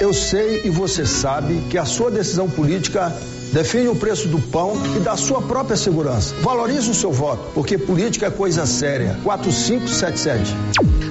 Eu 0.00 0.12
sei 0.12 0.62
e 0.64 0.70
você 0.70 1.06
sabe 1.06 1.62
que 1.70 1.78
a 1.78 1.84
sua 1.84 2.10
decisão 2.10 2.50
política 2.50 3.14
define 3.56 3.88
o 3.88 3.96
preço 3.96 4.28
do 4.28 4.38
pão 4.38 4.74
e 4.94 5.00
da 5.00 5.16
sua 5.16 5.40
própria 5.40 5.78
segurança. 5.78 6.34
Valorize 6.42 6.90
o 6.90 6.94
seu 6.94 7.10
voto, 7.10 7.42
porque 7.54 7.78
política 7.78 8.26
é 8.26 8.30
coisa 8.30 8.66
séria. 8.66 9.18
4577. 9.24 10.54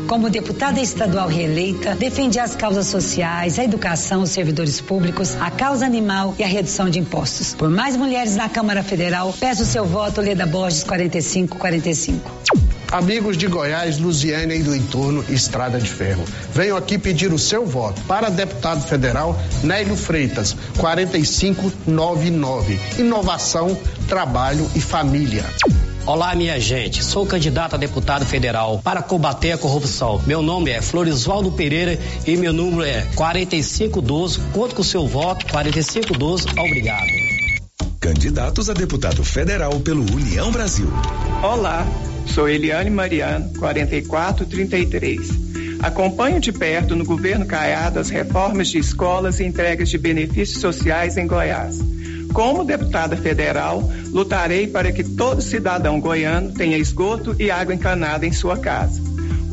Como 0.07 0.29
deputada 0.29 0.79
estadual 0.79 1.27
reeleita, 1.27 1.95
defendi 1.95 2.39
as 2.39 2.55
causas 2.55 2.85
sociais, 2.85 3.57
a 3.57 3.63
educação, 3.63 4.21
os 4.21 4.29
servidores 4.29 4.79
públicos, 4.79 5.35
a 5.41 5.49
causa 5.49 5.87
animal 5.87 6.35
e 6.37 6.43
a 6.43 6.47
redução 6.47 6.87
de 6.87 6.99
impostos. 6.99 7.55
Por 7.55 7.71
mais 7.71 7.97
mulheres 7.97 8.35
na 8.35 8.47
Câmara 8.47 8.83
Federal, 8.83 9.33
peço 9.39 9.65
seu 9.65 9.83
voto, 9.83 10.21
Leda 10.21 10.45
Borges 10.45 10.83
4545. 10.83 12.64
Amigos 12.91 13.37
de 13.37 13.47
Goiás, 13.47 13.99
Lusiânia 13.99 14.55
e 14.55 14.63
do 14.63 14.75
entorno, 14.75 15.23
Estrada 15.29 15.79
de 15.79 15.89
Ferro. 15.89 16.25
Venho 16.53 16.77
aqui 16.77 16.97
pedir 16.97 17.33
o 17.33 17.39
seu 17.39 17.65
voto 17.65 18.01
para 18.03 18.29
deputado 18.29 18.81
federal 18.81 19.37
Nélio 19.63 19.95
Freitas, 19.95 20.55
4599. 20.77 22.79
Inovação, 22.97 23.77
trabalho 24.07 24.69
e 24.75 24.81
família. 24.81 25.45
Olá, 26.05 26.35
minha 26.35 26.59
gente. 26.59 27.03
Sou 27.03 27.25
candidato 27.25 27.73
a 27.73 27.77
deputado 27.77 28.25
federal 28.25 28.79
para 28.83 29.01
combater 29.01 29.53
a 29.53 29.57
corrupção. 29.57 30.21
Meu 30.27 30.43
nome 30.43 30.69
é 30.69 30.79
Florisvaldo 30.79 31.51
Pereira 31.51 31.97
e 32.27 32.37
meu 32.37 32.53
número 32.53 32.83
é 32.83 33.01
4512. 33.15 34.39
Conto 34.53 34.75
com 34.75 34.81
o 34.81 34.85
seu 34.85 35.07
voto. 35.07 35.47
4512. 35.47 36.45
Obrigado. 36.59 37.09
Candidatos 37.99 38.69
a 38.69 38.73
deputado 38.73 39.23
federal 39.23 39.79
pelo 39.79 40.03
União 40.13 40.51
Brasil. 40.51 40.87
Olá, 41.41 41.83
sou 42.25 42.49
Eliane 42.49 42.89
Mariano, 42.89 43.51
4433. 43.57 45.45
Acompanho 45.81 46.39
de 46.39 46.51
perto 46.51 46.95
no 46.95 47.05
governo 47.05 47.45
Caiado 47.45 47.99
as 47.99 48.09
reformas 48.09 48.69
de 48.69 48.79
escolas 48.79 49.39
e 49.39 49.43
entregas 49.43 49.89
de 49.89 49.97
benefícios 49.97 50.59
sociais 50.59 51.17
em 51.17 51.27
Goiás. 51.27 51.79
Como 52.33 52.65
deputada 52.65 53.15
federal, 53.15 53.89
lutarei 54.11 54.67
para 54.67 54.91
que 54.91 55.03
todo 55.03 55.41
cidadão 55.41 56.01
goiano 56.01 56.51
tenha 56.51 56.77
esgoto 56.77 57.35
e 57.39 57.49
água 57.49 57.73
encanada 57.73 58.25
em 58.25 58.33
sua 58.33 58.57
casa. 58.57 59.01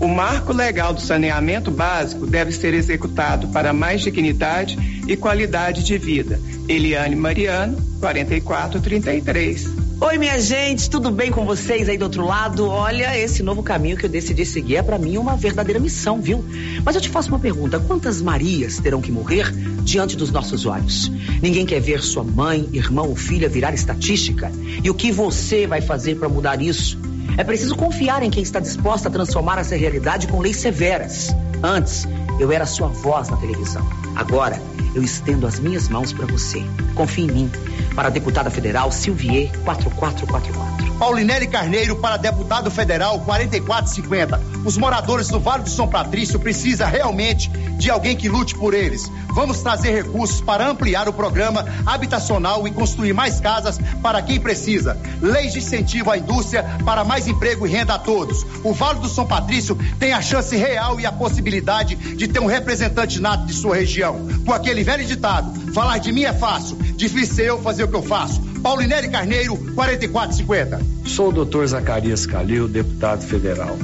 O 0.00 0.08
marco 0.08 0.52
legal 0.52 0.92
do 0.92 1.00
saneamento 1.00 1.70
básico 1.70 2.26
deve 2.26 2.50
ser 2.50 2.74
executado 2.74 3.46
para 3.48 3.72
mais 3.72 4.00
dignidade 4.00 4.76
e 5.06 5.16
qualidade 5.16 5.84
de 5.84 5.96
vida. 5.96 6.40
Eliane 6.68 7.14
Mariano, 7.14 7.76
4433. 8.00 9.81
Oi, 10.04 10.18
minha 10.18 10.36
gente, 10.40 10.90
tudo 10.90 11.12
bem 11.12 11.30
com 11.30 11.46
vocês 11.46 11.88
aí 11.88 11.96
do 11.96 12.02
outro 12.02 12.26
lado? 12.26 12.66
Olha, 12.66 13.16
esse 13.16 13.40
novo 13.40 13.62
caminho 13.62 13.96
que 13.96 14.04
eu 14.04 14.10
decidi 14.10 14.44
seguir 14.44 14.74
é 14.74 14.82
para 14.82 14.98
mim 14.98 15.16
uma 15.16 15.36
verdadeira 15.36 15.78
missão, 15.78 16.20
viu? 16.20 16.44
Mas 16.84 16.96
eu 16.96 17.00
te 17.00 17.08
faço 17.08 17.28
uma 17.28 17.38
pergunta: 17.38 17.78
quantas 17.78 18.20
Marias 18.20 18.80
terão 18.80 19.00
que 19.00 19.12
morrer 19.12 19.52
diante 19.84 20.16
dos 20.16 20.32
nossos 20.32 20.66
olhos? 20.66 21.08
Ninguém 21.40 21.64
quer 21.64 21.80
ver 21.80 22.02
sua 22.02 22.24
mãe, 22.24 22.68
irmão 22.72 23.10
ou 23.10 23.14
filha 23.14 23.48
virar 23.48 23.72
estatística? 23.74 24.50
E 24.82 24.90
o 24.90 24.94
que 24.94 25.12
você 25.12 25.68
vai 25.68 25.80
fazer 25.80 26.16
para 26.16 26.28
mudar 26.28 26.60
isso? 26.60 26.98
É 27.38 27.44
preciso 27.44 27.76
confiar 27.76 28.24
em 28.24 28.28
quem 28.28 28.42
está 28.42 28.58
disposto 28.58 29.06
a 29.06 29.10
transformar 29.10 29.58
essa 29.58 29.76
realidade 29.76 30.26
com 30.26 30.40
leis 30.40 30.56
severas. 30.56 31.28
Antes, 31.62 32.08
eu 32.40 32.50
era 32.50 32.66
sua 32.66 32.88
voz 32.88 33.28
na 33.28 33.36
televisão. 33.36 33.88
Agora, 34.16 34.60
eu 34.94 35.02
estendo 35.02 35.46
as 35.46 35.58
minhas 35.58 35.88
mãos 35.88 36.12
para 36.12 36.26
você. 36.26 36.62
Confie 36.94 37.22
em 37.22 37.32
mim. 37.32 37.50
Para 37.94 38.08
a 38.08 38.10
deputada 38.10 38.50
federal 38.50 38.90
Silvier 38.90 39.50
4444. 39.64 40.91
Paulinelli 41.02 41.48
Carneiro 41.48 41.96
para 41.96 42.16
deputado 42.16 42.70
federal 42.70 43.18
4450. 43.18 44.40
Os 44.64 44.78
moradores 44.78 45.26
do 45.26 45.40
Vale 45.40 45.64
do 45.64 45.68
São 45.68 45.88
Patrício 45.88 46.38
precisam 46.38 46.88
realmente 46.88 47.48
de 47.48 47.90
alguém 47.90 48.14
que 48.14 48.28
lute 48.28 48.54
por 48.54 48.72
eles. 48.72 49.10
Vamos 49.34 49.60
trazer 49.62 49.90
recursos 49.90 50.40
para 50.40 50.64
ampliar 50.64 51.08
o 51.08 51.12
programa 51.12 51.66
habitacional 51.84 52.68
e 52.68 52.70
construir 52.70 53.12
mais 53.12 53.40
casas 53.40 53.80
para 54.00 54.22
quem 54.22 54.38
precisa. 54.38 54.96
Leis 55.20 55.54
de 55.54 55.58
incentivo 55.58 56.08
à 56.08 56.16
indústria 56.16 56.62
para 56.84 57.02
mais 57.02 57.26
emprego 57.26 57.66
e 57.66 57.70
renda 57.70 57.94
a 57.94 57.98
todos. 57.98 58.46
O 58.62 58.72
Vale 58.72 59.00
do 59.00 59.08
São 59.08 59.26
Patrício 59.26 59.76
tem 59.98 60.12
a 60.12 60.22
chance 60.22 60.54
real 60.54 61.00
e 61.00 61.04
a 61.04 61.10
possibilidade 61.10 61.96
de 61.96 62.28
ter 62.28 62.38
um 62.38 62.46
representante 62.46 63.20
nato 63.20 63.46
de 63.46 63.54
sua 63.54 63.74
região. 63.74 64.28
Com 64.46 64.52
aquele 64.52 64.84
velho 64.84 65.04
ditado: 65.04 65.72
falar 65.72 65.98
de 65.98 66.12
mim 66.12 66.22
é 66.22 66.32
fácil, 66.32 66.76
difícil 66.76 67.44
é 67.44 67.50
eu 67.50 67.60
fazer 67.60 67.82
o 67.82 67.88
que 67.88 67.96
eu 67.96 68.04
faço. 68.04 68.51
Paulinelli 68.62 69.08
Carneiro, 69.08 69.56
4450. 69.74 70.80
Sou 71.04 71.30
o 71.30 71.44
Dr. 71.44 71.66
Zacarias 71.66 72.24
Calil, 72.26 72.68
deputado 72.68 73.22
federal. 73.22 73.76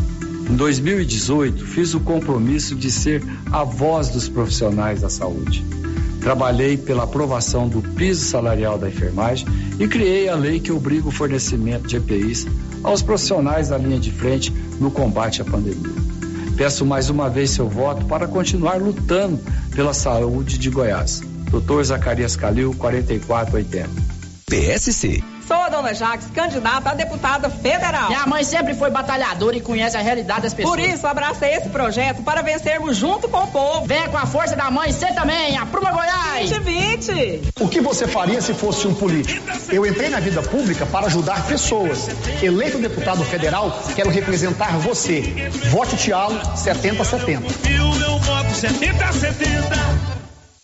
Em 0.49 0.55
2018, 0.55 1.67
fiz 1.67 1.95
o 1.95 2.01
compromisso 2.01 2.77
de 2.77 2.91
ser 2.91 3.23
a 3.51 3.65
voz 3.65 4.09
dos 4.09 4.29
profissionais 4.29 5.01
da 5.01 5.11
saúde. 5.11 5.65
Trabalhei 6.21 6.77
pela 6.77 7.05
aprovação 7.05 7.69
do 7.69 7.83
piso 7.83 8.25
salarial 8.25 8.79
da 8.79 8.89
enfermagem 8.89 9.49
e 9.81 9.89
criei 9.89 10.29
a 10.29 10.37
lei 10.37 10.61
que 10.61 10.71
obriga 10.71 11.09
o 11.09 11.13
fornecimento 11.13 11.89
de 11.89 11.97
EPIs 11.97 12.47
aos 12.85 13.03
profissionais 13.03 13.71
da 13.71 13.79
linha 13.79 13.99
de 13.99 14.13
frente 14.13 14.53
no 14.81 14.93
combate 14.93 15.43
à 15.43 15.45
pandemia. 15.45 15.93
Peço 16.57 16.87
mais 16.87 17.11
uma 17.11 17.29
vez 17.29 17.51
seu 17.51 17.69
voto 17.69 18.05
para 18.07 18.29
continuar 18.29 18.77
lutando 18.81 19.41
pela 19.75 19.93
saúde 19.93 20.57
de 20.57 20.71
Goiás. 20.71 21.21
Dr. 21.51 21.83
Zacarias 21.83 22.37
Calil, 22.37 22.75
4480. 22.75 24.08
PSC. 24.49 25.23
Sou 25.47 25.57
a 25.57 25.71
dona 25.71 25.95
Jaques, 25.95 26.29
candidata 26.35 26.91
a 26.91 26.95
deputada 26.95 27.49
federal. 27.49 28.09
Minha 28.09 28.27
mãe 28.27 28.45
sempre 28.45 28.75
foi 28.75 28.91
batalhadora 28.91 29.57
e 29.57 29.63
conhece 29.63 29.97
a 29.97 30.01
realidade 30.01 30.43
das 30.43 30.53
pessoas. 30.53 30.77
Por 30.77 30.85
isso, 30.85 31.07
abracei 31.07 31.55
esse 31.55 31.71
projeto 31.71 32.23
para 32.23 32.43
vencermos 32.43 32.99
junto 32.99 33.29
com 33.29 33.45
o 33.45 33.47
povo. 33.47 33.87
Venha 33.87 34.09
com 34.09 34.19
a 34.19 34.27
força 34.27 34.55
da 34.55 34.71
mãe, 34.71 34.93
você 34.93 35.11
também, 35.15 35.57
apruma 35.57 35.91
Goiás. 35.91 36.51
2020. 36.51 37.53
O 37.61 37.69
que 37.69 37.81
você 37.81 38.07
faria 38.07 38.43
se 38.43 38.53
fosse 38.53 38.87
um 38.87 38.95
político? 38.95 39.43
Eu 39.71 39.87
entrei 39.87 40.11
na 40.11 40.21
vida 40.21 40.43
pública 40.43 40.85
para 40.85 41.07
ajudar 41.07 41.47
pessoas. 41.47 42.09
Eleito 42.43 42.79
deputado 42.79 43.25
federal, 43.25 43.83
quero 43.97 44.11
representar 44.11 44.79
você. 44.79 45.51
Vote 45.71 45.97
Tialo 45.97 46.39
7070. 46.57 47.71
E 47.71 47.81
o 47.81 47.95
meu 47.95 48.19
voto 48.19 48.55
7070. 48.55 50.08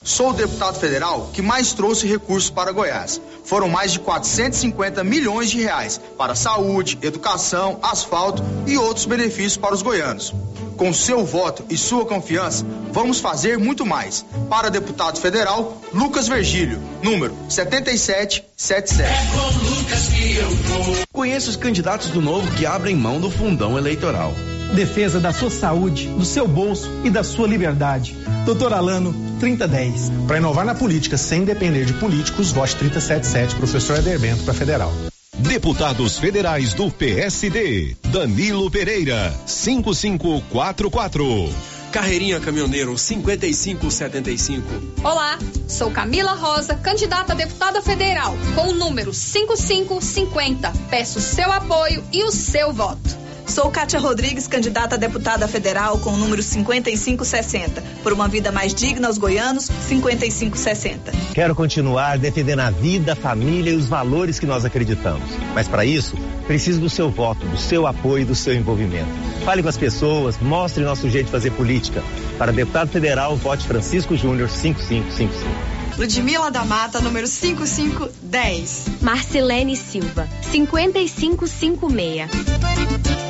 Sou 0.05 0.31
o 0.31 0.35
deputado 0.35 0.79
federal 0.79 1.31
que 1.33 1.41
mais 1.41 1.73
trouxe 1.73 2.07
recursos 2.07 2.51
para 2.51 2.73
Goiás. 2.73 3.19
Foram 3.43 3.71
mais 3.71 3.91
de 3.91 4.01
450 4.01 5.03
milhões 5.03 5.51
de 5.51 5.63
reais 5.63 5.99
para 6.19 6.35
saúde, 6.35 6.99
educação, 7.01 7.79
asfalto 7.83 8.43
e 8.67 8.77
outros 8.77 9.07
benefícios 9.07 9.57
para 9.57 9.75
os 9.75 9.81
goianos. 9.81 10.35
Com 10.77 10.93
seu 10.93 11.25
voto 11.25 11.65
e 11.71 11.77
sua 11.79 12.05
confiança, 12.05 12.67
vamos 12.93 13.19
fazer 13.19 13.59
muito 13.59 13.87
mais. 13.87 14.27
Para 14.51 14.69
deputado 14.69 15.19
federal, 15.19 15.81
Lucas 15.95 16.29
Virgílio, 16.29 16.83
número 17.03 17.35
7777. 17.49 19.01
É 19.01 19.27
com 19.33 19.71
Lucas 19.71 20.09
que 20.09 20.37
eu 20.37 20.51
vou. 20.51 20.97
Conheça 21.11 21.49
os 21.49 21.57
candidatos 21.57 22.09
do 22.09 22.21
Novo 22.21 22.51
que 22.57 22.67
abrem 22.67 22.95
mão 22.95 23.19
do 23.21 23.31
fundão 23.31 23.79
eleitoral. 23.79 24.35
Defesa 24.75 25.21
da 25.21 25.33
sua 25.33 25.51
saúde, 25.51 26.09
do 26.09 26.25
seu 26.25 26.49
bolso 26.49 26.91
e 27.05 27.11
da 27.11 27.23
sua 27.23 27.47
liberdade. 27.47 28.17
Doutor 28.45 28.73
Alano, 28.73 29.15
3010. 29.39 30.11
Para 30.27 30.39
inovar 30.39 30.65
na 30.65 30.75
política 30.75 31.17
sem 31.17 31.45
depender 31.45 31.85
de 31.85 31.93
políticos, 31.95 32.51
vote 32.51 32.75
377, 32.75 33.55
professor 33.55 33.99
Eder 33.99 34.19
Bento 34.19 34.43
para 34.43 34.53
federal. 34.53 34.93
Deputados 35.39 36.19
federais 36.19 36.75
do 36.75 36.91
PSD. 36.91 37.97
Danilo 38.07 38.69
Pereira, 38.69 39.33
5544. 39.47 41.55
Carreirinha 41.93 42.41
Caminhoneiro 42.41 42.99
5575. 42.99 44.67
Olá, 45.05 45.39
sou 45.69 45.93
Camila 45.93 46.35
Rosa, 46.35 46.75
candidata 46.75 47.33
a 47.33 47.37
deputada 47.37 47.81
federal, 47.81 48.37
com 48.57 48.71
o 48.71 48.75
número 48.75 49.15
5550. 49.15 50.73
Peço 50.91 51.21
seu 51.21 51.53
apoio 51.53 52.03
e 52.13 52.25
o 52.25 52.33
seu 52.33 52.73
voto. 52.73 53.24
Sou 53.47 53.71
Kátia 53.71 54.01
Rodrigues, 54.01 54.49
candidata 54.49 54.95
a 54.95 54.99
deputada 54.99 55.47
federal 55.47 55.99
com 55.99 56.11
o 56.11 56.17
número 56.17 56.43
5560. 56.43 57.83
Por 58.03 58.13
uma 58.13 58.27
vida 58.27 58.51
mais 58.51 58.75
digna 58.75 59.09
aos 59.09 59.19
goianos, 59.19 59.65
5560. 59.65 61.13
Quero 61.35 61.55
continuar 61.55 62.19
defendendo 62.19 62.61
a 62.61 62.71
vida, 62.71 63.13
a 63.13 63.17
família 63.17 63.71
e 63.71 63.77
os 63.77 63.87
valores 63.87 64.39
que 64.39 64.47
nós 64.47 64.65
acreditamos. 64.65 65.29
Mas 65.55 65.69
para 65.69 65.85
isso, 65.85 66.17
preciso 66.47 66.81
do 66.81 66.89
seu 66.89 67.11
voto, 67.11 67.47
do 67.47 67.59
seu 67.59 67.87
apoio 67.87 68.23
e 68.23 68.25
do 68.25 68.35
seu 68.35 68.55
envolvimento. 68.55 69.11
Fale 69.45 69.63
com 69.63 69.69
as 69.69 69.77
pessoas, 69.77 70.39
mostre 70.39 70.83
nosso 70.83 71.11
jeito 71.11 71.27
de 71.27 71.33
fazer 71.33 71.51
política. 71.53 72.03
Para 72.39 72.53
deputado 72.53 72.89
federal, 72.89 73.37
vote 73.37 73.67
Francisco 73.67 74.17
Júnior 74.17 74.49
5555. 74.49 75.75
Ludmila 75.99 76.51
da 76.51 76.65
Mata, 76.65 77.01
número 77.01 77.29
5510. 77.29 78.87
Marcilene 79.01 79.77
Silva, 79.77 80.29
5556. 80.43 83.24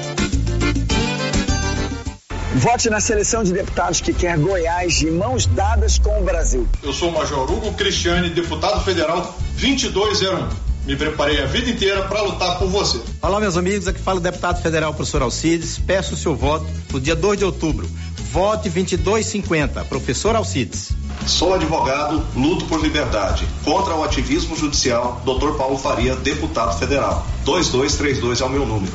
Vote 2.55 2.89
na 2.89 3.01
seleção 3.01 3.43
de 3.43 3.53
deputados 3.53 4.01
que 4.01 4.13
quer 4.13 4.39
Goiás 4.39 4.95
de 4.95 5.11
mãos 5.11 5.45
dadas 5.45 5.99
com 5.99 6.21
o 6.21 6.23
Brasil. 6.23 6.69
Eu 6.85 6.93
sou 6.93 7.09
o 7.09 7.13
Major 7.13 7.51
Hugo 7.51 7.73
Cristiane, 7.75 8.31
deputado 8.31 8.81
federal 8.85 9.37
2201. 9.59 10.49
Me 10.87 10.95
preparei 10.95 11.43
a 11.43 11.47
vida 11.47 11.69
inteira 11.69 12.05
para 12.05 12.23
lutar 12.23 12.57
por 12.61 12.69
você. 12.69 13.01
Olá, 13.21 13.41
meus 13.41 13.57
amigos. 13.57 13.89
Aqui 13.89 13.99
fala 13.99 14.21
o 14.21 14.23
deputado 14.23 14.63
federal 14.63 14.95
professor 14.95 15.23
Alcides. 15.23 15.81
Peço 15.81 16.15
o 16.15 16.17
seu 16.17 16.37
voto 16.37 16.65
no 16.93 17.01
dia 17.01 17.17
2 17.17 17.39
de 17.39 17.45
outubro. 17.45 17.91
Vote 18.31 18.69
2250, 18.69 19.85
professor 19.87 20.37
Alcides. 20.37 20.91
Sou 21.27 21.55
advogado, 21.55 22.25
luto 22.37 22.67
por 22.67 22.81
liberdade. 22.81 23.49
Contra 23.65 23.97
o 23.97 24.05
ativismo 24.05 24.55
judicial, 24.55 25.21
Dr. 25.25 25.57
Paulo 25.57 25.77
Faria, 25.77 26.15
deputado 26.15 26.79
federal. 26.79 27.27
2232 27.45 28.41
é 28.41 28.45
o 28.45 28.51
meu 28.51 28.65
número. 28.65 28.93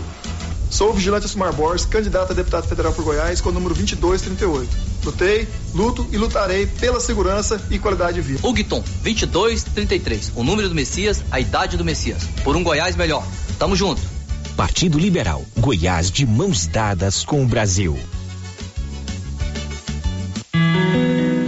Sou 0.70 0.92
o 0.92 0.94
vigilante 0.94 1.28
Sumar 1.28 1.52
Borges, 1.52 1.86
candidato 1.86 2.32
a 2.32 2.36
deputado 2.36 2.68
federal 2.68 2.94
por 2.94 3.04
Goiás, 3.04 3.42
com 3.42 3.50
o 3.50 3.52
número 3.52 3.74
2238. 3.74 4.70
Lutei, 5.04 5.48
luto 5.74 6.08
e 6.12 6.18
lutarei 6.18 6.68
pela 6.68 7.00
segurança 7.00 7.60
e 7.72 7.80
qualidade 7.80 8.22
de 8.22 8.22
vida. 8.22 8.48
Huguiton, 8.48 8.84
2233. 9.02 10.34
O 10.36 10.44
número 10.44 10.70
do 10.70 10.76
Messias, 10.76 11.24
a 11.32 11.40
idade 11.40 11.76
do 11.76 11.84
Messias. 11.84 12.24
Por 12.44 12.56
um 12.56 12.64
Goiás 12.64 12.96
melhor. 12.96 13.26
Tamo 13.58 13.76
junto. 13.76 14.02
Partido 14.56 15.00
Liberal. 15.00 15.44
Goiás 15.58 16.12
de 16.12 16.26
mãos 16.26 16.68
dadas 16.68 17.24
com 17.24 17.44
o 17.44 17.48
Brasil. 17.48 17.98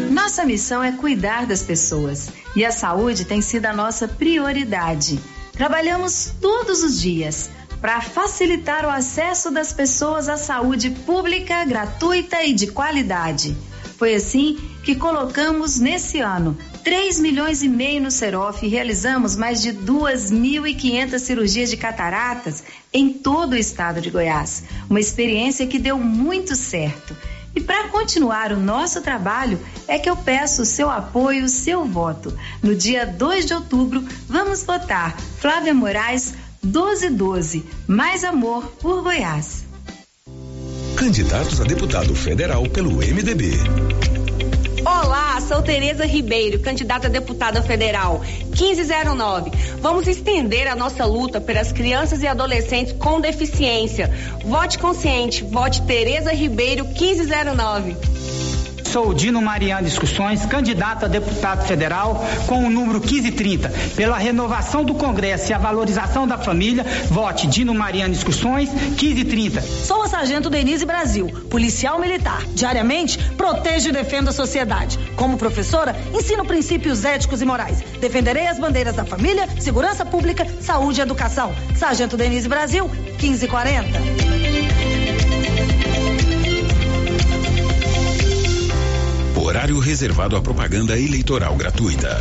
Nossa 0.09 0.45
missão 0.45 0.81
é 0.81 0.93
cuidar 0.93 1.45
das 1.45 1.61
pessoas 1.61 2.29
e 2.55 2.65
a 2.65 2.71
saúde 2.71 3.25
tem 3.25 3.41
sido 3.41 3.67
a 3.67 3.73
nossa 3.73 4.07
prioridade. 4.07 5.19
Trabalhamos 5.53 6.31
todos 6.41 6.81
os 6.81 6.99
dias 6.99 7.49
para 7.81 7.99
facilitar 7.99 8.85
o 8.85 8.89
acesso 8.89 9.49
das 9.49 9.73
pessoas 9.73 10.29
à 10.29 10.37
saúde 10.37 10.91
pública, 10.91 11.65
gratuita 11.65 12.43
e 12.43 12.53
de 12.53 12.67
qualidade. 12.67 13.57
Foi 13.97 14.15
assim 14.15 14.57
que 14.83 14.95
colocamos 14.95 15.79
nesse 15.79 16.19
ano 16.19 16.57
3 16.83 17.19
milhões 17.19 17.61
e 17.61 17.67
meio 17.67 18.01
no 18.01 18.09
Serof 18.09 18.63
e 18.63 18.69
realizamos 18.69 19.35
mais 19.35 19.61
de 19.61 19.73
2.500 19.73 21.19
cirurgias 21.19 21.69
de 21.69 21.77
cataratas 21.77 22.63
em 22.91 23.13
todo 23.13 23.53
o 23.53 23.57
estado 23.57 24.01
de 24.01 24.09
Goiás. 24.09 24.63
Uma 24.89 24.99
experiência 24.99 25.67
que 25.67 25.77
deu 25.77 25.97
muito 25.99 26.55
certo. 26.55 27.15
E 27.55 27.59
para 27.59 27.89
continuar 27.89 28.51
o 28.51 28.59
nosso 28.59 29.01
trabalho, 29.01 29.59
é 29.87 29.99
que 29.99 30.09
eu 30.09 30.15
peço 30.15 30.61
o 30.61 30.65
seu 30.65 30.89
apoio, 30.89 31.45
o 31.45 31.49
seu 31.49 31.85
voto. 31.85 32.35
No 32.63 32.73
dia 32.73 33.05
2 33.05 33.45
de 33.45 33.53
outubro, 33.53 34.03
vamos 34.27 34.63
votar 34.63 35.15
Flávia 35.39 35.73
Moraes 35.73 36.33
1212. 36.63 37.63
Mais 37.87 38.23
amor 38.23 38.65
por 38.79 39.01
Goiás. 39.01 39.65
Candidatos 40.95 41.59
a 41.59 41.63
deputado 41.63 42.13
federal 42.15 42.63
pelo 42.69 42.91
MDB. 42.91 43.53
Olá, 44.85 45.39
sou 45.41 45.61
Tereza 45.61 46.05
Ribeiro, 46.05 46.59
candidata 46.59 47.07
a 47.07 47.09
deputada 47.09 47.61
federal 47.61 48.21
1509. 48.45 49.51
Vamos 49.79 50.07
estender 50.07 50.67
a 50.67 50.75
nossa 50.75 51.05
luta 51.05 51.39
pelas 51.39 51.71
crianças 51.71 52.21
e 52.21 52.27
adolescentes 52.27 52.93
com 52.93 53.21
deficiência. 53.21 54.11
Vote 54.43 54.79
consciente, 54.79 55.43
vote 55.43 55.81
Tereza 55.83 56.31
Ribeiro 56.31 56.85
1509. 56.85 57.95
Sou 58.91 59.13
Dino 59.13 59.41
Mariano 59.41 59.87
Discussões, 59.87 60.45
candidato 60.45 61.05
a 61.05 61.07
deputado 61.07 61.65
federal 61.65 62.25
com 62.45 62.65
o 62.65 62.69
número 62.69 62.99
1530. 62.99 63.69
Pela 63.95 64.17
renovação 64.17 64.83
do 64.83 64.93
Congresso 64.93 65.49
e 65.49 65.53
a 65.53 65.57
valorização 65.57 66.27
da 66.27 66.37
família, 66.37 66.83
vote 67.09 67.47
Dino 67.47 67.73
Mariano 67.73 68.13
Discussões 68.13 68.69
1530. 68.69 69.61
Sou 69.61 70.03
a 70.03 70.09
Sargento 70.09 70.49
Denise 70.49 70.85
Brasil, 70.85 71.29
policial 71.49 72.01
militar. 72.01 72.43
Diariamente, 72.53 73.17
protejo 73.37 73.87
e 73.87 73.93
defendo 73.93 74.27
a 74.27 74.33
sociedade. 74.33 74.99
Como 75.15 75.37
professora, 75.37 75.95
ensino 76.13 76.45
princípios 76.45 77.05
éticos 77.05 77.41
e 77.41 77.45
morais. 77.45 77.81
Defenderei 78.01 78.47
as 78.47 78.59
bandeiras 78.59 78.97
da 78.97 79.05
família, 79.05 79.47
segurança 79.57 80.05
pública, 80.05 80.45
saúde 80.59 80.99
e 80.99 81.03
educação. 81.03 81.55
Sargento 81.77 82.17
Denise 82.17 82.49
Brasil, 82.49 82.89
1540. 83.21 84.50
Horário 89.51 89.79
reservado 89.79 90.37
à 90.37 90.41
propaganda 90.41 90.97
eleitoral 90.97 91.57
gratuita. 91.57 92.17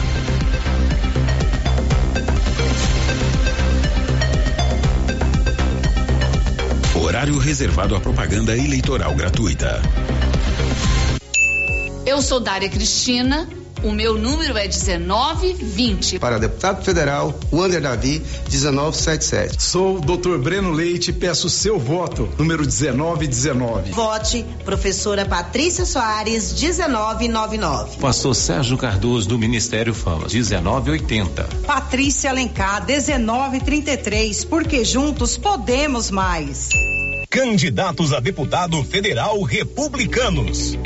Horário 6.93 7.39
reservado 7.39 7.95
à 7.95 8.01
propaganda 8.01 8.57
eleitoral 8.57 9.15
gratuita. 9.15 9.81
Eu 12.05 12.21
sou 12.21 12.41
Dária 12.41 12.69
Cristina. 12.69 13.49
O 13.83 13.93
meu 13.93 14.19
número 14.19 14.59
é 14.59 14.69
1920. 14.69 16.19
Para 16.19 16.39
deputado 16.39 16.85
federal, 16.85 17.39
Wander 17.51 17.81
Davi, 17.81 18.23
1977. 18.51 19.63
Sou 19.63 19.97
o 19.97 20.01
Dr. 20.01 20.37
Breno 20.37 20.71
Leite, 20.71 21.13
peço 21.13 21.49
seu 21.49 21.79
voto, 21.79 22.29
número 22.39 22.63
1919. 22.63 23.93
Vote 23.93 24.45
professora 24.65 25.25
Patrícia 25.25 25.87
Soares, 25.87 26.53
1999. 26.53 27.97
Pastor 27.99 28.35
Sérgio 28.35 28.77
Cardoso, 28.77 29.29
do 29.29 29.39
Ministério 29.39 29.95
Fama, 29.95 30.27
1980. 30.31 31.49
Patrícia 31.67 32.31
Alencar, 32.31 32.85
1933, 32.87 34.45
porque 34.45 34.85
juntos 34.85 35.39
podemos 35.39 36.11
mais. 36.11 36.69
Candidatos 37.31 38.13
a 38.13 38.21
deputado 38.21 38.83
federal 38.85 39.41
republicanos. 39.43 40.77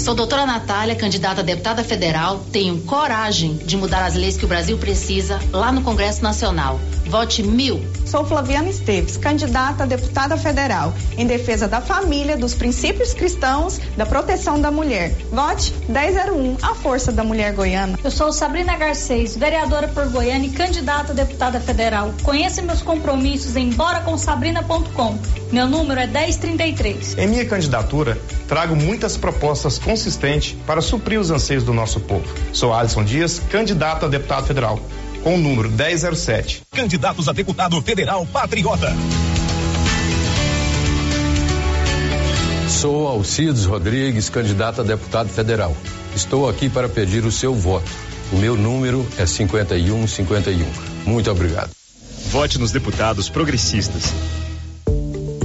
Sou 0.00 0.14
doutora 0.14 0.46
Natália, 0.46 0.96
candidata 0.96 1.42
a 1.42 1.44
deputada 1.44 1.84
federal. 1.84 2.42
Tenho 2.50 2.80
coragem 2.84 3.56
de 3.58 3.76
mudar 3.76 4.02
as 4.06 4.14
leis 4.14 4.34
que 4.34 4.46
o 4.46 4.48
Brasil 4.48 4.78
precisa 4.78 5.38
lá 5.52 5.70
no 5.70 5.82
Congresso 5.82 6.22
Nacional. 6.22 6.80
Vote 7.10 7.42
mil. 7.42 7.84
Sou 8.06 8.24
Flaviana 8.24 8.70
Esteves, 8.70 9.16
candidata 9.16 9.82
a 9.82 9.86
deputada 9.86 10.36
federal, 10.36 10.94
em 11.18 11.26
defesa 11.26 11.66
da 11.66 11.80
família, 11.80 12.36
dos 12.36 12.54
princípios 12.54 13.12
cristãos, 13.12 13.80
da 13.96 14.06
proteção 14.06 14.60
da 14.60 14.70
mulher. 14.70 15.12
Vote 15.32 15.74
1001, 15.88 16.58
a 16.62 16.72
força 16.72 17.10
da 17.10 17.24
mulher 17.24 17.52
goiana. 17.52 17.98
Eu 18.04 18.12
sou 18.12 18.32
Sabrina 18.32 18.76
Garcês, 18.76 19.36
vereadora 19.36 19.88
por 19.88 20.08
Goiânia 20.08 20.46
e 20.46 20.52
candidata 20.52 21.10
a 21.10 21.14
deputada 21.14 21.58
federal. 21.58 22.14
Conheça 22.22 22.62
meus 22.62 22.80
compromissos 22.80 23.56
em 23.56 23.70
boraconsabrina.com. 23.70 25.18
Meu 25.50 25.68
número 25.68 25.98
é 25.98 26.06
1033. 26.06 27.18
Em 27.18 27.26
minha 27.26 27.44
candidatura, 27.44 28.16
trago 28.46 28.76
muitas 28.76 29.16
propostas 29.16 29.80
consistentes 29.80 30.56
para 30.64 30.80
suprir 30.80 31.18
os 31.18 31.32
anseios 31.32 31.64
do 31.64 31.74
nosso 31.74 31.98
povo. 31.98 32.24
Sou 32.52 32.72
Alisson 32.72 33.02
Dias, 33.02 33.40
candidato 33.50 34.06
a 34.06 34.08
deputado 34.08 34.46
federal 34.46 34.78
com 35.22 35.34
o 35.34 35.38
número 35.38 35.70
1007. 35.70 36.62
Candidatos 36.70 37.28
a 37.28 37.32
deputado 37.32 37.80
federal 37.82 38.26
patriota. 38.26 38.94
Sou 42.68 43.08
Alcides 43.08 43.64
Rodrigues, 43.64 44.28
candidato 44.30 44.80
a 44.80 44.84
deputado 44.84 45.28
federal. 45.28 45.76
Estou 46.14 46.48
aqui 46.48 46.68
para 46.68 46.88
pedir 46.88 47.24
o 47.24 47.32
seu 47.32 47.54
voto. 47.54 47.90
O 48.32 48.36
meu 48.36 48.56
número 48.56 49.06
é 49.18 49.26
5151. 49.26 50.64
Muito 51.04 51.30
obrigado. 51.30 51.70
Vote 52.30 52.58
nos 52.58 52.70
deputados 52.70 53.28
progressistas. 53.28 54.12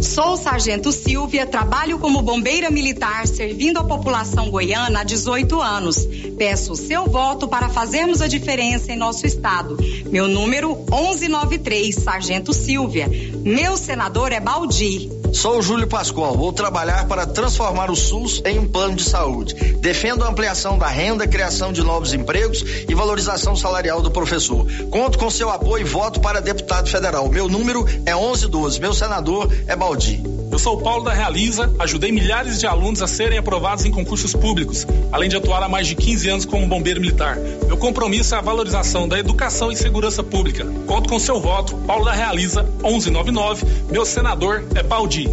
Sou 0.02 0.38
Sargento 0.38 0.92
Silvia, 0.92 1.46
trabalho 1.46 1.98
como 2.00 2.22
bombeira 2.22 2.70
militar, 2.70 3.28
servindo 3.28 3.78
a 3.78 3.84
população 3.84 4.50
goiana 4.50 5.02
há 5.02 5.04
18 5.04 5.62
anos. 5.62 6.08
Peço 6.38 6.74
o 6.74 6.76
seu 6.76 7.06
voto 7.06 7.48
para 7.48 7.70
fazermos 7.70 8.22
a 8.22 8.28
diferença 8.28 8.92
em 8.92 8.98
nosso 8.98 9.26
estado. 9.26 9.78
Meu 10.06 10.28
número 10.28 10.76
1193, 10.76 11.96
Sargento 11.96 12.54
Silvia. 12.54 13.10
Meu 13.44 13.78
senador 13.78 14.32
é 14.32 14.40
Baldi. 14.40 15.25
Sou 15.36 15.62
Júlio 15.62 15.86
Pascoal, 15.86 16.38
vou 16.38 16.54
trabalhar 16.54 17.08
para 17.08 17.26
transformar 17.26 17.92
o 17.92 17.96
SUS 17.96 18.42
em 18.46 18.58
um 18.58 18.66
plano 18.66 18.96
de 18.96 19.04
saúde. 19.04 19.54
Defendo 19.82 20.24
a 20.24 20.30
ampliação 20.30 20.78
da 20.78 20.88
renda, 20.88 21.28
criação 21.28 21.74
de 21.74 21.84
novos 21.84 22.14
empregos 22.14 22.64
e 22.88 22.96
valorização 22.96 23.54
salarial 23.54 24.02
do 24.02 24.10
professor. 24.10 24.66
Conto 24.90 25.20
com 25.20 25.30
seu 25.30 25.50
apoio 25.50 25.86
e 25.86 25.90
voto 25.90 26.22
para 26.22 26.40
deputado 26.40 26.90
federal. 26.90 27.28
Meu 27.28 27.50
número 27.50 27.86
é 28.06 28.16
1112. 28.16 28.80
Meu 28.80 28.94
senador 28.94 29.52
é 29.68 29.76
Baldi. 29.76 30.35
Eu 30.52 30.60
sou 30.60 30.78
Paulo 30.78 31.04
da 31.04 31.14
Realiza, 31.14 31.74
ajudei 31.80 32.12
milhares 32.12 32.60
de 32.60 32.68
alunos 32.68 33.02
a 33.02 33.08
serem 33.08 33.38
aprovados 33.38 33.86
em 33.86 33.92
concursos 33.92 34.34
públicos, 34.34 34.86
além 35.12 35.30
de 35.30 35.36
atuar 35.36 35.62
há 35.62 35.70
mais 35.70 35.88
de 35.88 35.96
15 35.96 36.30
anos 36.30 36.46
como 36.46 36.68
bombeiro 36.68 37.02
militar. 37.02 37.38
Meu 37.68 37.78
compromisso 37.78 38.36
é 38.36 38.38
a 38.38 38.42
valorização 38.42 39.08
da 39.08 39.20
educação 39.20 39.72
e 39.72 39.76
segurança 39.76 40.24
pública. 40.24 40.66
Conto 40.88 41.10
com 41.10 41.20
seu 41.20 41.40
voto, 41.40 41.76
Paulo 41.88 42.06
da 42.06 42.14
Realiza, 42.14 42.64
1199. 42.84 43.66
Meu 43.92 44.06
senador 44.06 44.64
é 44.76 44.84
Baldi. 44.84 45.30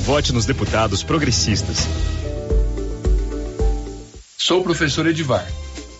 Vote 0.00 0.32
nos 0.32 0.44
deputados 0.44 1.02
progressistas. 1.02 1.86
Sou 4.36 4.60
o 4.60 4.64
professor 4.64 5.06
Edivar, 5.06 5.46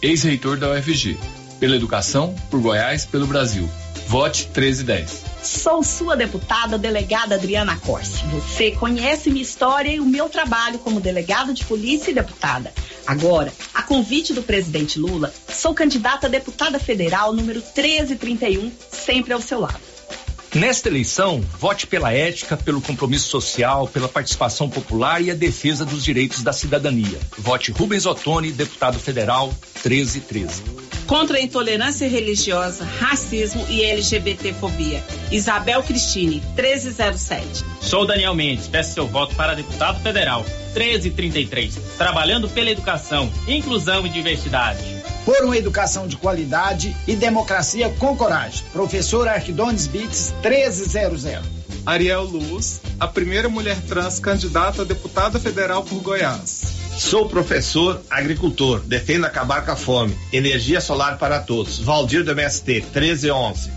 ex-reitor 0.03 0.59
da 0.59 0.73
UFG. 0.73 1.17
Pela 1.61 1.77
educação, 1.77 2.35
por 2.51 2.61
Goiás, 2.61 3.07
pelo 3.07 3.27
Brasil. 3.27 3.71
Vote 4.09 4.49
1310. 4.49 5.32
Sou 5.43 5.83
sua 5.83 6.17
deputada, 6.17 6.79
delegada 6.79 7.35
Adriana 7.35 7.77
Corsi. 7.77 8.25
Você 8.27 8.71
conhece 8.71 9.29
minha 9.29 9.43
história 9.43 9.91
e 9.91 9.99
o 9.99 10.07
meu 10.07 10.29
trabalho 10.29 10.79
como 10.79 11.01
delegada 11.01 11.53
de 11.53 11.65
polícia 11.65 12.13
e 12.13 12.15
deputada. 12.15 12.73
Agora, 13.05 13.53
a 13.75 13.83
convite 13.83 14.33
do 14.33 14.43
presidente 14.43 15.01
Lula, 15.01 15.35
sou 15.49 15.75
candidata 15.75 16.29
a 16.29 16.31
deputada 16.31 16.79
federal 16.79 17.33
número 17.33 17.61
1331, 17.61 18.71
sempre 18.89 19.33
ao 19.33 19.41
seu 19.41 19.59
lado. 19.59 19.81
Nesta 20.55 20.89
eleição, 20.89 21.41
vote 21.59 21.89
pela 21.89 22.13
ética, 22.13 22.57
pelo 22.57 22.81
compromisso 22.81 23.29
social, 23.29 23.89
pela 23.89 24.09
participação 24.09 24.71
popular 24.71 25.21
e 25.23 25.31
a 25.31 25.35
defesa 25.35 25.85
dos 25.85 26.05
direitos 26.05 26.43
da 26.43 26.53
cidadania. 26.53 27.19
Vote 27.39 27.73
Rubens 27.73 28.07
Ottoni, 28.07 28.53
deputado 28.53 29.01
federal 29.01 29.47
1313. 29.83 30.92
Contra 31.13 31.37
a 31.37 31.43
intolerância 31.43 32.09
religiosa, 32.09 32.87
racismo 32.87 33.67
e 33.69 33.85
LGBTfobia. 33.85 35.05
Isabel 35.31 35.83
Cristine, 35.83 36.43
1307. 36.57 37.67
Sou 37.83 38.07
Daniel 38.07 38.35
Mendes, 38.35 38.67
peço 38.67 38.95
seu 38.95 39.07
voto 39.07 39.35
para 39.35 39.53
deputado 39.53 40.01
federal, 40.01 40.41
1333. 40.75 41.75
Trabalhando 41.99 42.49
pela 42.49 42.71
educação, 42.71 43.31
inclusão 43.47 44.07
e 44.07 44.09
diversidade. 44.09 44.83
Por 45.23 45.45
uma 45.45 45.59
educação 45.59 46.07
de 46.07 46.17
qualidade 46.17 46.97
e 47.07 47.15
democracia 47.15 47.91
com 47.99 48.17
coragem. 48.17 48.65
Professor 48.73 49.29
Arquidones 49.29 49.87
Bits, 49.87 50.35
1300. 50.43 51.25
Ariel 51.85 52.23
Luz, 52.23 52.81
a 52.99 53.07
primeira 53.07 53.51
mulher 53.51 53.77
trans 53.83 54.19
candidata 54.19 54.81
a 54.81 54.85
deputada 54.87 55.39
federal 55.39 55.83
por 55.83 56.01
Goiás. 56.01 56.82
Sou 56.97 57.29
professor 57.29 58.03
agricultor, 58.11 58.81
defendo 58.81 59.25
acabar 59.25 59.65
com 59.65 59.73
a 59.73 59.77
fome. 59.77 60.17
Energia 60.33 60.81
solar 60.81 61.19
para 61.19 61.41
todos. 61.41 61.79
Valdir 61.79 62.23
do 62.23 62.33
MST, 62.33 62.85
1311. 62.95 63.71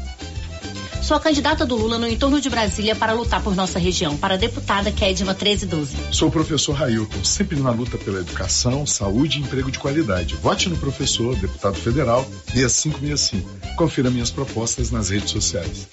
Sou 1.02 1.16
a 1.16 1.20
candidata 1.20 1.66
do 1.66 1.76
Lula 1.76 2.00
no 2.00 2.08
entorno 2.08 2.42
de 2.42 2.50
Brasília 2.50 2.96
para 2.96 3.14
lutar 3.14 3.42
por 3.42 3.56
nossa 3.56 3.78
região, 3.78 4.18
para 4.18 4.34
a 4.34 4.38
deputada 4.38 4.92
Kedma 4.92 5.34
1312. 5.34 5.96
Sou 6.12 6.30
o 6.30 6.32
professor 6.32 6.74
Railton, 6.74 7.24
sempre 7.24 7.60
na 7.60 7.70
luta 7.70 7.98
pela 7.98 8.20
educação, 8.20 8.86
saúde 8.86 9.40
e 9.40 9.44
emprego 9.44 9.72
de 9.72 9.78
qualidade. 9.78 10.36
Vote 10.36 10.68
no 10.68 10.78
professor, 10.78 11.36
deputado 11.36 11.76
federal, 11.76 12.28
6565. 12.52 13.76
Confira 13.76 14.10
minhas 14.10 14.32
propostas 14.32 14.90
nas 14.90 15.10
redes 15.10 15.30
sociais. 15.30 15.88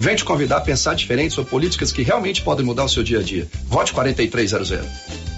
Vem 0.00 0.16
te 0.16 0.24
convidar 0.24 0.56
a 0.56 0.62
pensar 0.62 0.94
diferente 0.94 1.32
sobre 1.32 1.50
políticas 1.50 1.92
que 1.92 2.02
realmente 2.02 2.42
podem 2.42 2.66
mudar 2.66 2.84
o 2.84 2.88
seu 2.88 3.04
dia 3.04 3.20
a 3.20 3.22
dia. 3.22 3.48
Vote 3.68 3.92
4300. 3.92 5.31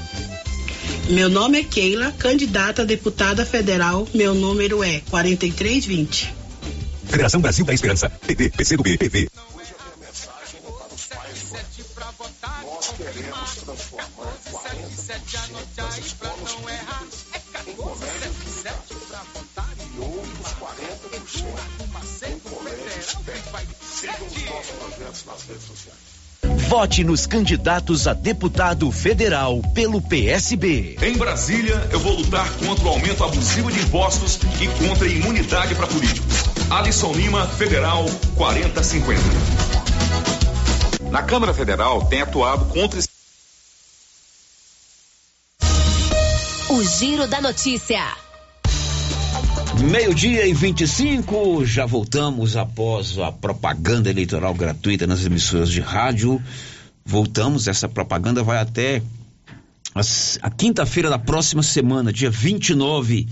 Meu 1.09 1.28
nome 1.28 1.60
é 1.60 1.64
Keila, 1.64 2.12
candidata 2.12 2.81
a 2.82 2.85
deputada 2.85 3.44
federal. 3.44 4.09
Meu 4.14 4.35
número 4.35 4.82
é 4.82 5.01
4320. 5.10 6.35
Federação 7.05 7.43
Brasil 7.43 7.64
da 7.66 7.74
Esperança. 7.74 8.09
PT, 8.09 8.51
PCdoB, 8.51 8.97
PV. 8.97 9.28
Nós 12.62 12.89
queremos 12.97 13.55
transformar 13.55 14.09
40% 14.51 15.66
das 15.76 15.98
escolas 15.98 16.52
públicas 16.52 17.26
em 17.66 17.74
colégios 17.74 18.44
e 19.94 20.01
outros 20.01 20.52
40% 20.55 22.28
em 22.28 22.39
colégios 22.40 23.12
técnicos. 23.24 23.86
Sigam 23.86 24.26
os 24.26 24.44
nossos 24.44 24.72
projetos 24.72 25.24
nas 25.26 25.43
redes 25.43 25.64
sociais. 25.64 26.14
Vote 26.69 27.05
nos 27.05 27.27
candidatos 27.27 28.07
a 28.09 28.15
deputado 28.15 28.91
federal 28.91 29.61
pelo 29.74 30.01
PSB. 30.01 30.97
Em 31.03 31.16
Brasília, 31.16 31.89
eu 31.93 32.01
vou 32.01 32.15
lutar 32.16 32.51
contra 32.55 32.85
o 32.85 32.89
aumento 32.89 33.23
abusivo 33.23 33.70
de 33.70 33.81
impostos 33.81 34.39
e 34.61 34.66
contra 34.86 35.07
a 35.07 35.11
imunidade 35.11 35.74
para 35.74 35.86
políticos. 35.86 36.45
Alisson 36.70 37.12
Lima, 37.12 37.47
Federal 37.47 38.07
4050. 38.36 39.23
Na 41.11 41.23
Câmara 41.23 41.55
Federal 41.55 42.07
tem 42.07 42.23
atuado 42.23 42.65
contra 42.66 43.01
o 46.70 46.82
Giro 46.82 47.28
da 47.28 47.41
Notícia. 47.41 48.23
Meio-dia 49.82 50.46
e 50.46 50.55
25, 50.55 51.64
já 51.64 51.84
voltamos 51.84 52.56
após 52.56 53.18
a 53.18 53.32
propaganda 53.32 54.09
eleitoral 54.09 54.55
gratuita 54.55 55.06
nas 55.06 55.24
emissoras 55.24 55.70
de 55.70 55.80
rádio. 55.80 56.40
Voltamos, 57.05 57.66
essa 57.66 57.88
propaganda 57.88 58.42
vai 58.42 58.59
até 58.59 59.02
a, 59.94 60.51
quinta-feira 60.51 61.10
da 61.10 61.18
próxima 61.18 61.62
semana, 61.62 62.12
dia 62.12 62.30
29, 62.30 63.28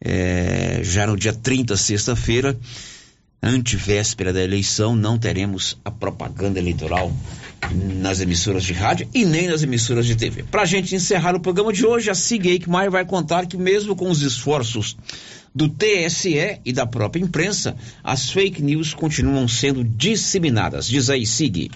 é, 0.00 0.80
já 0.82 1.06
no 1.06 1.16
dia 1.16 1.32
30, 1.32 1.76
sexta-feira, 1.76 2.58
antevéspera 3.42 4.32
da 4.32 4.42
eleição, 4.42 4.96
não 4.96 5.18
teremos 5.18 5.78
a 5.84 5.90
propaganda 5.90 6.58
eleitoral 6.58 7.12
nas 7.72 8.20
emissoras 8.20 8.64
de 8.64 8.72
rádio 8.72 9.08
e 9.14 9.24
nem 9.24 9.46
nas 9.46 9.62
emissoras 9.62 10.06
de 10.06 10.16
TV. 10.16 10.42
Para 10.42 10.62
a 10.62 10.66
gente 10.66 10.94
encerrar 10.94 11.36
o 11.36 11.40
programa 11.40 11.72
de 11.72 11.86
hoje, 11.86 12.10
a 12.10 12.14
Sig 12.14 12.48
Eichmeier 12.48 12.90
vai 12.90 13.04
contar 13.04 13.46
que 13.46 13.56
mesmo 13.56 13.94
com 13.94 14.10
os 14.10 14.22
esforços 14.22 14.96
do 15.54 15.68
TSE 15.68 16.60
e 16.64 16.72
da 16.72 16.86
própria 16.86 17.22
imprensa, 17.22 17.76
as 18.02 18.30
fake 18.30 18.62
news 18.62 18.94
continuam 18.94 19.48
sendo 19.48 19.82
disseminadas. 19.84 20.86
Diz 20.86 21.10
aí, 21.10 21.26
Sig. 21.26 21.70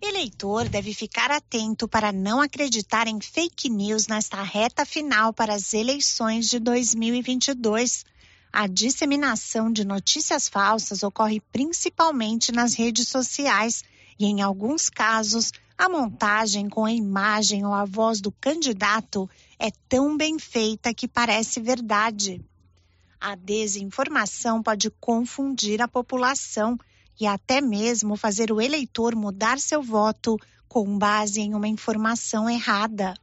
Eleitor 0.00 0.68
deve 0.68 0.92
ficar 0.92 1.30
atento 1.30 1.86
para 1.86 2.10
não 2.10 2.40
acreditar 2.40 3.06
em 3.06 3.20
fake 3.20 3.68
news 3.68 4.08
nesta 4.08 4.42
reta 4.42 4.84
final 4.84 5.32
para 5.32 5.54
as 5.54 5.72
eleições 5.72 6.48
de 6.48 6.58
2022. 6.58 8.04
A 8.52 8.66
disseminação 8.66 9.72
de 9.72 9.84
notícias 9.84 10.48
falsas 10.48 11.02
ocorre 11.02 11.40
principalmente 11.52 12.52
nas 12.52 12.74
redes 12.74 13.08
sociais 13.08 13.84
e, 14.18 14.26
em 14.26 14.42
alguns 14.42 14.90
casos, 14.90 15.52
a 15.78 15.88
montagem 15.88 16.68
com 16.68 16.84
a 16.84 16.92
imagem 16.92 17.64
ou 17.64 17.72
a 17.72 17.84
voz 17.84 18.20
do 18.20 18.30
candidato 18.30 19.28
é 19.58 19.70
tão 19.88 20.16
bem 20.16 20.38
feita 20.38 20.92
que 20.92 21.08
parece 21.08 21.60
verdade. 21.60 22.40
A 23.24 23.36
desinformação 23.36 24.60
pode 24.60 24.90
confundir 24.98 25.80
a 25.80 25.86
população 25.86 26.76
e 27.20 27.24
até 27.24 27.60
mesmo 27.60 28.16
fazer 28.16 28.50
o 28.50 28.60
eleitor 28.60 29.14
mudar 29.14 29.60
seu 29.60 29.80
voto 29.80 30.36
com 30.66 30.98
base 30.98 31.40
em 31.40 31.54
uma 31.54 31.68
informação 31.68 32.50
errada. 32.50 33.14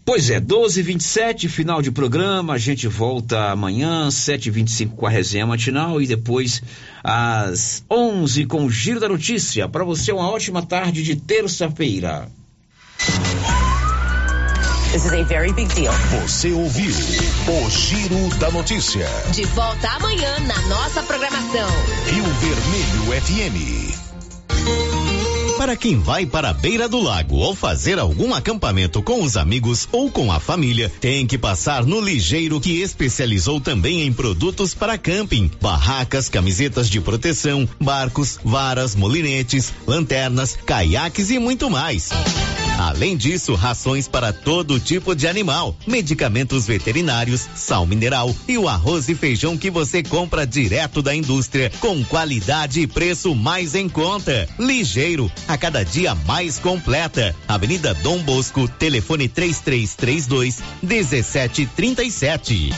Pois 0.09 0.31
é, 0.31 0.41
12 0.41 0.81
27 0.81 1.49
final 1.51 1.83
de 1.83 1.91
programa. 1.91 2.55
A 2.55 2.59
gente 2.59 2.89
volta 2.89 3.51
amanhã, 3.51 4.11
7 4.11 4.49
25 4.51 4.97
com 4.97 5.07
a 5.07 5.11
resenha 5.11 5.47
matinal 5.47 6.01
e 6.01 6.07
depois 6.07 6.63
às 7.05 7.85
11 7.91 8.47
com 8.47 8.65
o 8.65 8.71
Giro 8.71 9.01
da 9.01 9.07
Notícia. 9.07 9.69
Para 9.69 9.85
você, 9.85 10.11
uma 10.11 10.31
ótima 10.31 10.63
tarde 10.63 11.03
de 11.03 11.15
terça-feira. 11.15 12.27
This 14.93 15.05
is 15.05 15.13
a 15.13 15.23
very 15.25 15.53
big 15.53 15.69
deal. 15.75 15.93
Você 16.23 16.53
ouviu 16.53 16.91
o 16.91 17.69
Giro 17.69 18.35
da 18.39 18.51
Notícia. 18.51 19.07
De 19.35 19.45
volta 19.49 19.89
amanhã 19.91 20.41
na 20.41 20.59
nossa 20.69 21.03
programação. 21.03 21.69
Rio 22.07 22.25
Vermelho 22.25 23.21
FM. 23.21 24.08
Para 25.59 25.75
quem 25.75 25.99
vai 25.99 26.25
para 26.25 26.51
a 26.51 26.53
beira 26.53 26.89
do 26.89 27.01
lago 27.01 27.35
ou 27.35 27.53
fazer 27.53 27.99
algum 27.99 28.33
acampamento 28.33 29.03
com 29.03 29.25
os 29.25 29.37
amigos 29.37 29.89
ou 29.91 30.09
com 30.09 30.31
a 30.31 30.39
família, 30.39 30.89
tem 31.01 31.27
que 31.27 31.37
passar 31.37 31.85
no 31.85 32.01
Ligeiro 32.01 32.61
que 32.61 32.81
especializou 32.81 33.61
também 33.61 34.03
em 34.03 34.13
produtos 34.13 34.73
para 34.73 34.97
camping, 34.97 35.51
barracas, 35.61 36.29
camisetas 36.29 36.89
de 36.89 37.01
proteção, 37.01 37.69
barcos, 37.81 38.39
varas, 38.45 38.95
molinetes, 38.95 39.73
lanternas, 39.85 40.57
caiaques 40.65 41.29
e 41.29 41.41
muito 41.41 41.69
mais. 41.69 42.11
Além 42.79 43.17
disso, 43.17 43.57
rações 43.57 44.07
para 44.07 44.33
todo 44.33 44.79
tipo 44.79 45.17
de 45.17 45.27
animal, 45.27 45.77
medicamentos 45.85 46.65
veterinários, 46.65 47.49
sal 47.57 47.85
mineral 47.85 48.33
e 48.47 48.57
o 48.57 48.69
arroz 48.69 49.09
e 49.09 49.17
feijão 49.17 49.59
que 49.59 49.69
você 49.69 50.01
compra 50.01 50.47
direto 50.47 51.03
da 51.03 51.13
indústria 51.13 51.73
com 51.81 52.05
qualidade 52.05 52.81
e 52.81 52.87
preço 52.87 53.35
mais 53.35 53.75
em 53.75 53.89
conta. 53.89 54.49
Ligeiro, 54.61 55.29
a 55.49 55.59
cada 55.59 55.83
dia 55.85 56.15
mais 56.15 56.61
completa. 56.61 57.35
Avenida 57.49 57.93
Dom 57.95 58.23
Bosco, 58.23 58.69
telefone 58.69 59.29
3332 59.29 60.63
1737. 60.81 62.71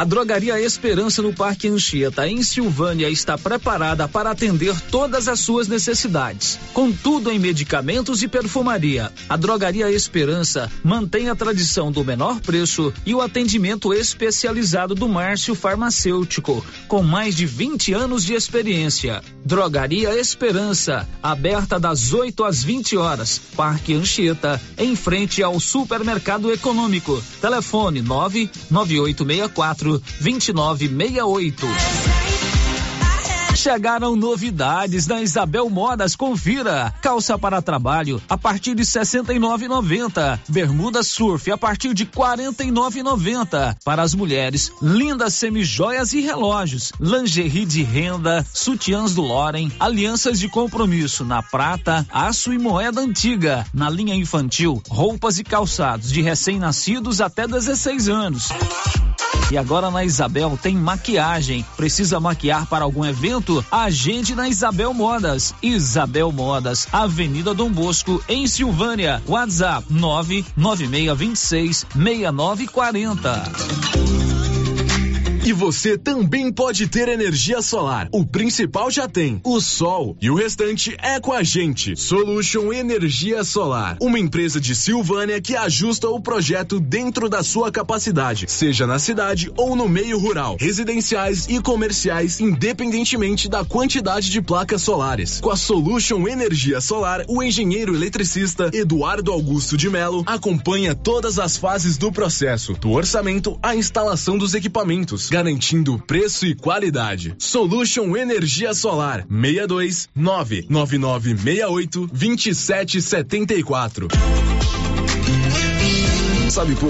A 0.00 0.04
Drogaria 0.04 0.58
Esperança 0.58 1.20
no 1.20 1.30
Parque 1.30 1.68
Anchieta, 1.68 2.26
em 2.26 2.42
Silvânia, 2.42 3.10
está 3.10 3.36
preparada 3.36 4.08
para 4.08 4.30
atender 4.30 4.74
todas 4.90 5.28
as 5.28 5.40
suas 5.40 5.68
necessidades. 5.68 6.58
Com 6.72 6.90
tudo 6.90 7.30
em 7.30 7.38
medicamentos 7.38 8.22
e 8.22 8.28
perfumaria, 8.28 9.12
a 9.28 9.36
Drogaria 9.36 9.90
Esperança 9.90 10.72
mantém 10.82 11.28
a 11.28 11.36
tradição 11.36 11.92
do 11.92 12.02
menor 12.02 12.40
preço 12.40 12.90
e 13.04 13.14
o 13.14 13.20
atendimento 13.20 13.92
especializado 13.92 14.94
do 14.94 15.06
Márcio 15.06 15.54
Farmacêutico, 15.54 16.64
com 16.88 17.02
mais 17.02 17.34
de 17.34 17.44
20 17.44 17.92
anos 17.92 18.24
de 18.24 18.32
experiência. 18.32 19.20
Drogaria 19.44 20.18
Esperança, 20.18 21.06
aberta 21.22 21.78
das 21.78 22.14
8 22.14 22.42
às 22.42 22.62
20 22.62 22.96
horas. 22.96 23.38
Parque 23.54 23.92
Anchieta, 23.92 24.58
em 24.78 24.96
frente 24.96 25.42
ao 25.42 25.60
Supermercado 25.60 26.50
Econômico. 26.50 27.22
Telefone 27.42 28.00
99864 28.00 29.89
2968. 29.98 31.66
Chegaram 33.60 34.16
novidades 34.16 35.06
na 35.06 35.20
Isabel 35.20 35.68
Modas, 35.68 36.16
confira. 36.16 36.94
Calça 37.02 37.38
para 37.38 37.60
trabalho 37.60 38.18
a 38.26 38.38
partir 38.38 38.74
de 38.74 38.82
69,90. 38.84 40.40
Bermuda 40.48 41.02
surf 41.02 41.50
a 41.50 41.58
partir 41.58 41.92
de 41.92 42.06
49,90. 42.06 43.76
Para 43.84 44.02
as 44.02 44.14
mulheres, 44.14 44.72
lindas 44.80 45.34
semijoias 45.34 46.14
e 46.14 46.22
relógios, 46.22 46.90
lingerie 46.98 47.66
de 47.66 47.82
renda, 47.82 48.46
sutiãs 48.50 49.14
do 49.14 49.20
Loren, 49.20 49.70
alianças 49.78 50.40
de 50.40 50.48
compromisso 50.48 51.22
na 51.22 51.42
prata, 51.42 52.06
aço 52.10 52.54
e 52.54 52.58
moeda 52.58 53.02
antiga. 53.02 53.66
Na 53.74 53.90
linha 53.90 54.14
infantil, 54.14 54.82
roupas 54.88 55.38
e 55.38 55.44
calçados 55.44 56.10
de 56.10 56.22
recém-nascidos 56.22 57.20
até 57.20 57.46
16 57.46 58.08
anos. 58.08 58.48
E 59.50 59.58
agora 59.58 59.90
na 59.90 60.04
Isabel 60.04 60.58
tem 60.60 60.76
maquiagem. 60.76 61.64
Precisa 61.76 62.20
maquiar 62.20 62.66
para 62.66 62.84
algum 62.84 63.04
evento? 63.04 63.64
Agende 63.70 64.34
na 64.34 64.48
Isabel 64.48 64.94
Modas. 64.94 65.54
Isabel 65.62 66.30
Modas, 66.30 66.86
Avenida 66.92 67.52
Dom 67.52 67.70
Bosco, 67.70 68.22
em 68.28 68.46
Silvânia. 68.46 69.22
WhatsApp 69.26 69.84
99626 69.90 71.86
6940. 71.94 74.29
E 75.50 75.52
você 75.52 75.98
também 75.98 76.52
pode 76.52 76.86
ter 76.86 77.08
energia 77.08 77.60
solar. 77.60 78.08
O 78.12 78.24
principal 78.24 78.88
já 78.88 79.08
tem, 79.08 79.40
o 79.42 79.60
sol. 79.60 80.16
E 80.20 80.30
o 80.30 80.36
restante 80.36 80.96
é 81.02 81.18
com 81.18 81.32
a 81.32 81.42
gente. 81.42 81.96
Solution 81.96 82.72
Energia 82.72 83.42
Solar. 83.42 83.98
Uma 84.00 84.20
empresa 84.20 84.60
de 84.60 84.76
Silvânia 84.76 85.40
que 85.40 85.56
ajusta 85.56 86.08
o 86.08 86.20
projeto 86.20 86.78
dentro 86.78 87.28
da 87.28 87.42
sua 87.42 87.72
capacidade, 87.72 88.44
seja 88.48 88.86
na 88.86 89.00
cidade 89.00 89.50
ou 89.56 89.74
no 89.74 89.88
meio 89.88 90.20
rural, 90.20 90.56
residenciais 90.56 91.48
e 91.48 91.60
comerciais, 91.60 92.38
independentemente 92.38 93.48
da 93.48 93.64
quantidade 93.64 94.30
de 94.30 94.40
placas 94.40 94.82
solares. 94.82 95.40
Com 95.40 95.50
a 95.50 95.56
Solution 95.56 96.28
Energia 96.28 96.80
Solar, 96.80 97.24
o 97.26 97.42
engenheiro 97.42 97.92
eletricista 97.92 98.70
Eduardo 98.72 99.32
Augusto 99.32 99.76
de 99.76 99.90
Melo 99.90 100.22
acompanha 100.26 100.94
todas 100.94 101.40
as 101.40 101.56
fases 101.56 101.98
do 101.98 102.12
processo, 102.12 102.74
do 102.74 102.92
orçamento 102.92 103.58
à 103.60 103.74
instalação 103.74 104.38
dos 104.38 104.54
equipamentos 104.54 105.28
garantindo 105.40 105.98
preço 105.98 106.44
e 106.44 106.54
qualidade. 106.54 107.34
Solution 107.38 108.14
Energia 108.14 108.74
Solar 108.74 109.26
62 109.26 110.10
99968 110.14 112.06
2774. 112.12 114.08
Sabe 116.50 116.74
por 116.74 116.88